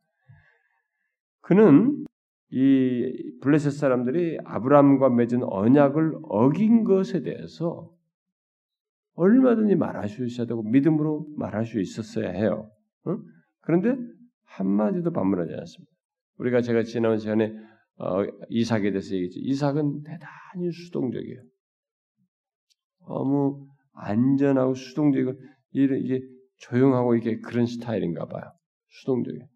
그는 1.41 2.05
이 2.51 3.37
블레셋 3.41 3.73
사람들이 3.73 4.39
아브라함과 4.43 5.09
맺은 5.09 5.43
언약을 5.43 6.19
어긴 6.23 6.83
것에 6.83 7.21
대해서 7.21 7.91
얼마든지 9.13 9.75
말할 9.75 10.07
수 10.07 10.25
있어야 10.25 10.47
되고 10.47 10.63
믿음으로 10.63 11.27
말할 11.37 11.65
수 11.65 11.79
있었어야 11.81 12.31
해요. 12.31 12.71
응? 13.07 13.21
그런데 13.59 13.95
한마디도 14.45 15.11
반문하지 15.11 15.53
않았습니다. 15.53 15.91
우리가 16.37 16.61
제가 16.61 16.83
지난 16.83 17.17
시간에 17.17 17.53
어, 17.97 18.23
이삭에 18.47 18.91
대해서 18.91 19.13
얘기했죠. 19.13 19.39
이삭은 19.41 20.03
대단히 20.03 20.71
수동적이에요. 20.71 21.41
너무 23.05 23.67
안전하고 23.93 24.73
수동적이고 24.73 25.33
이게 25.73 26.21
조용하고 26.59 27.15
이게 27.15 27.39
그런 27.39 27.65
스타일인가 27.65 28.25
봐요. 28.25 28.43
수동적이에요. 28.89 29.47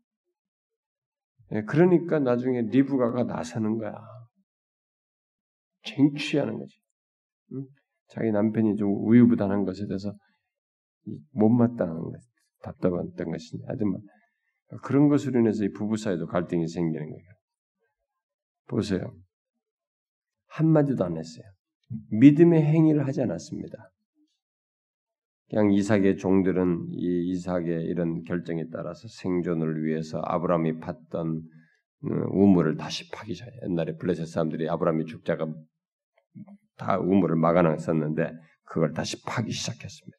네, 1.51 1.63
그러니까 1.65 2.19
나중에 2.19 2.61
리브가가 2.61 3.23
나서는 3.23 3.77
거야. 3.77 3.93
쟁취하는 5.83 6.57
거지. 6.57 6.75
응? 7.53 7.65
자기 8.07 8.31
남편이 8.31 8.75
좀 8.75 9.07
우유부단한 9.07 9.65
것에 9.65 9.85
대해서 9.87 10.13
못마땅한 11.31 11.99
것, 11.99 12.13
답답했던 12.61 13.31
것이니 13.31 13.63
하지만 13.67 14.01
그런 14.83 15.09
것으로 15.09 15.39
인해서 15.39 15.63
이 15.65 15.71
부부 15.71 15.97
사이도 15.97 16.27
갈등이 16.27 16.67
생기는 16.67 17.05
거예요. 17.09 17.29
보세요. 18.67 19.15
한마디도 20.47 21.03
안 21.03 21.17
했어요. 21.17 21.43
믿음의 22.11 22.63
행위를 22.63 23.05
하지 23.05 23.21
않았습니다. 23.21 23.92
그냥 25.53 25.71
이삭의 25.71 26.17
종들은 26.17 26.87
이 26.93 27.29
이삭의 27.29 27.83
이런 27.83 28.23
결정에 28.23 28.63
따라서 28.73 29.07
생존을 29.07 29.85
위해서 29.85 30.19
아브라함이 30.25 30.79
팠던 30.79 31.41
어, 31.41 32.07
우물을 32.31 32.75
다시 32.75 33.07
파기 33.11 33.35
시작해. 33.35 33.51
옛날에 33.63 33.95
블레셋 33.97 34.25
사람들이 34.25 34.67
아브라함이 34.67 35.05
죽자가 35.05 35.53
다 36.75 36.97
우물을 36.97 37.35
막아놨었는데 37.35 38.33
그걸 38.63 38.93
다시 38.93 39.23
파기 39.23 39.51
시작했습니다. 39.51 40.17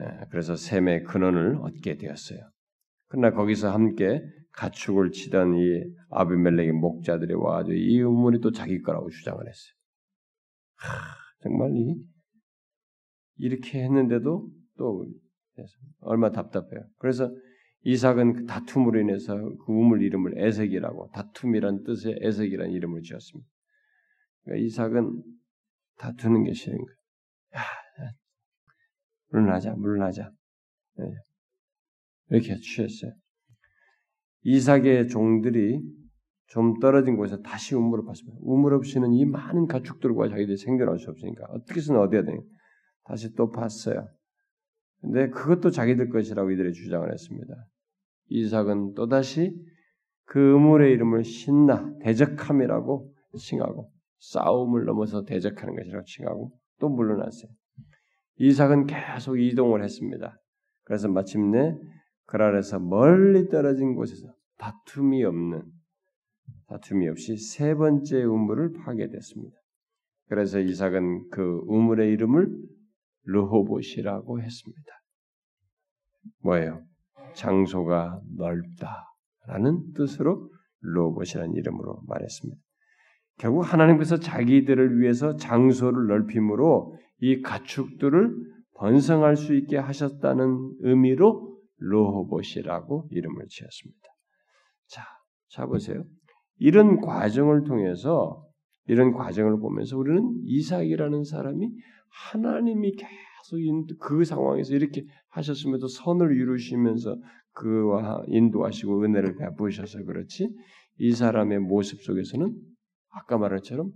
예, 0.00 0.26
그래서 0.30 0.54
셈의 0.54 1.04
근원을 1.04 1.56
얻게 1.62 1.96
되었어요. 1.96 2.40
그러나 3.08 3.30
거기서 3.30 3.72
함께 3.72 4.20
가축을 4.52 5.12
치던 5.12 5.54
이 5.54 5.82
아비멜렉의 6.10 6.72
목자들이 6.72 7.32
와가지고 7.32 7.74
이 7.74 8.02
우물이 8.02 8.40
또 8.42 8.52
자기 8.52 8.82
거라고 8.82 9.08
주장을 9.08 9.40
했어요. 9.40 9.74
하, 10.76 11.16
정말 11.42 11.70
이 11.74 12.13
이렇게 13.36 13.82
했는데도 13.82 14.48
또 14.76 15.06
얼마 16.00 16.30
답답해요. 16.30 16.82
그래서 16.98 17.30
이삭은 17.82 18.32
그 18.32 18.46
다툼으로 18.46 19.00
인해서 19.00 19.36
그 19.36 19.72
우물 19.72 20.02
이름을 20.02 20.38
에색이라고 20.38 21.10
다툼이란 21.12 21.84
뜻의 21.84 22.18
에색이라는 22.20 22.72
이름을 22.72 23.02
지었습니다. 23.02 23.48
그러니까 24.44 24.66
이삭은 24.66 25.22
다투는 25.98 26.44
게 26.44 26.52
싫은 26.52 26.76
거예요. 26.76 26.96
야, 27.56 27.60
물러나자, 29.30 29.74
물러나자. 29.74 30.30
네. 30.96 31.04
이렇게 32.30 32.56
취했어요. 32.56 33.12
이삭의 34.42 35.08
종들이 35.08 35.80
좀 36.46 36.78
떨어진 36.78 37.16
곳에서 37.16 37.42
다시 37.42 37.74
우물을 37.74 38.04
봤습니다. 38.04 38.38
우물 38.42 38.74
없이는 38.74 39.12
이 39.12 39.24
많은 39.24 39.66
가축들과 39.66 40.28
자기들이 40.28 40.56
생존할 40.56 40.98
수 40.98 41.10
없으니까 41.10 41.46
어떻게 41.50 41.80
해서는 41.80 42.00
얻어야 42.00 42.22
되니 42.22 42.38
다시 43.04 43.34
또 43.34 43.50
봤어요. 43.50 44.08
근데 45.00 45.28
그것도 45.28 45.70
자기들 45.70 46.08
것이라고 46.08 46.50
이들이 46.50 46.72
주장을 46.72 47.10
했습니다. 47.10 47.54
이삭은 48.28 48.94
또다시 48.94 49.54
그 50.24 50.54
우물의 50.54 50.92
이름을 50.92 51.24
신나 51.24 51.92
대적함이라고 52.00 53.12
칭하고 53.38 53.90
싸움을 54.18 54.84
넘어서 54.84 55.24
대적하는 55.24 55.76
것이라고 55.76 56.04
칭하고 56.04 56.58
또 56.80 56.88
물러났어요. 56.88 57.50
이삭은 58.36 58.86
계속 58.86 59.38
이동을 59.38 59.84
했습니다. 59.84 60.40
그래서 60.84 61.08
마침내 61.08 61.76
그랄에서 62.26 62.78
멀리 62.78 63.48
떨어진 63.48 63.94
곳에서 63.94 64.32
다툼이 64.58 65.24
없는 65.24 65.62
다툼이 66.68 67.08
없이 67.08 67.36
세 67.36 67.74
번째 67.74 68.24
우물을 68.24 68.72
파게 68.72 69.08
됐습니다. 69.08 69.56
그래서 70.28 70.58
이삭은 70.58 71.28
그 71.30 71.60
우물의 71.66 72.10
이름을 72.12 72.50
르호봇이라고 73.24 74.40
했습니다. 74.40 74.92
뭐예요? 76.42 76.82
장소가 77.34 78.20
넓다라는 78.36 79.92
뜻으로 79.94 80.50
르호봇이라는 80.80 81.54
이름으로 81.54 82.02
말했습니다. 82.06 82.60
결국 83.38 83.62
하나님께서 83.62 84.18
자기들을 84.18 85.00
위해서 85.00 85.36
장소를 85.36 86.06
넓힘으로 86.06 86.96
이 87.20 87.42
가축들을 87.42 88.54
번성할 88.76 89.36
수 89.36 89.54
있게 89.54 89.76
하셨다는 89.78 90.76
의미로 90.80 91.58
로호봇이라고 91.78 93.08
이름을 93.10 93.46
지었습니다. 93.48 94.08
자, 94.88 95.02
자 95.48 95.66
보세요. 95.66 96.04
이런 96.58 97.00
과정을 97.00 97.64
통해서 97.64 98.44
이런 98.86 99.12
과정을 99.12 99.58
보면서 99.58 99.96
우리는 99.96 100.40
이삭이라는 100.44 101.24
사람이 101.24 101.70
하나님이 102.14 102.92
계속 102.92 103.98
그 104.00 104.24
상황에서 104.24 104.74
이렇게 104.74 105.04
하셨음에도 105.30 105.88
선을 105.88 106.36
이루시면서 106.36 107.16
그와 107.52 108.22
인도하시고 108.28 109.02
은혜를 109.04 109.36
베푸셔서 109.36 110.04
그렇지 110.04 110.48
이 110.98 111.12
사람의 111.12 111.60
모습 111.60 112.00
속에서는 112.02 112.54
아까 113.10 113.38
말한 113.38 113.58
것처럼 113.58 113.92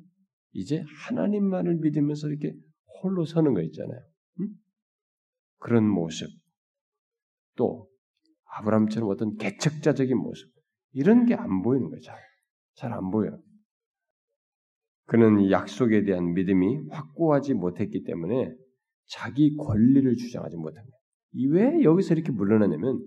이제 0.52 0.84
하나님만을 1.06 1.76
믿으면서 1.76 2.28
이렇게 2.28 2.54
홀로 3.02 3.24
서는 3.24 3.54
거 3.54 3.62
있잖아요. 3.62 4.00
응? 4.40 4.48
그런 5.58 5.88
모습. 5.88 6.28
또 7.56 7.88
아브라함처럼 8.56 9.08
어떤 9.10 9.36
개척자적인 9.36 10.16
모습. 10.16 10.48
이런 10.92 11.26
게 11.26 11.34
안 11.34 11.62
보이는 11.62 11.90
거죠. 11.90 12.12
잘안 12.74 13.10
보여요. 13.10 13.40
그는 15.08 15.50
약속에 15.50 16.04
대한 16.04 16.34
믿음이 16.34 16.88
확고하지 16.90 17.54
못했기 17.54 18.04
때문에 18.04 18.54
자기 19.06 19.56
권리를 19.56 20.14
주장하지 20.16 20.56
못합니다. 20.58 20.96
왜 21.50 21.82
여기서 21.82 22.14
이렇게 22.14 22.30
물러나냐면 22.30 23.02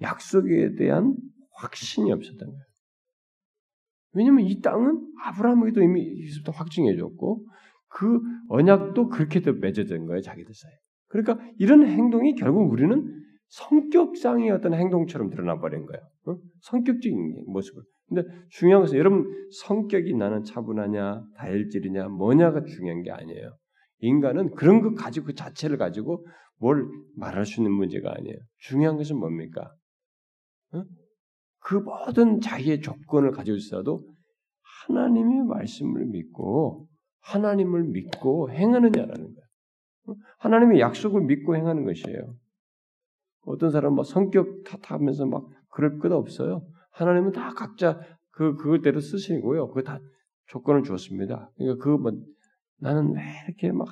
약속에 0.00 0.76
대한 0.76 1.16
확신이 1.56 2.12
없었던 2.12 2.48
거예요. 2.48 2.62
왜냐하면 4.12 4.44
이 4.46 4.60
땅은 4.60 5.04
아브라함에게도 5.24 5.82
이미 5.82 6.02
이제부터 6.02 6.52
확증해 6.52 6.96
줬고 6.96 7.44
그 7.88 8.20
언약도 8.48 9.08
그렇게 9.08 9.40
또 9.40 9.52
맺어진 9.52 10.06
거예요 10.06 10.20
자기들 10.20 10.54
사이에. 10.54 10.74
그러니까 11.08 11.44
이런 11.58 11.84
행동이 11.84 12.36
결국 12.36 12.70
우리는 12.70 13.20
성격상의 13.48 14.50
어떤 14.50 14.74
행동처럼 14.74 15.28
드러나 15.28 15.58
버린 15.58 15.86
거예요. 15.86 16.02
어? 16.26 16.36
성격적인 16.60 17.46
모습을. 17.48 17.82
근데 18.12 18.28
중요한 18.50 18.82
것은 18.82 18.98
여러분 18.98 19.26
성격이 19.64 20.14
나는 20.14 20.44
차분하냐 20.44 21.22
다혈질이냐 21.36 22.08
뭐냐가 22.08 22.62
중요한 22.64 23.02
게 23.02 23.10
아니에요. 23.10 23.56
인간은 24.00 24.54
그런 24.54 24.82
것 24.82 24.94
가지고 24.94 25.26
그 25.26 25.34
자체를 25.34 25.78
가지고 25.78 26.26
뭘 26.58 26.86
말할 27.16 27.46
수 27.46 27.60
있는 27.60 27.72
문제가 27.72 28.12
아니에요. 28.14 28.36
중요한 28.58 28.96
것은 28.96 29.16
뭡니까? 29.16 29.74
어? 30.74 30.84
그 31.60 31.76
모든 31.76 32.40
자기의 32.40 32.80
조건을 32.80 33.30
가지고 33.30 33.56
있어도 33.56 34.04
하나님의 34.86 35.46
말씀을 35.46 36.06
믿고 36.06 36.88
하나님을 37.20 37.84
믿고 37.84 38.50
행하느냐라는 38.50 39.14
거예요. 39.14 39.46
어? 40.08 40.14
하나님의 40.38 40.80
약속을 40.80 41.22
믿고 41.22 41.56
행하는 41.56 41.84
것이에요. 41.84 42.36
어떤 43.44 43.70
사람은 43.70 43.96
막 43.96 44.04
성격 44.04 44.64
탓하면서 44.64 45.26
막 45.26 45.46
그럴 45.70 45.98
것 45.98 46.12
없어요. 46.12 46.66
하나님은 46.92 47.32
다 47.32 47.52
각자 47.54 48.00
그 48.30 48.56
그것대로 48.56 49.00
쓰시고요. 49.00 49.68
그거 49.68 49.82
다 49.82 50.00
조건을 50.46 50.82
주었습니다. 50.82 51.50
그러니까 51.56 51.84
그뭐 51.84 52.12
나는 52.78 53.14
왜 53.14 53.22
이렇게 53.46 53.72
막 53.72 53.88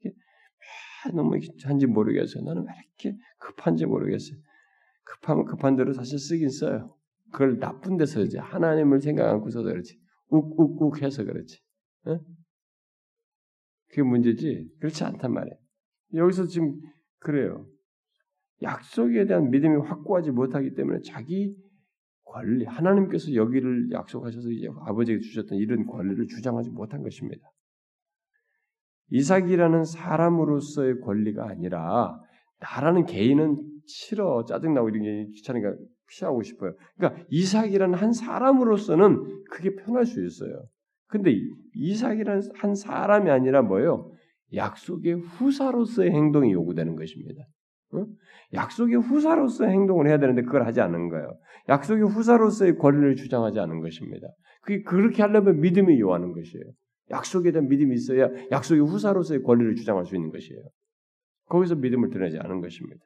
이렇게 0.00 0.16
왜 1.06 1.12
너무 1.12 1.38
한지 1.64 1.86
모르겠어요. 1.86 2.44
나는 2.44 2.62
왜 2.66 2.72
이렇게 3.02 3.18
급한지 3.38 3.86
모르겠어요. 3.86 4.38
급하면 5.04 5.44
급한 5.44 5.76
대로 5.76 5.92
사실 5.92 6.18
쓰긴 6.18 6.48
써요. 6.50 6.96
그걸 7.32 7.58
나쁜 7.58 7.96
데서 7.96 8.20
이제 8.22 8.38
하나님을 8.38 9.00
생각 9.00 9.28
않고서도 9.30 9.68
그렇지. 9.68 9.98
욱욱욱 10.28 11.02
해서 11.02 11.24
그렇지. 11.24 11.58
어? 12.06 12.20
그게 13.88 14.02
문제지. 14.02 14.68
그렇지 14.78 15.04
않단 15.04 15.32
말이에요. 15.32 15.56
여기서 16.14 16.46
지금 16.46 16.80
그래요. 17.18 17.66
약속에 18.62 19.26
대한 19.26 19.50
믿음이 19.50 19.76
확고하지 19.86 20.30
못하기 20.30 20.74
때문에 20.74 21.00
자기 21.04 21.56
권리, 22.30 22.64
하나님께서 22.64 23.34
여기를 23.34 23.90
약속하셔서 23.90 24.48
아버지에게 24.86 25.20
주셨던 25.20 25.58
이런 25.58 25.86
권리를 25.86 26.26
주장하지 26.28 26.70
못한 26.70 27.02
것입니다. 27.02 27.42
이삭이라는 29.10 29.84
사람으로서의 29.84 31.00
권리가 31.00 31.48
아니라 31.48 32.20
나라는 32.60 33.06
개인은 33.06 33.60
싫어 33.86 34.44
짜증나고 34.44 34.90
이런 34.90 35.02
게 35.02 35.26
귀찮으니까 35.34 35.74
피하고 36.08 36.42
싶어요. 36.42 36.74
그러니까 36.96 37.24
이삭이라는 37.30 37.98
한 37.98 38.12
사람으로서는 38.12 39.44
그게 39.50 39.74
편할 39.74 40.06
수 40.06 40.24
있어요. 40.24 40.64
근데 41.08 41.34
이삭이라는 41.74 42.42
한 42.54 42.74
사람이 42.74 43.30
아니라 43.30 43.62
뭐예요? 43.62 44.12
약속의 44.54 45.14
후사로서의 45.14 46.10
행동이 46.10 46.52
요구되는 46.52 46.94
것입니다. 46.94 47.44
어? 47.92 48.06
약속의 48.52 48.96
후사로서 48.96 49.66
행동을 49.66 50.08
해야 50.08 50.18
되는데 50.18 50.42
그걸 50.42 50.66
하지 50.66 50.80
않는 50.80 51.08
거예요. 51.08 51.38
약속의 51.68 52.04
후사로서의 52.08 52.78
권리를 52.78 53.16
주장하지 53.16 53.58
않은 53.60 53.80
것입니다. 53.80 54.28
그게 54.62 54.82
그렇게 54.82 55.22
하려면 55.22 55.60
믿음이 55.60 56.00
요하는 56.00 56.32
것이에요. 56.32 56.64
약속에 57.10 57.50
대한 57.52 57.68
믿음이 57.68 57.94
있어야 57.94 58.28
약속의 58.50 58.82
후사로서의 58.86 59.42
권리를 59.42 59.74
주장할 59.76 60.04
수 60.06 60.14
있는 60.14 60.30
것이에요. 60.30 60.62
거기서 61.46 61.76
믿음을 61.76 62.10
드러내지 62.10 62.38
않은 62.38 62.60
것입니다. 62.60 63.04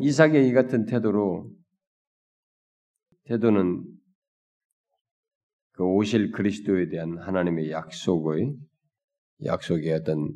이삭의 0.00 0.48
이 0.48 0.52
같은 0.52 0.86
태도로 0.86 1.50
태도는 3.24 3.84
그 5.72 5.84
오실 5.84 6.30
그리스도에 6.30 6.88
대한 6.88 7.18
하나님의 7.18 7.70
약속의 7.70 8.54
약속의 9.44 9.92
어떤 9.92 10.30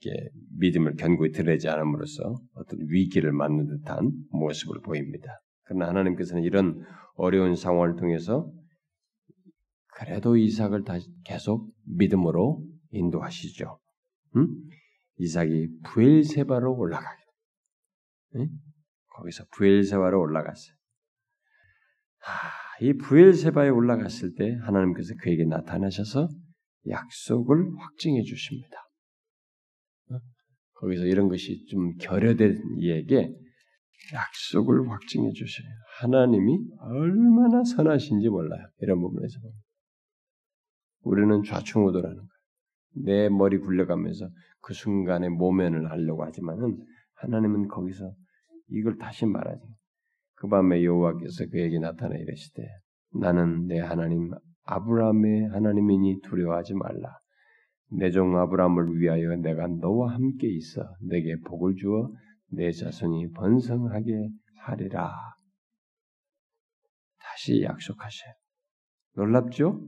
이렇게 0.00 0.30
믿음을 0.58 0.96
견고히 0.96 1.32
드러내지 1.32 1.68
않음으로써 1.68 2.34
어떤 2.54 2.78
위기를 2.88 3.32
맞는 3.32 3.66
듯한 3.66 4.12
모습을 4.30 4.80
보입니다. 4.80 5.40
그러나 5.64 5.88
하나님께서는 5.88 6.42
이런 6.42 6.84
어려운 7.14 7.56
상황을 7.56 7.96
통해서 7.96 8.50
그래도 9.94 10.36
이삭을 10.36 10.84
다시 10.84 11.08
계속 11.24 11.70
믿음으로 11.84 12.62
인도하시죠. 12.90 13.78
응? 14.36 14.48
이삭이 15.18 15.68
부엘세바로 15.84 16.76
올라가게 16.76 17.22
응? 18.36 18.48
거기서 19.08 19.44
부엘세바로 19.52 20.20
올라갔어요. 20.20 20.76
하, 22.18 22.84
이 22.84 22.92
부엘세바에 22.92 23.70
올라갔을 23.70 24.34
때 24.34 24.58
하나님께서 24.62 25.14
그에게 25.22 25.44
나타나셔서 25.44 26.28
약속을 26.88 27.72
확증해 27.78 28.22
주십니다. 28.22 28.85
거기서 30.76 31.04
이런 31.04 31.28
것이 31.28 31.64
좀 31.66 31.94
결여된 31.96 32.62
이에게 32.78 33.34
약속을 34.12 34.88
확증해 34.90 35.32
주셔요. 35.32 35.68
하나님이 36.00 36.58
얼마나 36.80 37.64
선하신지 37.64 38.28
몰라요. 38.28 38.66
이런 38.80 39.00
부분에서 39.00 39.38
우리는 41.02 41.42
좌충우돌하는 41.42 42.16
거예요. 42.16 42.28
내 43.04 43.28
머리 43.28 43.58
굴려가면서 43.58 44.28
그 44.60 44.74
순간에 44.74 45.28
모면을 45.28 45.90
하려고 45.90 46.24
하지만은 46.24 46.78
하나님은 47.14 47.68
거기서 47.68 48.12
이걸 48.68 48.96
다시 48.98 49.26
말하지. 49.26 49.62
그 50.34 50.48
밤에 50.48 50.84
여호와께서 50.84 51.46
그에게 51.50 51.78
나타나 51.78 52.14
이르시되 52.16 52.62
나는 53.20 53.66
내 53.66 53.80
하나님 53.80 54.30
아브라함의 54.64 55.48
하나님이니 55.48 56.20
두려워하지 56.22 56.74
말라. 56.74 57.18
내 57.90 58.10
종 58.10 58.36
아브라함을 58.36 58.98
위하여 59.00 59.36
내가 59.36 59.66
너와 59.68 60.14
함께 60.14 60.48
있어 60.48 60.82
내게 61.00 61.36
복을 61.46 61.76
주어 61.76 62.10
내 62.50 62.70
자손이 62.72 63.30
번성하게 63.32 64.28
하리라. 64.62 65.12
다시 67.18 67.62
약속하셔요. 67.62 68.32
놀랍죠? 69.16 69.80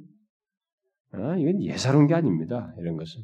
아, 1.13 1.37
이건 1.37 1.63
예사로운 1.63 2.07
게 2.07 2.15
아닙니다. 2.15 2.73
이런 2.79 2.97
것은 2.97 3.23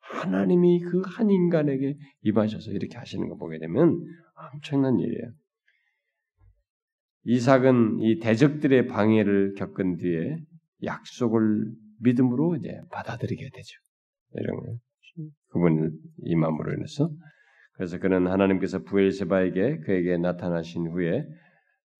하나님이 0.00 0.80
그 0.80 1.02
한 1.02 1.30
인간에게 1.30 1.96
임하셔서 2.22 2.72
이렇게 2.72 2.96
하시는 2.98 3.28
거 3.28 3.36
보게 3.36 3.58
되면 3.58 4.00
엄청난 4.54 4.98
일이에요. 4.98 5.32
이삭은 7.24 8.00
이 8.00 8.18
대적들의 8.18 8.86
방해를 8.88 9.54
겪은 9.54 9.98
뒤에 9.98 10.38
약속을 10.84 11.70
믿음으로 12.00 12.56
이제 12.56 12.80
받아들이게 12.90 13.50
되죠. 13.52 13.78
이런 14.34 14.56
거. 14.56 14.76
그분을 15.48 15.92
임함으로 16.18 16.74
인해서 16.74 17.10
그래서 17.72 17.98
그는 17.98 18.26
하나님께서 18.26 18.84
부엘세바에게 18.84 19.80
그에게 19.80 20.16
나타나신 20.18 20.88
후에 20.88 21.26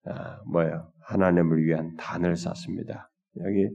아, 0.05 0.41
뭐예요? 0.45 0.91
하나님을 1.01 1.63
위한 1.63 1.95
단을 1.97 2.35
쌓습니다. 2.35 3.11
여기 3.37 3.69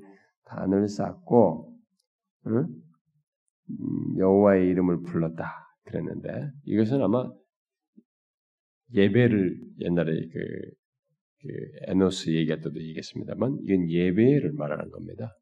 단을 0.45 0.89
쌓고 0.89 1.77
응? 2.47 2.67
음, 3.71 4.19
여호와의 4.19 4.69
이름을 4.69 5.03
불렀다 5.03 5.53
그랬는데 5.85 6.51
이것은 6.65 7.03
아마 7.03 7.29
예배를 8.95 9.61
옛날에 9.81 10.13
그, 10.33 10.39
그 11.43 11.49
에노스 11.89 12.31
얘기할 12.31 12.61
때도 12.61 12.81
얘기했습니다만 12.81 13.59
이건 13.65 13.91
예배를 13.91 14.53
말하는 14.53 14.91
겁니다. 14.91 15.37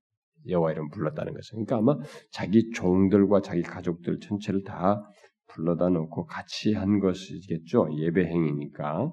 여호와 0.49 0.73
이름 0.73 0.89
불렀다는 0.91 1.33
것은 1.33 1.65
그러니까 1.65 1.77
아마 1.79 2.05
자기 2.31 2.71
종들과 2.71 3.41
자기 3.41 3.63
가족들 3.63 4.21
전체를 4.21 4.63
다 4.65 5.03
불러다 5.49 5.89
놓고 5.89 6.27
같이 6.27 6.75
한 6.75 7.01
것이겠죠 7.01 7.89
예배 7.99 8.25
행위니까 8.25 9.13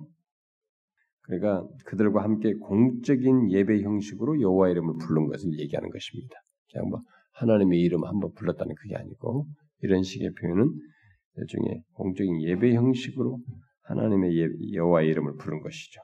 그러니까 1.24 1.66
그들과 1.86 2.24
함께 2.24 2.54
공적인 2.56 3.52
예배 3.52 3.82
형식으로 3.82 4.42
여호와 4.42 4.70
이름을 4.70 4.96
부른 5.00 5.28
것을 5.28 5.58
얘기하는 5.60 5.90
것입니다. 5.90 6.36
그냥 6.72 6.90
뭐 6.90 7.02
하나님의 7.34 7.80
이름 7.80 8.04
한번 8.04 8.34
불렀다는 8.34 8.76
그게 8.76 8.96
아니고 8.96 9.46
이런 9.82 10.04
식의 10.04 10.34
표현은 10.34 10.70
나중에 11.36 11.82
공적인 11.94 12.42
예배 12.42 12.74
형식으로 12.74 13.40
하나님의 13.84 14.38
예, 14.38 14.48
여호와의 14.74 15.10
이름을 15.10 15.36
부른 15.38 15.62
것이죠. 15.62 16.02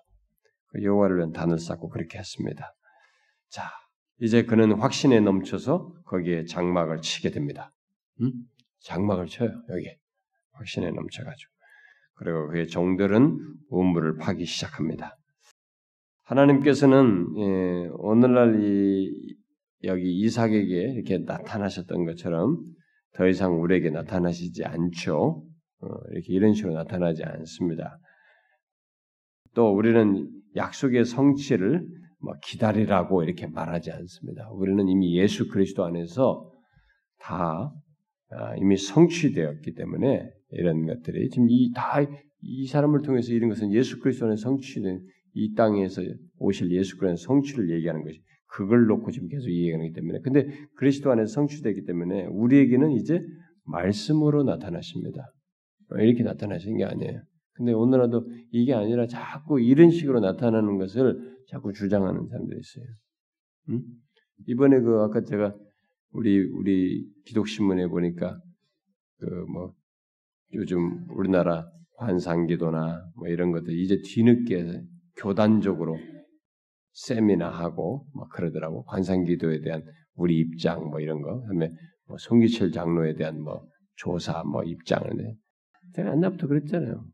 그 0.67 0.83
여호와를 0.83 1.17
위한 1.17 1.31
단을 1.31 1.59
쌓고 1.59 1.89
그렇게 1.89 2.17
했습니다. 2.17 2.73
자, 3.49 3.63
이제 4.19 4.43
그는 4.43 4.73
확신에 4.73 5.19
넘쳐서 5.19 5.93
거기에 6.05 6.45
장막을 6.45 7.01
치게 7.01 7.31
됩니다. 7.31 7.71
음? 8.21 8.31
장막을 8.79 9.27
쳐요 9.27 9.49
여기 9.69 9.87
확신에 10.53 10.91
넘쳐가지고 10.91 11.51
그리고 12.15 12.47
그의 12.47 12.67
종들은 12.67 13.37
우물을 13.69 14.17
파기 14.17 14.45
시작합니다. 14.45 15.17
하나님께서는 16.23 17.27
예, 17.37 17.89
오늘날 17.93 18.59
이 18.61 19.37
여기 19.83 20.11
이삭에게 20.19 20.93
이렇게 20.93 21.19
나타나셨던 21.19 22.05
것처럼 22.05 22.57
더 23.13 23.27
이상 23.27 23.61
우리에게 23.61 23.91
나타나시지 23.91 24.65
않죠. 24.65 25.43
어, 25.79 25.87
이렇게 26.11 26.33
이런 26.33 26.53
식으로 26.53 26.73
나타나지 26.73 27.23
않습니다. 27.23 27.99
또 29.53 29.73
우리는 29.73 30.27
약속의 30.55 31.05
성취를 31.05 31.87
뭐 32.19 32.33
기다리라고 32.43 33.23
이렇게 33.23 33.47
말하지 33.47 33.91
않습니다. 33.91 34.49
우리는 34.51 34.87
이미 34.87 35.17
예수 35.17 35.47
그리스도 35.49 35.85
안에서 35.85 36.51
다 37.19 37.71
아, 38.29 38.55
이미 38.57 38.75
성취되었기 38.77 39.73
때문에 39.73 40.29
이런 40.51 40.85
것들이 40.85 41.29
지금 41.29 41.47
이 41.49 41.71
다 41.73 42.05
이 42.41 42.67
사람을 42.67 43.01
통해서 43.01 43.33
이런 43.33 43.49
것은 43.49 43.73
예수 43.73 43.99
그리스도 43.99 44.27
안에 44.27 44.35
성취된 44.35 45.01
이 45.33 45.53
땅에서 45.55 46.01
오실 46.37 46.71
예수 46.71 46.97
그리스도의 46.97 47.17
성취를 47.17 47.69
얘기하는 47.71 48.03
것이 48.03 48.21
그걸 48.47 48.85
놓고 48.85 49.11
지금 49.11 49.27
계속 49.27 49.49
얘기하기 49.49 49.91
때문에 49.93 50.19
근데 50.21 50.47
그리스도 50.75 51.11
안에서 51.11 51.33
성취되기 51.33 51.85
때문에 51.85 52.25
우리에게는 52.27 52.91
이제 52.91 53.21
말씀으로 53.65 54.43
나타나십니다. 54.43 55.31
이렇게 55.99 56.23
나타나시는 56.23 56.77
게 56.77 56.85
아니에요. 56.85 57.21
근데 57.53 57.73
오늘날도 57.73 58.27
이게 58.51 58.73
아니라 58.73 59.07
자꾸 59.07 59.59
이런 59.59 59.89
식으로 59.89 60.19
나타나는 60.19 60.77
것을 60.77 61.36
자꾸 61.47 61.73
주장하는 61.73 62.27
사람들이 62.27 62.59
있어요. 62.59 62.85
음? 63.69 63.83
이번에 64.47 64.79
그 64.81 65.01
아까 65.01 65.23
제가 65.23 65.55
우리 66.11 66.43
우리 66.43 67.09
기독 67.25 67.47
신문에 67.47 67.87
보니까 67.87 68.39
그 69.19 69.45
뭐 69.51 69.73
요즘 70.53 71.05
우리나라 71.09 71.69
환상기도나 71.97 73.11
뭐 73.15 73.27
이런 73.27 73.51
것들 73.51 73.77
이제 73.77 73.99
뒤늦게 74.03 74.81
교단적으로 75.17 75.97
세미나 76.93 77.49
하고 77.49 78.07
막 78.13 78.29
그러더라고 78.29 78.83
관상기도에 78.85 79.61
대한 79.61 79.83
우리 80.15 80.39
입장 80.39 80.89
뭐 80.89 80.99
이런 80.99 81.21
거 81.21 81.41
그다음에 81.41 81.71
뭐 82.07 82.17
송기철 82.17 82.71
장로에 82.71 83.15
대한 83.15 83.41
뭐 83.41 83.67
조사 83.95 84.43
뭐 84.43 84.63
입장을 84.63 85.09
내. 85.15 85.35
제가 85.95 86.11
옛날부터 86.15 86.47
그랬잖아요. 86.47 87.05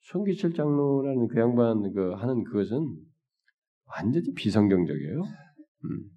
송기철 0.00 0.52
장로라는 0.54 1.28
그 1.28 1.38
양반 1.38 1.92
그 1.92 2.12
하는 2.12 2.44
그것은 2.44 2.96
완전히 3.86 4.32
비성경적이에요. 4.34 5.22
음. 5.22 6.10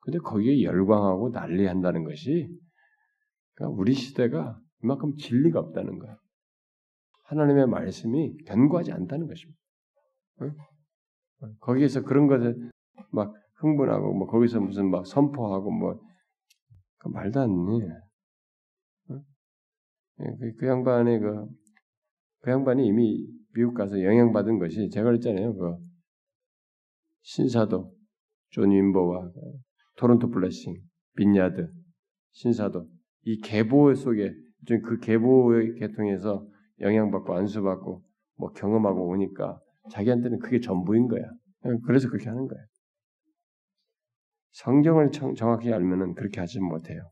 근데 0.00 0.18
거기에 0.18 0.62
열광하고 0.62 1.30
난리한다는 1.30 2.04
것이 2.04 2.48
그러니까 3.54 3.76
우리 3.78 3.92
시대가 3.94 4.58
그만큼 4.80 5.14
진리가 5.16 5.58
없다는 5.60 5.98
거야. 5.98 6.16
하나님의 7.24 7.66
말씀이 7.66 8.36
견고하지 8.44 8.92
않다는 8.92 9.26
것입니다. 9.26 9.58
응? 10.42 10.54
거기에서 11.60 12.02
그런 12.02 12.26
것을 12.26 12.70
막 13.10 13.34
흥분하고 13.56 14.14
뭐 14.14 14.26
거기서 14.28 14.60
무슨 14.60 14.90
막 14.90 15.06
선포하고 15.06 15.70
뭐그 15.70 17.08
말도 17.12 17.40
안 17.40 17.48
돼. 17.48 17.86
응? 19.10 19.22
그, 20.38 20.54
그 20.56 20.66
양반의 20.66 21.20
그, 21.20 21.46
그 22.40 22.50
양반이 22.50 22.86
이미 22.86 23.26
미국 23.54 23.74
가서 23.74 24.02
영향받은 24.02 24.58
것이 24.58 24.88
제가 24.90 25.10
그랬잖아요. 25.10 25.54
그 25.54 25.76
신사도 27.22 27.92
존 28.50 28.70
윔버와 28.70 29.30
토론토 29.96 30.30
Blessing, 30.30 30.74
빈야드, 31.16 31.68
신사도 32.32 32.88
이 33.24 33.40
계보 33.40 33.94
속에 33.94 34.32
그 34.84 34.98
계보의 35.00 35.74
계통에서 35.74 36.46
영향받고 36.80 37.34
안수받고 37.34 38.04
뭐 38.36 38.52
경험하고 38.52 39.08
오니까 39.08 39.60
자기한테는 39.90 40.38
그게 40.38 40.60
전부인 40.60 41.08
거야. 41.08 41.22
그래서 41.84 42.08
그렇게 42.08 42.28
하는 42.28 42.46
거야. 42.46 42.60
성경을 44.52 45.10
정확히 45.36 45.72
알면은 45.72 46.14
그렇게 46.14 46.40
하지 46.40 46.60
못해요. 46.60 47.10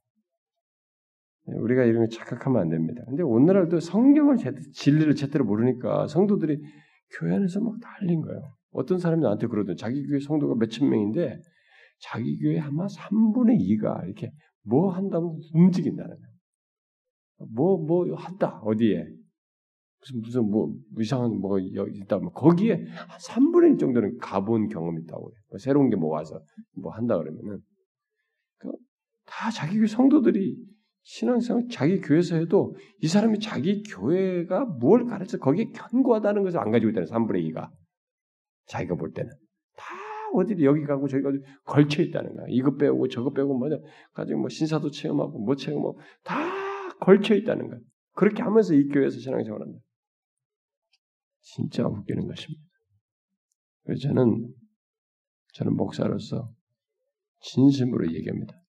우리가 1.46 1.84
이런 1.84 2.04
거 2.04 2.08
착각하면 2.08 2.62
안 2.62 2.68
됩니다. 2.68 3.02
근데 3.06 3.22
오늘날도 3.22 3.78
성경을 3.80 4.36
제대로, 4.36 4.62
진리를 4.72 5.14
제대로 5.14 5.44
모르니까 5.44 6.08
성도들이 6.08 6.60
교회 7.18 7.34
안에서 7.34 7.60
막 7.60 7.76
난린 7.80 8.20
거예요. 8.22 8.56
어떤 8.76 8.98
사람이 8.98 9.22
나한테 9.22 9.46
그러든 9.46 9.76
자기 9.76 10.06
교회 10.06 10.20
성도가 10.20 10.54
몇천 10.56 10.88
명인데 10.88 11.40
자기 12.00 12.38
교회 12.38 12.60
아마 12.60 12.86
3분의 12.86 13.58
2가 13.58 14.04
이렇게 14.04 14.30
뭐 14.62 14.90
한다면 14.90 15.38
움직인다는 15.54 16.10
거예요. 16.16 16.36
뭐, 17.54 17.78
뭐 17.78 18.14
한다, 18.14 18.60
어디에. 18.62 19.04
무슨, 20.00 20.20
무슨, 20.20 20.50
뭐, 20.50 20.72
이상한 20.98 21.38
뭐가 21.40 21.58
있다, 21.60 22.18
뭐, 22.18 22.30
거기에 22.32 22.74
한 22.74 23.18
3분의 23.18 23.72
1 23.72 23.78
정도는 23.78 24.18
가본 24.18 24.68
경험이 24.68 25.02
있다고 25.02 25.30
해요. 25.30 25.40
뭐 25.50 25.58
새로운 25.58 25.90
게 25.90 25.96
뭐 25.96 26.10
와서 26.10 26.40
뭐 26.76 26.92
한다 26.92 27.16
그러면은. 27.18 27.60
그다 28.58 29.50
자기 29.54 29.76
교회 29.78 29.86
성도들이 29.86 30.56
신앙생활 31.02 31.68
자기 31.70 32.00
교회에서 32.00 32.36
해도 32.36 32.76
이 33.00 33.06
사람이 33.08 33.38
자기 33.40 33.82
교회가 33.84 34.64
뭘 34.80 35.06
가르쳐 35.06 35.38
거기에 35.38 35.66
견고하다는 35.72 36.42
것을 36.42 36.58
안 36.58 36.70
가지고 36.70 36.90
있다는 36.90 37.08
3분의 37.08 37.52
2가. 37.52 37.70
자기가 38.66 38.96
볼 38.96 39.12
때는. 39.12 39.30
다 39.76 39.86
어디 40.34 40.62
여기 40.64 40.84
가고 40.84 41.08
저기 41.08 41.22
가고 41.22 41.36
걸쳐 41.64 42.02
있다는 42.02 42.34
거야. 42.34 42.46
이거 42.48 42.76
빼고 42.76 43.08
저거 43.08 43.30
빼고 43.30 43.58
뭐냐 43.58 43.76
가지고 44.12 44.40
뭐 44.40 44.48
신사도 44.48 44.90
체험하고 44.90 45.38
뭐 45.38 45.54
체험하고 45.56 45.98
다 46.22 46.34
걸쳐 46.98 47.34
있다는 47.34 47.68
거야. 47.68 47.78
그렇게 48.14 48.42
하면서 48.42 48.74
이 48.74 48.88
교회에서 48.88 49.18
신앙생활한다. 49.18 49.78
진짜 51.40 51.86
웃기는 51.86 52.26
것입니다. 52.26 52.64
그래서 53.84 54.08
저는 54.08 54.52
저는 55.54 55.76
목사로서 55.76 56.52
진심으로 57.40 58.12
얘기합니다. 58.12 58.60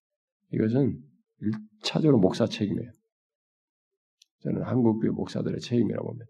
이것은 0.52 1.02
일차적으로 1.40 2.18
목사 2.18 2.46
책임이에요. 2.46 2.90
저는 4.40 4.62
한국교회 4.62 5.10
목사들의 5.10 5.60
책임이라고 5.60 6.06
봅니다. 6.06 6.26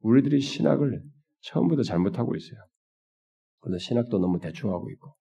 우리들이 0.00 0.40
신학을 0.40 1.02
처음부터 1.40 1.82
잘못하고 1.82 2.36
있어요. 2.36 2.60
그래서 3.62 3.78
신학도 3.78 4.18
너무 4.18 4.38
대충하고 4.38 4.90
있고 4.90 5.14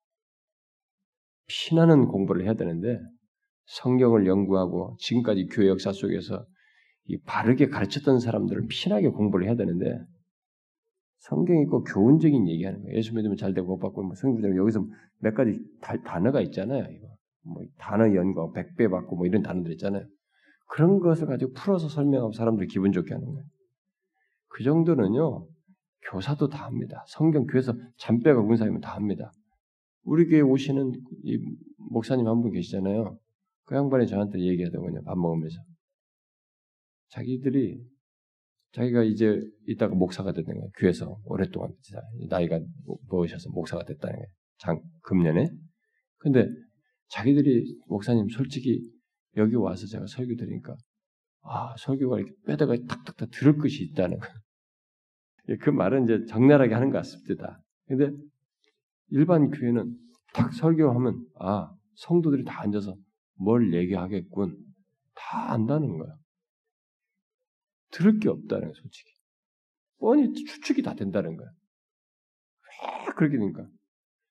피나는 1.48 2.08
공부를 2.08 2.44
해야 2.44 2.54
되는데 2.54 3.00
성경을 3.66 4.28
연구하고 4.28 4.98
지금까지 5.00 5.48
교회 5.48 5.68
역사 5.70 5.94
속에서 5.94 6.46
이 7.06 7.18
바르게 7.22 7.68
가르쳤던 7.68 8.20
사람들을 8.20 8.68
피나게 8.68 9.10
공부를 9.10 9.48
해야 9.48 9.56
되는데 9.56 9.98
성경 11.20 11.62
있고 11.62 11.84
교훈적인 11.84 12.48
얘기하는 12.48 12.82
거예요. 12.82 12.98
예수 12.98 13.14
믿으면 13.16 13.38
잘 13.38 13.54
되고 13.54 13.68
못 13.68 13.80
받고 13.80 14.04
뭐 14.04 14.16
성경처럼 14.16 14.58
여기서 14.58 14.84
몇 15.20 15.36
가지 15.36 15.60
다, 15.80 15.96
단어가 16.02 16.42
있잖아요. 16.42 16.84
뭐 17.44 17.64
단어 17.78 18.14
연구, 18.16 18.52
백배 18.54 18.88
받고 18.88 19.16
뭐 19.16 19.28
이런 19.28 19.44
단어들 19.44 19.72
있잖아요. 19.74 20.04
그런 20.68 21.00
것을 21.00 21.28
가지고 21.28 21.52
풀어서 21.54 21.90
설명하면 21.90 22.32
사람들이 22.32 22.68
기분 22.68 22.92
좋게 22.92 23.14
하는 23.14 23.28
거예요. 23.28 23.46
그 24.48 24.64
정도는요 24.64 25.48
교사도 26.10 26.50
다 26.50 26.66
합니다. 26.66 27.04
성경 27.08 27.46
교회에서 27.46 27.74
잔뼈가 27.98 28.42
군사이면 28.42 28.82
다 28.82 28.96
합니다. 28.96 29.32
우리 30.04 30.28
교회 30.28 30.42
오시는 30.42 30.94
이 31.24 31.38
목사님 31.92 32.28
한 32.28 32.42
분 32.42 32.52
계시잖아요. 32.52 33.18
그 33.66 33.76
양반이 33.76 34.08
저한테 34.08 34.40
얘기하더군요. 34.40 35.04
밥 35.04 35.18
먹으면서. 35.18 35.58
자기들이 37.10 37.80
자기가 38.74 39.04
이제 39.04 39.40
이따가 39.68 39.94
목사가 39.96 40.32
됐는 40.32 40.54
거예요. 40.54 40.70
교회에서 40.78 41.20
오랫동안 41.26 41.72
나이가 42.30 42.60
먹으셔서 43.10 43.50
목사가 43.52 43.84
됐다는 43.84 44.16
거예요. 44.16 44.28
장 44.60 44.82
금년에. 45.04 45.50
근데 46.18 46.48
자기들이 47.10 47.80
목사님 47.88 48.30
솔직히 48.30 48.82
여기 49.38 49.56
와서 49.56 49.86
제가 49.88 50.06
설교 50.08 50.36
드리니까 50.36 50.76
아 51.42 51.76
설교가 51.78 52.18
이렇게 52.20 52.34
빼다가 52.46 52.76
탁탁탁 52.88 53.30
들을 53.32 53.58
것이 53.58 53.84
있다는 53.84 54.18
거예요. 54.18 54.36
예, 55.52 55.58
그 55.58 55.70
말은 55.70 56.06
이제 56.06 56.26
적나라하게 56.26 56.74
하는 56.74 56.90
것 56.90 56.98
같습니다. 57.00 57.62
근데 57.88 58.12
일반 59.10 59.50
교회는 59.50 59.94
딱 60.34 60.54
설교하면 60.54 61.26
아 61.40 61.74
성도들이 61.96 62.46
다 62.46 62.62
앉아서 62.62 62.96
뭘 63.36 63.74
얘기하겠군 63.74 64.58
다 65.14 65.52
안다는 65.52 65.98
거야. 65.98 66.16
들을 67.92 68.20
게 68.20 68.30
없다는 68.30 68.64
거야, 68.68 68.74
솔직히. 68.74 69.12
뻔히 70.00 70.32
추측이 70.34 70.82
다 70.82 70.96
된다는 70.96 71.36
거야. 71.36 71.50
왜 73.08 73.14
그렇게 73.14 73.38
되니까? 73.38 73.68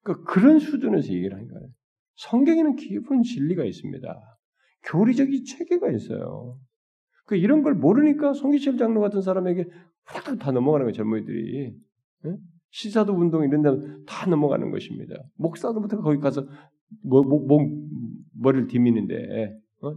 그러니까 0.03 0.33
그런 0.33 0.59
수준에서 0.59 1.13
얘기를 1.13 1.35
하는 1.37 1.49
거예요. 1.49 1.69
성경에는 2.17 2.77
깊은 2.77 3.23
진리가 3.23 3.65
있습니다. 3.65 4.39
교리적인 4.85 5.45
체계가 5.45 5.91
있어요. 5.93 6.59
그 7.27 7.37
이런 7.37 7.63
걸 7.63 7.75
모르니까 7.75 8.33
송기철 8.33 8.79
장로 8.79 9.01
같은 9.01 9.21
사람에게 9.21 9.67
다 10.39 10.53
넘어가는 10.53 10.85
거예요, 10.85 10.93
젊은이들이. 10.93 11.75
예? 12.27 12.37
시사도 12.71 13.13
운동 13.13 13.45
이런 13.45 13.63
데는 13.63 14.05
다 14.05 14.29
넘어가는 14.29 14.71
것입니다. 14.71 15.15
목사도부터 15.37 16.01
거기 16.01 16.19
가서 16.19 16.47
뭐, 17.03 17.23
뭐, 17.23 17.45
뭐, 17.47 17.61
머리를 18.35 18.67
디미는데, 18.69 19.59
어? 19.83 19.95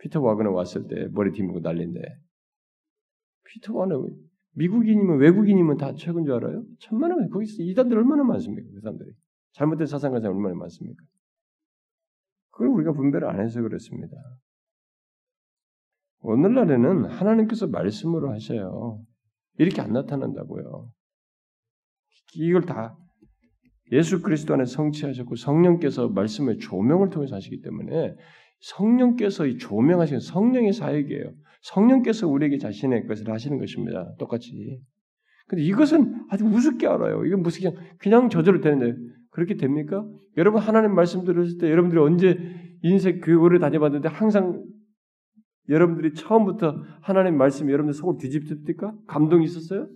피터 0.00 0.20
와그너 0.20 0.50
왔을 0.50 0.86
때 0.86 1.08
머리 1.12 1.32
디미고 1.32 1.60
난린데, 1.60 2.00
피터 3.44 3.74
와그너 3.74 4.06
미국인이면 4.56 5.18
외국인이면 5.18 5.76
다 5.76 5.92
최근 5.94 6.24
줄 6.24 6.34
알아요? 6.34 6.64
천만원 6.78 7.28
거기서 7.30 7.62
이단들 7.62 7.96
얼마나 7.98 8.24
많습니까? 8.24 8.68
그 8.72 8.80
사람들이 8.80 9.12
잘못된 9.52 9.86
사상가자 9.86 10.28
얼마나 10.28 10.54
많습니까? 10.54 11.02
그걸 12.50 12.68
우리가 12.68 12.92
분배를 12.92 13.28
안 13.28 13.40
해서 13.40 13.60
그렇습니다. 13.60 14.16
오늘날에는 16.26 17.04
하나님께서 17.04 17.68
말씀으로 17.68 18.32
하셔요. 18.32 19.00
이렇게 19.58 19.80
안 19.80 19.92
나타난다고요. 19.92 20.90
이걸 22.34 22.62
다 22.62 22.96
예수 23.92 24.20
그리스도 24.20 24.54
안에 24.54 24.64
성취하셨고 24.64 25.36
성령께서 25.36 26.08
말씀의 26.08 26.58
조명을 26.58 27.10
통해서 27.10 27.36
하시기 27.36 27.60
때문에 27.60 28.16
성령께서 28.58 29.46
이 29.46 29.56
조명하시는 29.58 30.18
성령의 30.18 30.72
사역이에요. 30.72 31.32
성령께서 31.62 32.26
우리에게 32.26 32.58
자신의 32.58 33.06
것을 33.06 33.30
하시는 33.30 33.58
것입니다. 33.58 34.12
똑같이. 34.18 34.80
근데 35.46 35.62
이것은 35.62 36.26
아주 36.28 36.44
우습게 36.44 36.88
알아요. 36.88 37.24
이건 37.24 37.42
무슨 37.42 37.70
그냥 37.70 37.86
그냥 37.98 38.28
저절로 38.28 38.60
되는데 38.60 38.98
그렇게 39.30 39.54
됩니까? 39.54 40.04
여러분 40.36 40.60
하나님 40.60 40.92
말씀 40.92 41.24
들으실 41.24 41.58
때 41.58 41.70
여러분들이 41.70 42.00
언제 42.00 42.36
인생 42.82 43.20
교회를 43.20 43.60
다녀봤는데 43.60 44.08
항상 44.08 44.64
여러분들이 45.68 46.14
처음부터 46.14 46.82
하나님 47.00 47.36
말씀 47.36 47.70
여러분들 47.70 47.94
속을 47.94 48.18
뒤집습니까? 48.18 48.94
감동이 49.06 49.44
있었어요? 49.44 49.88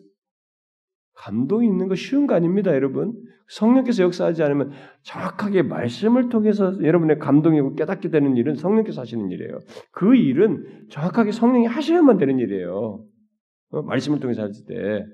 감동이 1.15 1.67
있는 1.67 1.89
거 1.89 1.95
쉬운 1.95 2.27
거 2.27 2.35
아닙니다, 2.35 2.75
여러분. 2.75 3.13
성령께서 3.49 4.05
역사하지 4.05 4.43
않으면 4.43 4.71
정확하게 5.03 5.63
말씀을 5.63 6.29
통해서 6.29 6.83
여러분의 6.83 7.19
감동이고 7.19 7.75
깨닫게 7.75 8.11
되는 8.11 8.37
일은 8.37 8.55
성령께서 8.55 9.01
하시는 9.01 9.31
일이에요. 9.31 9.59
그 9.93 10.15
일은 10.15 10.87
정확하게 10.89 11.33
성령이 11.33 11.67
하셔야만 11.67 12.17
되는 12.17 12.39
일이에요. 12.39 13.05
어? 13.73 13.83
말씀을 13.83 14.21
통해서 14.21 14.43
할 14.43 14.53
때. 14.67 15.05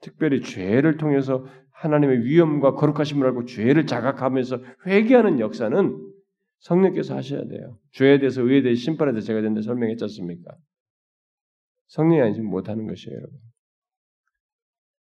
특별히 0.00 0.40
죄를 0.40 0.96
통해서 0.96 1.44
하나님의 1.72 2.24
위엄과 2.24 2.74
거룩하심을 2.74 3.26
알고 3.26 3.44
죄를 3.44 3.86
자각하면서 3.86 4.60
회개하는 4.86 5.40
역사는 5.40 6.08
성령께서 6.60 7.16
하셔야 7.16 7.44
돼요. 7.46 7.78
죄에 7.92 8.18
대해서 8.18 8.42
의에 8.42 8.62
대해 8.62 8.74
심판에 8.74 9.12
대해서 9.12 9.26
제가 9.26 9.40
된다 9.40 9.62
설명했지 9.62 10.04
않습니까? 10.04 10.56
성령이 11.86 12.20
아니면 12.22 12.46
못하는 12.46 12.86
것이에요, 12.86 13.16
여러분. 13.16 13.38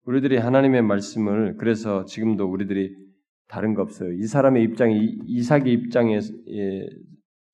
우리들이 0.05 0.37
하나님의 0.37 0.83
말씀을 0.83 1.57
그래서 1.57 2.05
지금도 2.05 2.47
우리들이 2.47 2.95
다른 3.49 3.75
거 3.75 3.83
없어요. 3.83 4.13
이 4.13 4.23
사람의 4.25 4.63
입장이 4.63 5.19
이삭의 5.27 5.73
입장의 5.73 6.21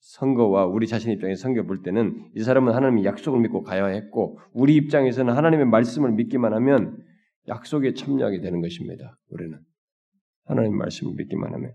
선거와 0.01 0.67
우리 0.67 0.87
자신의 0.87 1.17
입장의 1.17 1.37
선거 1.37 1.63
볼 1.63 1.83
때는 1.83 2.31
이 2.35 2.43
사람은 2.43 2.75
하나님의 2.75 3.05
약속을 3.05 3.41
믿고 3.41 3.63
가야 3.63 3.87
했고 3.87 4.39
우리 4.53 4.75
입장에서는 4.77 5.33
하나님의 5.33 5.67
말씀을 5.67 6.13
믿기만 6.13 6.53
하면 6.55 6.99
약속에 7.49 7.95
참여하게 7.95 8.41
되는 8.41 8.61
것입니다. 8.61 9.17
우리는 9.29 9.59
하나님 10.45 10.77
말씀을 10.77 11.15
믿기만 11.17 11.55
하면 11.55 11.73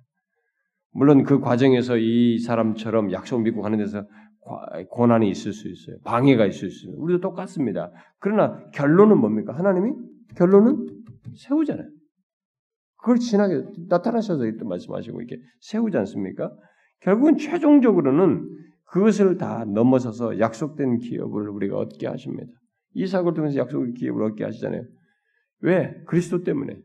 물론 0.98 1.22
그 1.22 1.40
과정에서 1.40 1.96
이 1.98 2.40
사람처럼 2.40 3.12
약속을 3.12 3.44
믿고 3.44 3.62
가는 3.62 3.78
데서 3.78 4.04
고난이 4.90 5.30
있을 5.30 5.54
수 5.54 5.68
있어요. 5.68 5.98
방해가 6.04 6.48
있을 6.48 6.72
수 6.72 6.88
있어요. 6.88 7.00
우리도 7.00 7.22
똑같습니다. 7.22 7.92
그러나 8.18 8.68
결론은 8.74 9.20
뭡니까? 9.20 9.56
하나님이 9.56 9.94
결론은 10.36 10.88
세우잖아요. 11.36 11.88
그걸 12.98 13.18
지나게 13.18 13.62
나타나셔서 13.90 14.44
또 14.60 14.66
말씀하시고 14.66 15.22
이렇게 15.22 15.40
세우지 15.62 15.96
않습니까? 16.00 16.52
결국은 17.02 17.38
최종적으로는 17.38 18.50
그것을 18.86 19.38
다 19.38 19.66
넘어서서 19.66 20.40
약속된 20.40 20.98
기업을 20.98 21.48
우리가 21.48 21.78
얻게 21.78 22.08
하십니다. 22.08 22.52
이삭을 22.96 23.36
통해서 23.36 23.58
약속의 23.58 23.94
기업을 23.94 24.24
얻게 24.24 24.46
하시잖아요. 24.46 24.82
왜? 25.60 25.94
그리스도 26.08 26.44
때문에. 26.44 26.80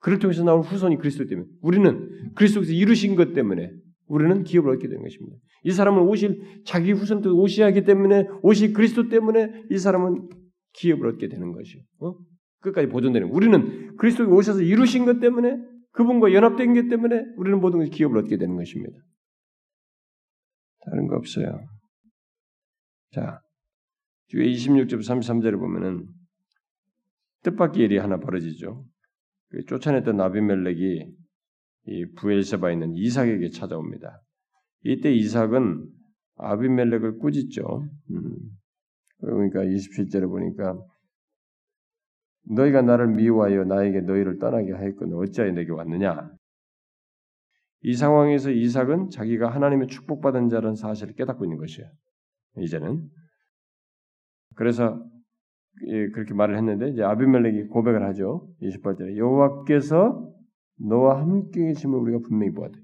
그를 0.00 0.18
통해서 0.18 0.44
나올 0.44 0.60
후손이 0.60 0.96
그리스도 0.98 1.26
때문에. 1.26 1.48
우리는 1.60 2.32
그리스도께서 2.34 2.72
이루신 2.72 3.16
것 3.16 3.32
때문에 3.32 3.70
우리는 4.06 4.42
기업을 4.44 4.72
얻게 4.72 4.88
되는 4.88 5.02
것입니다. 5.02 5.36
이 5.64 5.70
사람은 5.70 6.02
오실 6.02 6.62
자기 6.64 6.92
후손도 6.92 7.36
오셔야 7.40 7.66
하기 7.68 7.84
때문에 7.84 8.26
오실 8.42 8.72
그리스도 8.72 9.08
때문에 9.08 9.64
이 9.70 9.78
사람은 9.78 10.28
기업을 10.74 11.08
얻게 11.08 11.28
되는 11.28 11.52
것이요. 11.52 11.82
어? 12.00 12.14
끝까지 12.60 12.88
보존되는. 12.88 13.28
우리는 13.30 13.96
그리스도가 13.96 14.34
오셔서 14.34 14.62
이루신 14.62 15.04
것 15.04 15.20
때문에 15.20 15.56
그분과 15.92 16.32
연합된 16.32 16.74
것 16.74 16.88
때문에 16.88 17.24
우리는 17.36 17.60
모든 17.60 17.80
것이 17.80 17.90
기업을 17.90 18.18
얻게 18.18 18.36
되는 18.36 18.56
것입니다. 18.56 18.96
다른 20.80 21.06
거 21.06 21.16
없어요. 21.16 21.66
자, 23.12 23.40
뒤에 24.28 24.44
26절 24.52 25.00
33절을 25.00 25.58
보면은 25.58 26.06
뜻밖의 27.42 27.84
일이 27.84 27.98
하나 27.98 28.18
벌어지죠. 28.18 28.84
그 29.50 29.64
쫓아냈던 29.64 30.20
아비멜렉이 30.20 31.12
이 31.86 32.06
부엘세바에 32.16 32.74
있는 32.74 32.94
이삭에게 32.94 33.50
찾아옵니다. 33.50 34.20
이때 34.84 35.12
이삭은 35.12 35.86
아비멜렉을 36.36 37.18
꾸짖죠. 37.18 37.84
음. 38.10 38.36
그러니까 39.20 39.60
27절에 39.60 40.28
보니까 40.28 40.78
너희가 42.50 42.82
나를 42.82 43.08
미워하여 43.08 43.64
나에게 43.64 44.02
너희를 44.02 44.38
떠나게 44.38 44.72
하였거늘 44.72 45.16
어찌하여 45.16 45.52
내게 45.52 45.72
왔느냐? 45.72 46.30
이 47.82 47.94
상황에서 47.94 48.50
이삭은 48.50 49.10
자기가 49.10 49.50
하나님의 49.50 49.88
축복받은 49.88 50.48
자라는 50.48 50.74
사실을 50.74 51.14
깨닫고 51.14 51.44
있는 51.44 51.58
것이에요. 51.58 51.88
이제는 52.58 53.08
그래서 54.54 55.04
예, 55.04 55.17
그렇게 56.12 56.34
말을 56.34 56.56
했는데 56.56 56.90
이제 56.90 57.02
아비멜렉이 57.02 57.68
고백을 57.68 58.02
하죠. 58.08 58.48
28절에 58.62 59.16
여호와께서 59.16 60.28
너와 60.80 61.20
함께 61.20 61.66
계심을 61.66 61.98
우리가 61.98 62.18
분명히 62.28 62.52
보았다. 62.52 62.78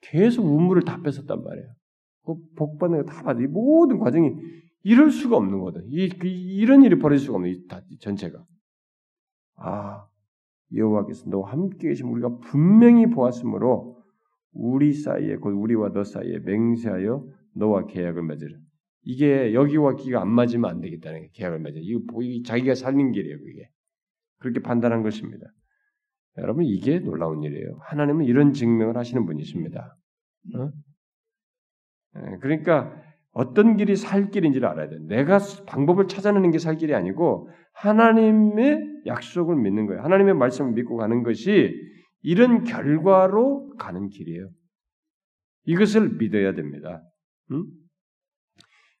계속 0.00 0.44
우물을 0.44 0.82
다 0.82 1.02
뺏었단 1.02 1.42
말이에요. 1.42 1.68
그 2.24 2.34
복받는 2.56 3.04
거 3.04 3.12
다 3.12 3.22
받아. 3.22 3.40
이 3.40 3.46
모든 3.46 3.98
과정이 3.98 4.34
이럴 4.82 5.10
수가 5.10 5.36
없는 5.36 5.60
거다. 5.60 5.80
이, 5.86 6.08
그, 6.08 6.26
이런 6.26 6.82
일이 6.82 6.98
벌어질 6.98 7.26
수가 7.26 7.36
없는 7.36 7.50
이, 7.50 7.66
다, 7.66 7.82
전체가. 8.00 8.44
아, 9.56 10.06
여호와께서 10.74 11.28
너와 11.30 11.52
함께 11.52 11.88
계심 11.88 12.12
우리가 12.12 12.38
분명히 12.38 13.06
보았으므로 13.06 14.02
우리 14.52 14.92
사이에 14.92 15.36
곧 15.36 15.50
우리와 15.50 15.92
너 15.92 16.04
사이에 16.04 16.38
맹세하여 16.40 17.26
너와 17.54 17.86
계약을 17.86 18.22
맺으라. 18.22 18.56
이게 19.06 19.54
여기와 19.54 19.94
기가 19.94 20.20
안 20.20 20.28
맞으면 20.28 20.68
안 20.68 20.80
되겠다는 20.80 21.22
게 21.22 21.28
계약을 21.34 21.60
맺어. 21.60 21.78
이거 21.78 22.00
자기가 22.44 22.74
살린 22.74 23.12
길이에요, 23.12 23.38
그게. 23.38 23.70
그렇게 24.40 24.60
판단한 24.60 25.02
것입니다. 25.04 25.46
여러분 26.38 26.64
이게 26.64 26.98
놀라운 26.98 27.42
일이에요. 27.44 27.78
하나님은 27.82 28.24
이런 28.26 28.52
증명을 28.52 28.96
하시는 28.96 29.24
분이십니다. 29.24 29.96
어? 30.56 30.70
예, 32.16 32.36
그러니까 32.40 33.00
어떤 33.30 33.76
길이 33.76 33.94
살 33.94 34.30
길인지를 34.30 34.66
알아야 34.68 34.88
돼. 34.88 34.98
내가 35.06 35.38
방법을 35.66 36.08
찾아내는 36.08 36.50
게 36.50 36.58
살 36.58 36.76
길이 36.76 36.92
아니고 36.92 37.48
하나님의 37.74 39.02
약속을 39.06 39.54
믿는 39.56 39.86
거예요. 39.86 40.02
하나님의 40.02 40.34
말씀을 40.34 40.72
믿고 40.72 40.96
가는 40.96 41.22
것이 41.22 41.72
이런 42.22 42.64
결과로 42.64 43.70
가는 43.78 44.08
길이에요. 44.08 44.50
이것을 45.64 46.16
믿어야 46.18 46.54
됩니다. 46.54 47.02
응? 47.52 47.64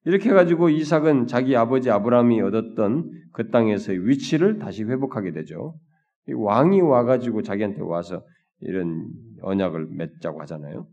이렇게 0.06 0.30
해가지고 0.30 0.70
이삭은 0.70 1.26
자기 1.26 1.56
아버지 1.56 1.90
아브라함이 1.90 2.40
얻었던 2.40 3.10
그 3.32 3.50
땅에서의 3.50 4.08
위치를 4.08 4.58
다시 4.58 4.84
회복하게 4.84 5.32
되죠. 5.32 5.74
왕이 6.32 6.80
와가지고 6.80 7.42
자기한테 7.42 7.82
와서 7.82 8.24
이런 8.60 9.08
언약을 9.42 9.88
맺자고 9.90 10.40
하잖아요. 10.42 10.86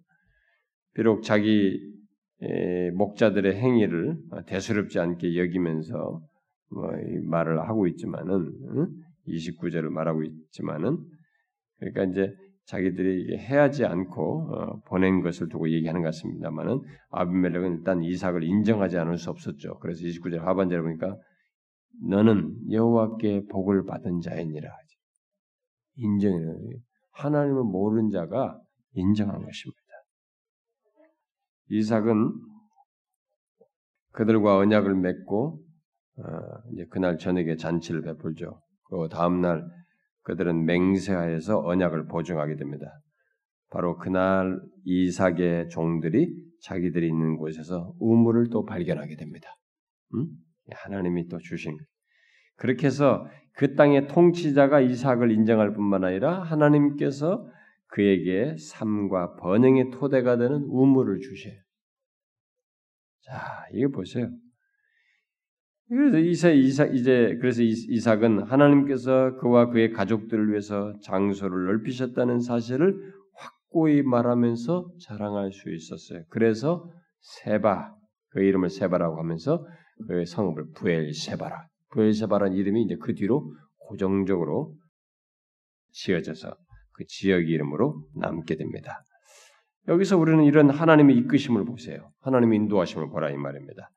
비록 0.96 1.22
자기 1.22 1.80
목자들의 2.96 3.56
행위를 3.56 4.18
대수롭지 4.48 5.00
않게 5.00 5.38
여기면서 5.38 6.20
뭐 6.72 6.92
말을 7.30 7.60
하고 7.62 7.86
있지만은 7.88 8.52
29절을 9.28 9.90
말하고 9.90 10.24
있지만은 10.24 10.98
그러니까 11.80 12.04
이제 12.06 12.36
자기들이 12.66 13.38
해하지 13.38 13.86
않고 13.86 14.54
어, 14.54 14.80
보낸 14.88 15.22
것을 15.22 15.50
두고 15.50 15.70
얘기하는 15.70 16.02
것 16.02 16.08
같습니다만은 16.08 16.82
아비멜렉은 17.10 17.78
일단 17.78 18.04
이삭을 18.04 18.44
인정하지 18.44 18.98
않을 18.98 19.18
수 19.18 19.30
없었죠. 19.30 19.80
그래서 19.80 20.02
29절 20.04 20.40
하반절에 20.40 20.82
보니까 20.82 21.18
너는 22.08 22.72
여호와께 22.72 23.48
복을 23.52 23.86
받은 23.86 24.22
자이니라 24.22 24.70
하지. 24.70 24.96
인정해요. 25.98 26.58
하나님을 27.12 27.64
모르는 27.64 28.10
자가 28.10 28.60
인정한 28.94 29.44
것입니다. 29.44 29.82
이삭은 31.70 32.32
그들과 34.12 34.58
언약을 34.58 34.96
맺고 34.96 35.60
어, 36.18 36.24
이제 36.72 36.86
그날 36.90 37.18
저녁에 37.18 37.56
잔치를 37.56 38.04
베풀죠. 38.04 38.62
그 38.90 39.08
다음 39.10 39.42
날 39.42 39.68
그들은 40.24 40.66
맹세하여서 40.66 41.62
언약을 41.64 42.08
보증하게 42.08 42.56
됩니다. 42.56 43.02
바로 43.70 43.98
그날 43.98 44.62
이삭의 44.86 45.70
종들이 45.70 46.34
자기들이 46.62 47.08
있는 47.08 47.38
곳에서 47.38 47.94
우물을 48.00 48.50
또 48.52 48.66
발견하게 48.66 49.16
됩니다. 49.16 49.50
음? 50.16 50.28
하나님이 50.72 51.28
또 51.28 51.40
주신 51.40 51.78
그렇게 52.56 52.88
해서 52.88 53.28
그 53.54 53.76
땅의 53.76 54.08
통치자가 54.08 54.80
이삭을 54.80 55.32
인정할 55.32 55.74
뿐만 55.74 56.04
아니라 56.04 56.42
하나님께서 56.42 57.48
그에게 57.88 58.56
삶과 58.58 59.36
번영의 59.36 59.92
토대가 59.92 60.38
되는 60.38 60.64
우물을 60.64 61.20
주셔요. 61.20 61.54
자, 63.22 63.68
이거 63.74 63.90
보세요. 63.90 64.30
그래서 65.96 66.18
이사, 66.18 66.50
이사, 66.50 66.86
이제 66.86 67.38
그래서 67.40 67.62
이삭은 67.62 68.44
하나님께서 68.44 69.36
그와 69.38 69.70
그의 69.70 69.92
가족들을 69.92 70.50
위해서 70.50 70.94
장소를 71.04 71.66
넓히셨다는 71.66 72.40
사실을 72.40 73.14
확고히 73.36 74.02
말하면서 74.02 74.92
자랑할 75.02 75.52
수 75.52 75.72
있었어요. 75.72 76.24
그래서 76.30 76.90
세바 77.22 77.94
그 78.30 78.42
이름을 78.42 78.70
세바라고 78.70 79.20
하면서 79.20 79.66
그 80.08 80.26
성읍을 80.26 80.72
부엘세바라 80.76 81.68
부엘세바라는 81.92 82.58
이름이 82.58 82.84
이제 82.84 82.96
그 83.00 83.14
뒤로 83.14 83.54
고정적으로 83.78 84.74
지어져서 85.92 86.56
그 86.94 87.06
지역 87.08 87.48
이름으로 87.48 88.04
남게 88.16 88.56
됩니다. 88.56 89.04
여기서 89.88 90.18
우리는 90.18 90.44
이런 90.44 90.72
하나님의 90.72 91.18
이끄심을 91.18 91.66
보세요. 91.66 92.10
하나님의 92.22 92.58
인도하심을 92.58 93.10
보라 93.10 93.30
이 93.30 93.36
말입니다. 93.36 93.92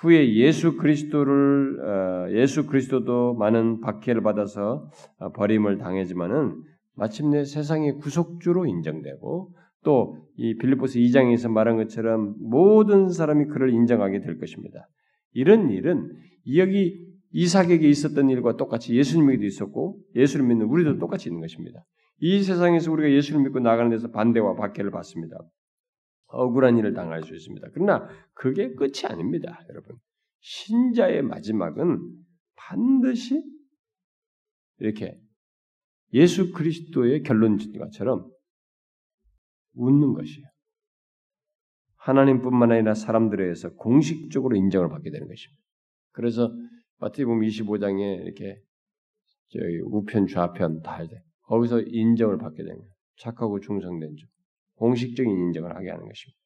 후에 0.00 0.34
예수 0.34 0.76
그리스도를 0.76 1.80
어, 1.80 2.30
예수 2.32 2.66
그리스도도 2.66 3.34
많은 3.34 3.80
박해를 3.80 4.22
받아서 4.22 4.88
어, 5.18 5.32
버림을 5.32 5.78
당하지만은 5.78 6.62
마침내 6.96 7.44
세상의 7.44 7.98
구속주로 7.98 8.66
인정되고 8.66 9.54
또 9.82 10.20
이 10.42 10.56
빌립보스 10.56 10.98
2장에서 10.98 11.50
말한 11.50 11.76
것처럼 11.76 12.34
모든 12.40 13.10
사람이 13.10 13.48
그를 13.48 13.74
인정하게 13.74 14.20
될 14.20 14.38
것입니다. 14.38 14.88
이런 15.32 15.68
일은 15.68 16.10
여기 16.56 16.98
이삭에게 17.32 17.86
있었던 17.86 18.30
일과 18.30 18.56
똑같이 18.56 18.96
예수님에게도 18.96 19.44
있었고 19.44 19.98
예수를 20.16 20.46
믿는 20.46 20.64
우리도 20.64 20.98
똑같이 20.98 21.28
있는 21.28 21.42
것입니다. 21.42 21.84
이 22.20 22.42
세상에서 22.42 22.90
우리가 22.90 23.10
예수를 23.10 23.42
믿고 23.42 23.60
나가는 23.60 23.90
데서 23.90 24.10
반대와 24.10 24.54
박해를 24.54 24.90
받습니다. 24.90 25.36
억울한 26.32 26.78
일을 26.78 26.94
당할 26.94 27.22
수 27.22 27.34
있습니다. 27.34 27.68
그러나 27.72 28.08
그게 28.34 28.74
끝이 28.74 29.04
아닙니다, 29.08 29.60
여러분. 29.68 29.96
신자의 30.40 31.22
마지막은 31.22 31.98
반드시 32.56 33.42
이렇게 34.78 35.20
예수 36.14 36.52
그리스도의 36.52 37.22
결론처럼 37.22 38.30
웃는 39.74 40.14
것이에요. 40.14 40.46
하나님뿐만 41.96 42.72
아니라 42.72 42.94
사람들에 42.94 43.44
의해서 43.44 43.74
공식적으로 43.74 44.56
인정을 44.56 44.88
받게 44.88 45.10
되는 45.10 45.28
것입니다. 45.28 45.62
그래서 46.12 46.50
마태복음 46.98 47.40
25장에 47.40 48.24
이렇게 48.24 48.62
우편 49.84 50.26
좌편 50.26 50.80
다 50.82 51.06
돼. 51.06 51.22
거기서 51.42 51.82
인정을 51.82 52.38
받게 52.38 52.62
되는 52.62 52.78
거예요. 52.78 52.92
착하고 53.16 53.60
충성된 53.60 54.16
자. 54.16 54.26
공식적인 54.80 55.30
인정을 55.30 55.76
하게 55.76 55.90
하는 55.90 56.06
것입니다. 56.06 56.38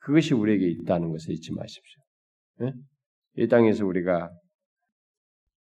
그것이 0.00 0.34
우리에게 0.34 0.68
있다는 0.68 1.10
것을 1.12 1.32
잊지 1.32 1.52
마십시오. 1.52 2.02
네? 2.58 2.72
이 3.36 3.46
땅에서 3.46 3.86
우리가 3.86 4.30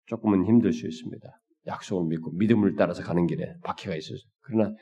조금은 0.07 0.47
힘들 0.47 0.73
수 0.73 0.87
있습니다. 0.87 1.29
약속을 1.67 2.09
믿고 2.09 2.33
믿음을 2.33 2.75
따라서 2.75 3.03
가는 3.03 3.27
길에 3.27 3.55
박해가 3.63 3.95
있어요. 3.97 4.17
그러나 4.41 4.75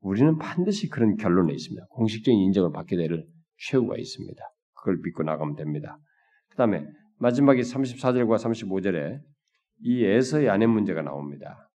우리는 0.00 0.36
반드시 0.36 0.88
그런 0.88 1.16
결론에 1.16 1.54
있습니다. 1.54 1.86
공식적인 1.88 2.38
인정을 2.38 2.70
받게 2.70 2.96
될 2.96 3.24
최후가 3.56 3.96
있습니다. 3.96 4.42
그걸 4.74 4.98
믿고 5.02 5.22
나가면 5.22 5.56
됩니다. 5.56 5.98
그 6.50 6.56
다음에 6.56 6.86
마지막에 7.16 7.62
34절과 7.62 8.36
35절에 8.36 9.20
이 9.80 10.04
에서의 10.04 10.50
아내 10.50 10.66
문제가 10.66 11.00
나옵니다. 11.00 11.67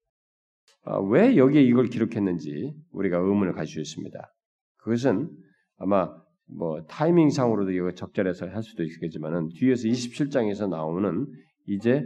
아, 0.84 0.99
왜 0.99 1.38
여기에 1.38 1.62
이걸 1.62 1.88
기록했는지 1.88 2.74
우리가 2.91 3.18
의문을 3.18 3.53
가지고 3.53 3.82
있습니다. 3.82 4.34
그것은 4.78 5.30
아마 5.78 6.10
뭐 6.48 6.84
타이밍상으로도 6.86 7.72
이거 7.72 7.91
적절해서 7.91 8.48
할 8.48 8.64
수도 8.64 8.84
있겠지만은 8.84 9.49
뒤에서 9.49 9.88
27장에서 9.88 10.70
나오는 10.70 11.28
이제 11.68 12.03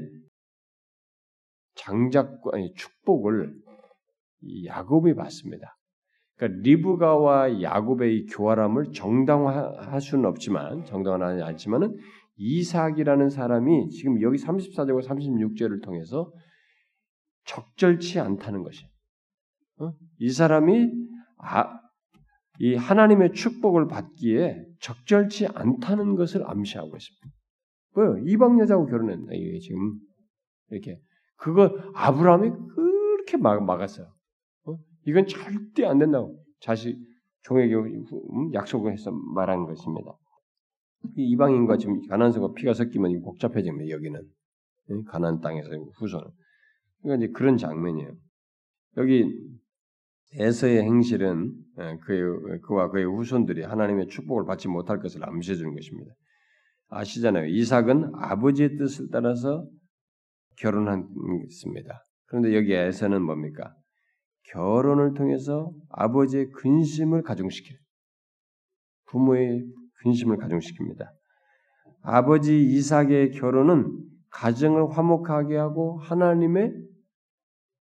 장작과 1.75 2.51
아니, 2.53 2.73
축복을 2.73 3.53
야곱이 4.65 5.15
받습니다. 5.15 5.77
그러니까 6.35 6.61
리브가와 6.63 7.61
야곱의 7.61 8.25
교활함을 8.25 8.91
정당화할 8.91 10.01
수는 10.01 10.25
없지만 10.25 10.85
정당화하지 10.85 11.41
않지만은 11.41 11.97
이삭이라는 12.37 13.29
사람이 13.29 13.89
지금 13.89 14.21
여기 14.21 14.37
34절과 14.37 15.03
36절을 15.05 15.81
통해서 15.81 16.31
적절치 17.45 18.19
않다는 18.19 18.63
것이. 18.63 18.85
어? 19.79 19.93
이 20.19 20.29
사람이 20.29 20.91
아, 21.37 21.79
이 22.59 22.75
하나님의 22.75 23.33
축복을 23.33 23.87
받기에 23.87 24.65
적절치 24.79 25.47
않다는 25.47 26.15
것을 26.15 26.49
암시하고 26.49 26.95
있습니다. 26.95 27.27
뭐요? 27.95 28.17
이방 28.25 28.59
여자하고 28.59 28.87
결혼했나 28.87 29.33
이게 29.33 29.59
지금 29.59 29.99
이렇게 30.69 30.99
그거 31.37 31.77
아브라함이 31.93 32.51
그렇게 32.75 33.37
막, 33.37 33.63
막았어요. 33.63 34.07
어? 34.65 34.77
이건 35.05 35.27
절대 35.27 35.85
안 35.85 35.99
된다고 35.99 36.37
자식 36.59 36.97
종에게 37.43 37.75
음, 37.75 38.53
약속을 38.53 38.91
해서 38.91 39.11
말한 39.11 39.65
것입니다. 39.65 40.17
이방인과 41.15 41.77
지금 41.77 42.05
가난성과 42.07 42.53
피가 42.53 42.73
섞이면 42.73 43.21
복잡해집니다. 43.21 43.89
여기는 43.89 44.21
가난 45.07 45.39
땅에서 45.39 45.69
후손은 45.99 46.25
그러니까 47.05 47.23
이제 47.23 47.33
그런 47.33 47.57
장면이에요. 47.57 48.11
여기 48.97 49.31
에서의 50.37 50.81
행실은 50.81 51.53
예, 51.79 51.97
그의, 52.03 52.59
그와 52.61 52.89
그의 52.89 53.05
후손들이 53.05 53.63
하나님의 53.63 54.07
축복을 54.07 54.45
받지 54.45 54.67
못할 54.67 54.99
것을 54.99 55.23
암시해 55.23 55.55
주는 55.55 55.73
것입니다. 55.73 56.13
아시잖아요. 56.89 57.45
이삭은 57.45 58.11
아버지의 58.15 58.77
뜻을 58.77 59.09
따라서 59.11 59.67
결혼했습니다. 60.57 62.03
그런데 62.25 62.55
여기 62.55 62.73
에서는 62.73 63.21
뭡니까? 63.21 63.75
결혼을 64.51 65.13
통해서 65.13 65.71
아버지의 65.89 66.49
근심을 66.51 67.21
가중시킬 67.21 67.77
부모의 69.07 69.63
근심을 70.01 70.37
가중시킵니다. 70.37 71.07
아버지 72.01 72.63
이삭의 72.63 73.31
결혼은 73.31 73.91
가정을 74.31 74.89
화목하게 74.91 75.55
하고 75.55 75.99
하나님의 75.99 76.73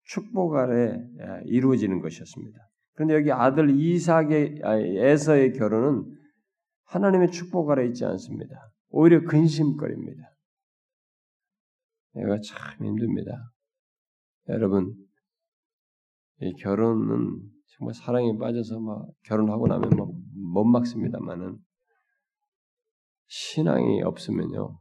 축복 0.04 0.54
아래 0.54 0.98
이루어지는 1.46 2.00
것이었습니다. 2.00 2.58
그런데 2.94 3.14
여기 3.14 3.32
아들 3.32 3.70
이삭의 3.70 4.60
에서의 4.62 5.52
결혼은 5.52 6.04
하나님의 6.84 7.30
축복 7.30 7.70
아래 7.70 7.86
있지 7.86 8.04
않습니다. 8.04 8.70
오히려 8.90 9.24
근심거리입니다. 9.24 10.22
내가 12.14 12.38
참 12.40 12.86
힘듭니다. 12.86 13.52
여러분, 14.48 14.94
이 16.40 16.52
결혼은 16.54 17.40
정말 17.76 17.94
사랑에 17.94 18.36
빠져서 18.38 18.78
막 18.78 19.08
결혼하고 19.24 19.66
나면 19.66 19.90
막못 19.90 20.66
막습니다만은 20.66 21.58
신앙이 23.26 24.02
없으면요. 24.02 24.78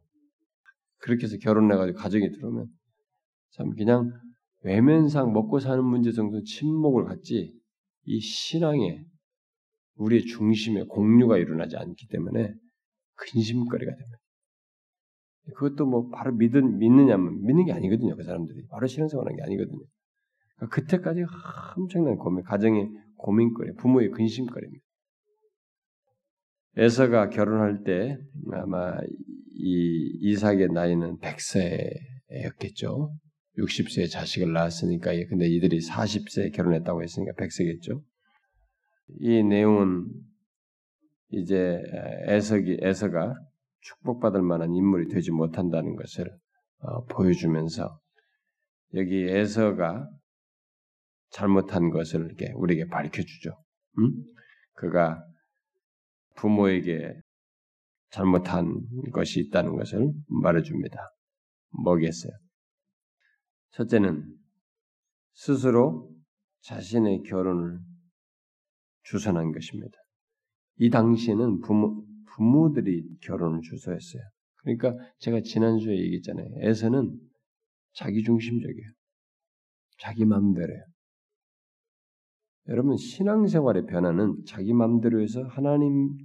그렇게 0.98 1.24
해서 1.24 1.38
결혼해가지고 1.42 1.98
가정이 1.98 2.30
들어오면 2.32 2.68
참 3.52 3.72
그냥 3.76 4.12
외면상 4.64 5.34
먹고 5.34 5.60
사는 5.60 5.84
문제 5.84 6.12
정도 6.12 6.42
침묵을 6.42 7.06
갖지 7.06 7.54
이 8.06 8.20
신앙에 8.20 9.04
우리의 9.96 10.24
중심에 10.24 10.84
공유가 10.84 11.38
일어나지 11.38 11.78
않기 11.78 12.08
때문에 12.08 12.54
근심거리가 13.16 13.92
됩니다. 13.92 14.18
그것도 15.56 15.86
뭐 15.86 16.10
바로 16.10 16.34
믿은 16.34 16.78
믿느냐면 16.78 17.44
믿는 17.44 17.66
게 17.66 17.74
아니거든요. 17.74 18.16
그 18.16 18.24
사람들이 18.24 18.66
바로 18.68 18.88
신앙생활하는 18.88 19.36
게 19.38 19.44
아니거든요. 19.44 19.84
그러니까 20.56 20.76
그때까지 20.76 21.24
엄청난 21.78 22.16
고민, 22.16 22.44
가정의 22.44 22.90
고민거리, 23.18 23.74
부모의 23.76 24.12
근심거리입니다. 24.12 24.84
에서가 26.76 27.30
결혼할 27.30 27.84
때 27.84 28.18
아마 28.52 28.98
이 29.52 30.18
이삭의 30.22 30.70
나이는 30.70 31.20
100세였겠죠. 31.20 33.12
60세에 33.58 34.10
자식을 34.10 34.52
낳았으니까 34.52 35.12
근데 35.30 35.48
이들이 35.48 35.80
40세에 35.80 36.54
결혼했다고 36.54 37.04
했으니까 37.04 37.34
100세겠죠. 37.34 38.02
이 39.20 39.44
내용은 39.44 40.08
이제 41.30 41.82
에서기 42.28 42.78
에서가 42.82 43.36
축복받을 43.82 44.42
만한 44.42 44.74
인물이 44.74 45.10
되지 45.10 45.32
못한다는 45.32 45.96
것을 45.96 46.30
어, 46.80 47.06
보여주면서 47.06 48.00
여기 48.96 49.24
에서가 49.28 50.08
잘못한 51.32 51.90
것을 51.90 52.26
이렇게 52.26 52.52
우리에게 52.54 52.88
밝혀주죠. 52.88 53.52
음? 54.00 54.12
그가 54.74 55.24
부모에게 56.36 57.14
잘못한 58.12 58.82
것이 59.12 59.40
있다는 59.40 59.76
것을 59.76 60.12
말해줍니다. 60.28 60.98
뭐겠어요? 61.84 62.32
첫째는 63.74 64.24
스스로 65.34 66.12
자신의 66.62 67.24
결혼을 67.24 67.80
주선한 69.04 69.52
것입니다. 69.52 69.98
이 70.78 70.90
당시에는 70.90 71.60
부모, 71.60 72.06
부모들이 72.36 73.04
결혼을 73.22 73.62
주소했어요. 73.62 74.22
그러니까 74.58 74.96
제가 75.20 75.42
지난주에 75.42 75.98
얘기했잖아요. 75.98 76.48
에서는 76.62 77.20
자기중심적이에요. 77.94 78.92
자기 80.00 80.26
마음대로예요. 80.26 80.84
여러분 82.70 82.96
신앙생활의 82.96 83.86
변화는 83.88 84.46
자기 84.48 84.74
마음대로 84.74 85.22
해서 85.22 85.44
하나님 85.44 86.16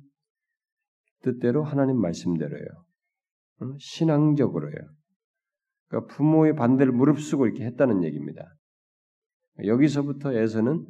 뜻대로 1.23 1.65
하나님 1.65 2.01
말씀대로예요. 2.01 2.67
신앙적으로요. 3.79 4.98
그러니까 5.89 6.15
부모의 6.15 6.55
반대를 6.55 6.93
무릅쓰고 6.93 7.47
이렇게 7.47 7.65
했다는 7.65 8.05
얘기입니다. 8.05 8.55
여기서부터 9.65 10.33
에서는 10.33 10.87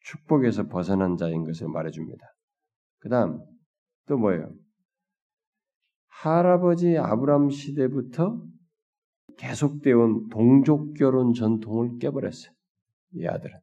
축복에서 0.00 0.68
벗어난 0.68 1.16
자인 1.16 1.44
것을 1.44 1.68
말해줍니다. 1.68 2.26
그 2.98 3.08
다음 3.08 3.40
또 4.06 4.18
뭐예요? 4.18 4.52
할아버지 6.08 6.96
아브람 6.98 7.50
시대부터 7.50 8.42
계속되어 9.38 9.98
온 9.98 10.28
동족 10.28 10.94
결혼 10.94 11.32
전통을 11.32 11.98
깨버렸어요. 11.98 12.52
이 13.14 13.26
아들은 13.26 13.58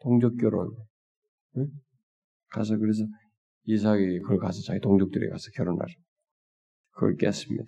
동족 0.00 0.36
결혼. 0.36 0.74
응? 1.56 1.68
가서 2.50 2.76
그래서 2.76 3.04
이삭이 3.64 4.20
그걸 4.20 4.38
가서 4.38 4.60
자기 4.62 4.80
동족들이 4.80 5.28
가서 5.28 5.50
결혼하죠. 5.54 5.92
그걸 6.92 7.16
깼습니다. 7.16 7.66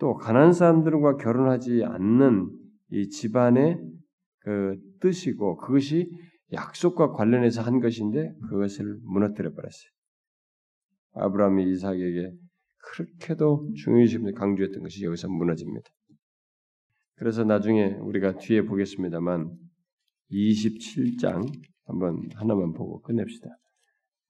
또 0.00 0.14
가난한 0.14 0.54
사람들과 0.54 1.18
결혼하지 1.18 1.84
않는 1.84 2.50
이 2.90 3.08
집안의 3.10 3.78
그 4.40 4.76
뜻이고 5.00 5.58
그것이 5.58 6.10
약속과 6.52 7.12
관련해서 7.12 7.62
한 7.62 7.80
것인데 7.80 8.32
그것을 8.48 8.98
무너뜨려 9.04 9.52
버렸어요. 9.52 9.90
아브라함이 11.12 11.70
이삭에게 11.70 12.32
그렇게도 12.82 13.72
중요심을 13.76 14.32
강조했던 14.32 14.82
것이 14.82 15.04
여기서 15.04 15.28
무너집니다. 15.28 15.88
그래서 17.16 17.44
나중에 17.44 17.94
우리가 18.00 18.38
뒤에 18.38 18.62
보겠습니다만 18.62 19.50
27장 20.32 21.46
한번 21.84 22.22
하나만 22.36 22.72
보고 22.72 23.02
끝냅시다. 23.02 23.50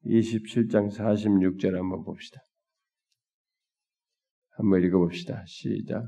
27장 0.05 0.90
46절 0.90 1.74
한번 1.74 2.02
봅시다. 2.02 2.40
한번 4.61 4.82
읽어봅시다. 4.82 5.43
시작. 5.47 6.07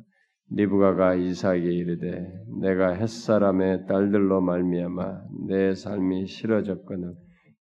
리브가가 0.51 1.15
이삭에게 1.15 1.66
이르되 1.66 2.29
내가 2.61 2.93
햇사람의 2.93 3.87
딸들로 3.87 4.43
말미암아 4.43 5.23
내 5.49 5.74
삶이 5.74 6.27
싫어졌거늘 6.27 7.15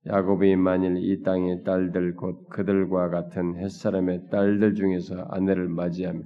야곱이 0.07 0.57
만일 0.57 0.97
이 0.97 1.23
땅의 1.23 1.63
딸들 1.63 2.17
곧 2.17 2.49
그들과 2.49 3.11
같은 3.11 3.57
햇사람의 3.57 4.31
딸들 4.31 4.75
중에서 4.75 5.21
아내를 5.31 5.69
맞이하면 5.69 6.25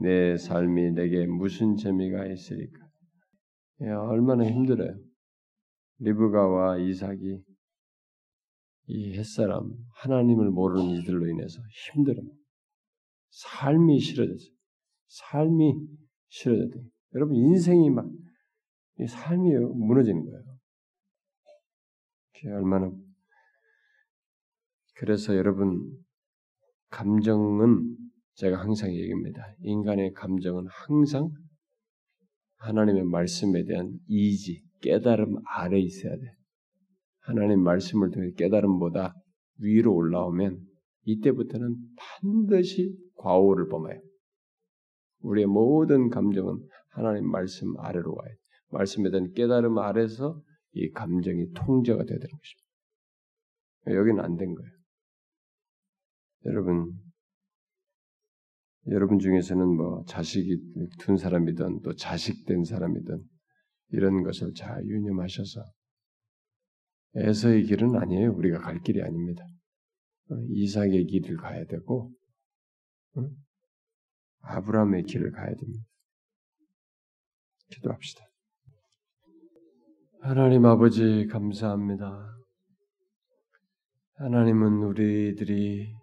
내 0.00 0.36
삶이 0.36 0.92
내게 0.92 1.26
무슨 1.26 1.76
재미가 1.76 2.26
있으리까? 2.26 2.78
야, 3.86 3.98
얼마나 3.98 4.44
힘들어요. 4.44 4.94
리브가와 5.98 6.78
이삭이 6.78 7.42
이 8.88 9.18
햇사람 9.18 9.72
하나님을 10.02 10.50
모르는 10.50 10.90
이들로 10.90 11.26
인해서 11.28 11.58
힘들어. 11.92 12.22
삶이 13.28 13.98
싫어졌어요. 14.00 14.50
삶이 15.08 15.74
싫어졌대. 16.28 16.80
여러분 17.14 17.36
인생이 17.36 17.90
막 17.90 18.06
삶이 19.06 19.50
무너지는 19.74 20.24
거예요. 20.24 20.56
얼마나 22.56 22.90
그래서 24.94 25.36
여러분 25.36 25.82
감정은 26.90 27.96
제가 28.34 28.60
항상 28.60 28.94
얘기합니다. 28.94 29.42
인간의 29.60 30.12
감정은 30.12 30.66
항상 30.68 31.30
하나님의 32.58 33.04
말씀에 33.04 33.64
대한 33.64 33.98
이지, 34.06 34.62
깨달음 34.80 35.36
아래 35.46 35.78
있어야 35.78 36.14
돼. 36.16 36.22
하나님 37.20 37.62
말씀을 37.62 38.10
통해 38.10 38.30
깨달음보다 38.36 39.14
위로 39.58 39.94
올라오면 39.94 40.60
이때부터는 41.04 41.76
반드시 41.96 42.94
과오를 43.26 43.66
범해요. 43.68 44.00
우리의 45.22 45.48
모든 45.48 46.10
감정은 46.10 46.64
하나님 46.90 47.28
말씀 47.28 47.76
아래로 47.80 48.14
와요. 48.14 48.34
말씀에 48.70 49.10
대한 49.10 49.32
깨달음 49.32 49.78
아래서 49.78 50.40
이 50.72 50.90
감정이 50.92 51.52
통제가 51.52 52.04
되야 52.04 52.18
되는 52.18 52.30
것입니다. 52.38 53.98
여기는 53.98 54.20
안 54.24 54.36
된 54.36 54.54
거예요. 54.54 54.70
여러분, 56.44 56.92
여러분 58.88 59.18
중에서는 59.18 59.76
뭐 59.76 60.04
자식이 60.06 60.58
둔 61.00 61.16
사람이든 61.16 61.80
또 61.82 61.94
자식된 61.94 62.62
사람이든 62.62 63.24
이런 63.88 64.22
것을 64.22 64.52
잘 64.54 64.84
유념하셔서 64.84 65.64
에서의 67.16 67.64
길은 67.64 67.96
아니에요. 67.96 68.32
우리가 68.34 68.60
갈 68.60 68.80
길이 68.82 69.02
아닙니다. 69.02 69.42
어, 70.30 70.36
이삭의 70.50 71.06
길을 71.06 71.38
가야 71.38 71.64
되고 71.64 72.12
아브라함의 74.40 75.04
길을 75.04 75.32
가야 75.32 75.54
됩니다. 75.54 75.84
기도합시다. 77.70 78.24
하나님 80.22 80.64
아버지 80.66 81.26
감사합니다. 81.26 82.36
하나님은 84.14 84.82
우리들이 84.82 85.94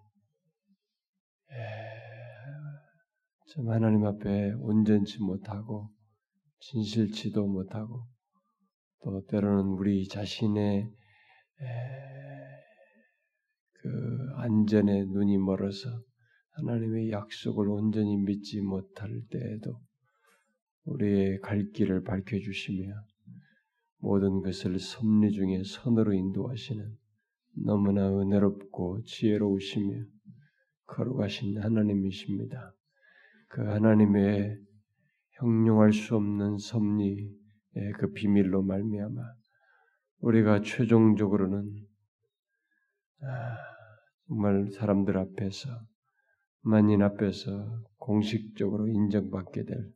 참 3.53 3.69
하나님 3.69 4.05
앞에 4.05 4.53
온전치 4.59 5.19
못하고 5.19 5.89
진실치도 6.59 7.45
못하고 7.45 8.07
또 9.03 9.25
때로는 9.25 9.73
우리 9.73 10.07
자신의 10.07 10.89
그 13.73 13.89
안전에 14.37 15.05
눈이 15.05 15.37
멀어서 15.37 15.89
하나님의 16.53 17.11
약속을 17.11 17.67
온전히 17.67 18.17
믿지 18.17 18.61
못할 18.61 19.21
때에도 19.29 19.79
우리의 20.85 21.39
갈 21.39 21.71
길을 21.71 22.03
밝혀주시며 22.03 22.93
모든 23.99 24.41
것을 24.41 24.79
섭리 24.79 25.31
중에 25.31 25.63
선으로 25.63 26.13
인도하시는 26.13 26.97
너무나 27.65 28.09
은혜롭고 28.09 29.03
지혜로우시며 29.03 30.03
거룩하신 30.85 31.59
하나님이십니다. 31.59 32.73
그 33.47 33.61
하나님의 33.61 34.57
형용할 35.39 35.93
수 35.93 36.15
없는 36.15 36.57
섭리의 36.57 37.29
그 37.97 38.11
비밀로 38.11 38.61
말미암아 38.63 39.21
우리가 40.19 40.61
최종적으로는 40.61 41.87
아, 43.21 43.57
정말 44.27 44.69
사람들 44.71 45.17
앞에서 45.17 45.69
만인 46.63 47.01
앞에서 47.01 47.83
공식적으로 47.97 48.87
인정받게 48.87 49.65
될 49.65 49.91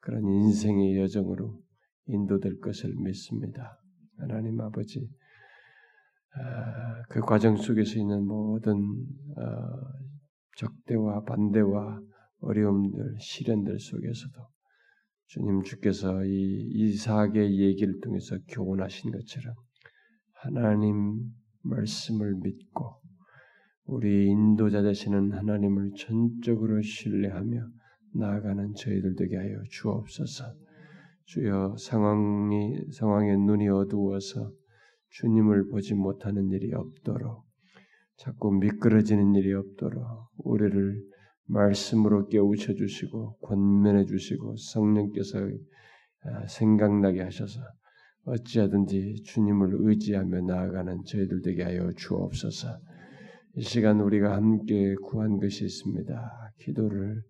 그런 0.00 0.28
인생의 0.28 0.98
여정으로 0.98 1.62
인도될 2.06 2.60
것을 2.60 2.94
믿습니다. 2.96 3.80
하나님 4.18 4.60
아버지, 4.60 5.08
아, 6.36 7.02
그 7.08 7.20
과정 7.20 7.56
속에서 7.56 7.98
있는 7.98 8.26
모든 8.26 8.74
어, 8.76 9.44
적대와 10.56 11.22
반대와 11.24 12.00
어려움들, 12.40 13.16
시련들 13.18 13.78
속에서도 13.78 14.34
주님 15.26 15.62
주께서 15.62 16.24
이 16.24 16.68
이삭의 16.72 17.58
얘기를 17.60 18.00
통해서 18.00 18.36
교훈하신 18.48 19.10
것처럼 19.10 19.54
하나님 20.34 21.32
말씀을 21.62 22.34
믿고 22.42 23.00
우리 23.86 24.28
인도자 24.28 24.82
되시는 24.82 25.32
하나님을 25.32 25.92
전적으로 25.96 26.80
신뢰하며 26.80 27.68
나아가는 28.14 28.74
저희들 28.74 29.14
되게 29.16 29.36
하여 29.36 29.62
주옵소서. 29.70 30.44
주여 31.26 31.76
상황이 31.78 32.78
상황의 32.92 33.38
눈이 33.38 33.68
어두워서 33.68 34.50
주님을 35.10 35.68
보지 35.68 35.94
못하는 35.94 36.50
일이 36.50 36.72
없도록 36.74 37.44
자꾸 38.16 38.52
미끄러지는 38.52 39.34
일이 39.34 39.52
없도록 39.52 40.02
우리를 40.38 41.02
말씀으로 41.46 42.28
깨우쳐 42.28 42.74
주시고 42.74 43.38
권면해 43.38 44.06
주시고 44.06 44.56
성령께서 44.56 45.38
아, 46.26 46.46
생각나게 46.46 47.20
하셔서 47.20 47.60
어찌하든지 48.24 49.22
주님을 49.24 49.76
의지하며 49.80 50.40
나아가는 50.42 51.04
저희들 51.04 51.42
되게 51.42 51.62
하여 51.64 51.90
주옵소서. 51.96 52.78
이 53.56 53.62
시간 53.62 54.00
우리가 54.00 54.34
함께 54.34 54.94
구한 54.96 55.38
것이 55.38 55.64
있습니다. 55.64 56.52
기도를 56.60 57.22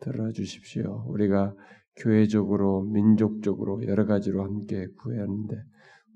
들어 0.00 0.30
주십시오. 0.32 1.04
우리가 1.08 1.54
교회적으로 1.96 2.84
민족적으로 2.84 3.84
여러 3.86 4.04
가지로 4.06 4.44
함께 4.44 4.86
구했는데 5.02 5.56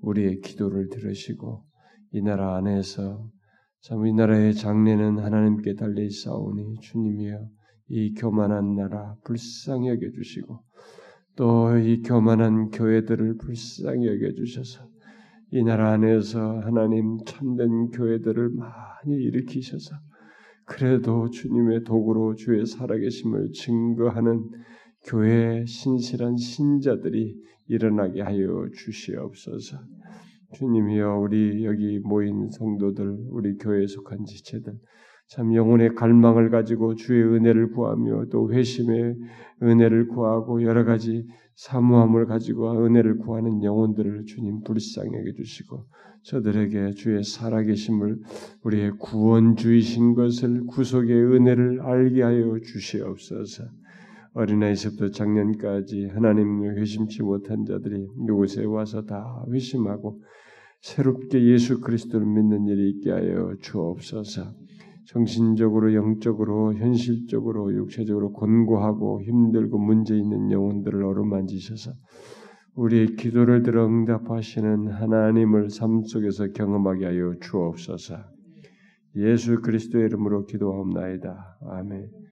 우리의 0.01 0.39
기도를 0.41 0.89
들으시고 0.89 1.63
이 2.11 2.21
나라 2.21 2.55
안에서 2.57 3.27
참 3.81 4.05
이 4.05 4.13
나라의 4.13 4.55
장래는 4.55 5.19
하나님께 5.19 5.75
달려 5.75 6.01
있사오니 6.03 6.79
주님이여 6.81 7.47
이 7.89 8.13
교만한 8.15 8.75
나라 8.75 9.15
불쌍히 9.23 9.89
여겨 9.89 10.11
주시고 10.11 10.59
또 11.35 11.77
이 11.79 12.01
교만한 12.01 12.69
교회들을 12.69 13.37
불쌍히 13.37 14.07
여겨 14.07 14.33
주셔서 14.35 14.87
이 15.55 15.63
나라 15.63 15.93
안에서 15.93 16.59
하나님 16.59 17.17
참된 17.25 17.87
교회들을 17.87 18.49
많이 18.49 19.15
일으키셔서 19.15 19.95
그래도 20.65 21.29
주님의 21.29 21.85
도구로 21.85 22.35
주의 22.35 22.65
살아계심을 22.65 23.51
증거하는 23.53 24.49
교회 25.05 25.63
신실한 25.65 26.35
신자들이 26.35 27.37
일어나게 27.67 28.21
하여 28.21 28.67
주시옵소서. 28.75 29.77
주님이여 30.55 31.19
우리 31.19 31.63
여기 31.63 31.99
모인 31.99 32.49
성도들, 32.49 33.15
우리 33.29 33.55
교회에 33.55 33.87
속한 33.87 34.25
지체들 34.25 34.73
참 35.29 35.55
영혼의 35.55 35.95
갈망을 35.95 36.49
가지고 36.49 36.95
주의 36.95 37.23
은혜를 37.23 37.71
구하며 37.71 38.25
또 38.29 38.51
회심의 38.51 39.15
은혜를 39.63 40.09
구하고 40.09 40.63
여러 40.63 40.83
가지 40.83 41.25
사모함을 41.55 42.25
가지고 42.25 42.85
은혜를 42.85 43.17
구하는 43.19 43.63
영혼들을 43.63 44.25
주님 44.25 44.61
불쌍히 44.63 45.09
여 45.13 45.33
주시고 45.35 45.85
저들에게 46.23 46.91
주의 46.95 47.23
살아계심을 47.23 48.19
우리의 48.63 48.91
구원주이신 48.97 50.15
것을 50.15 50.65
구속의 50.65 51.13
은혜를 51.13 51.81
알게 51.81 52.23
하여 52.23 52.59
주시옵소서. 52.59 53.63
어린아이서부터 54.33 55.11
작년까지 55.11 56.07
하나님을 56.07 56.77
회심치 56.77 57.23
못한 57.23 57.63
자들이 57.63 58.05
이곳에 58.27 58.65
와서 58.65 59.05
다 59.05 59.45
회심하고 59.49 60.21
새롭게 60.81 61.41
예수 61.45 61.79
그리스도를 61.79 62.27
믿는 62.27 62.67
일이 62.67 62.89
있게 62.89 63.11
하여 63.11 63.55
주옵소서. 63.61 64.53
정신적으로, 65.05 65.93
영적으로, 65.93 66.73
현실적으로, 66.75 67.73
육체적으로 67.73 68.31
곤고하고 68.31 69.21
힘들고 69.23 69.77
문제 69.77 70.15
있는 70.15 70.51
영혼들을 70.51 71.03
어루만지셔서 71.03 71.91
우리의 72.75 73.15
기도를 73.15 73.63
들어 73.63 73.85
응답하시는 73.85 74.87
하나님을 74.91 75.69
삶 75.69 76.03
속에서 76.03 76.47
경험하게 76.47 77.05
하여 77.05 77.33
주옵소서. 77.39 78.17
예수 79.17 79.61
그리스도의 79.61 80.05
이름으로 80.05 80.45
기도하옵나이다. 80.45 81.59
아멘. 81.69 82.09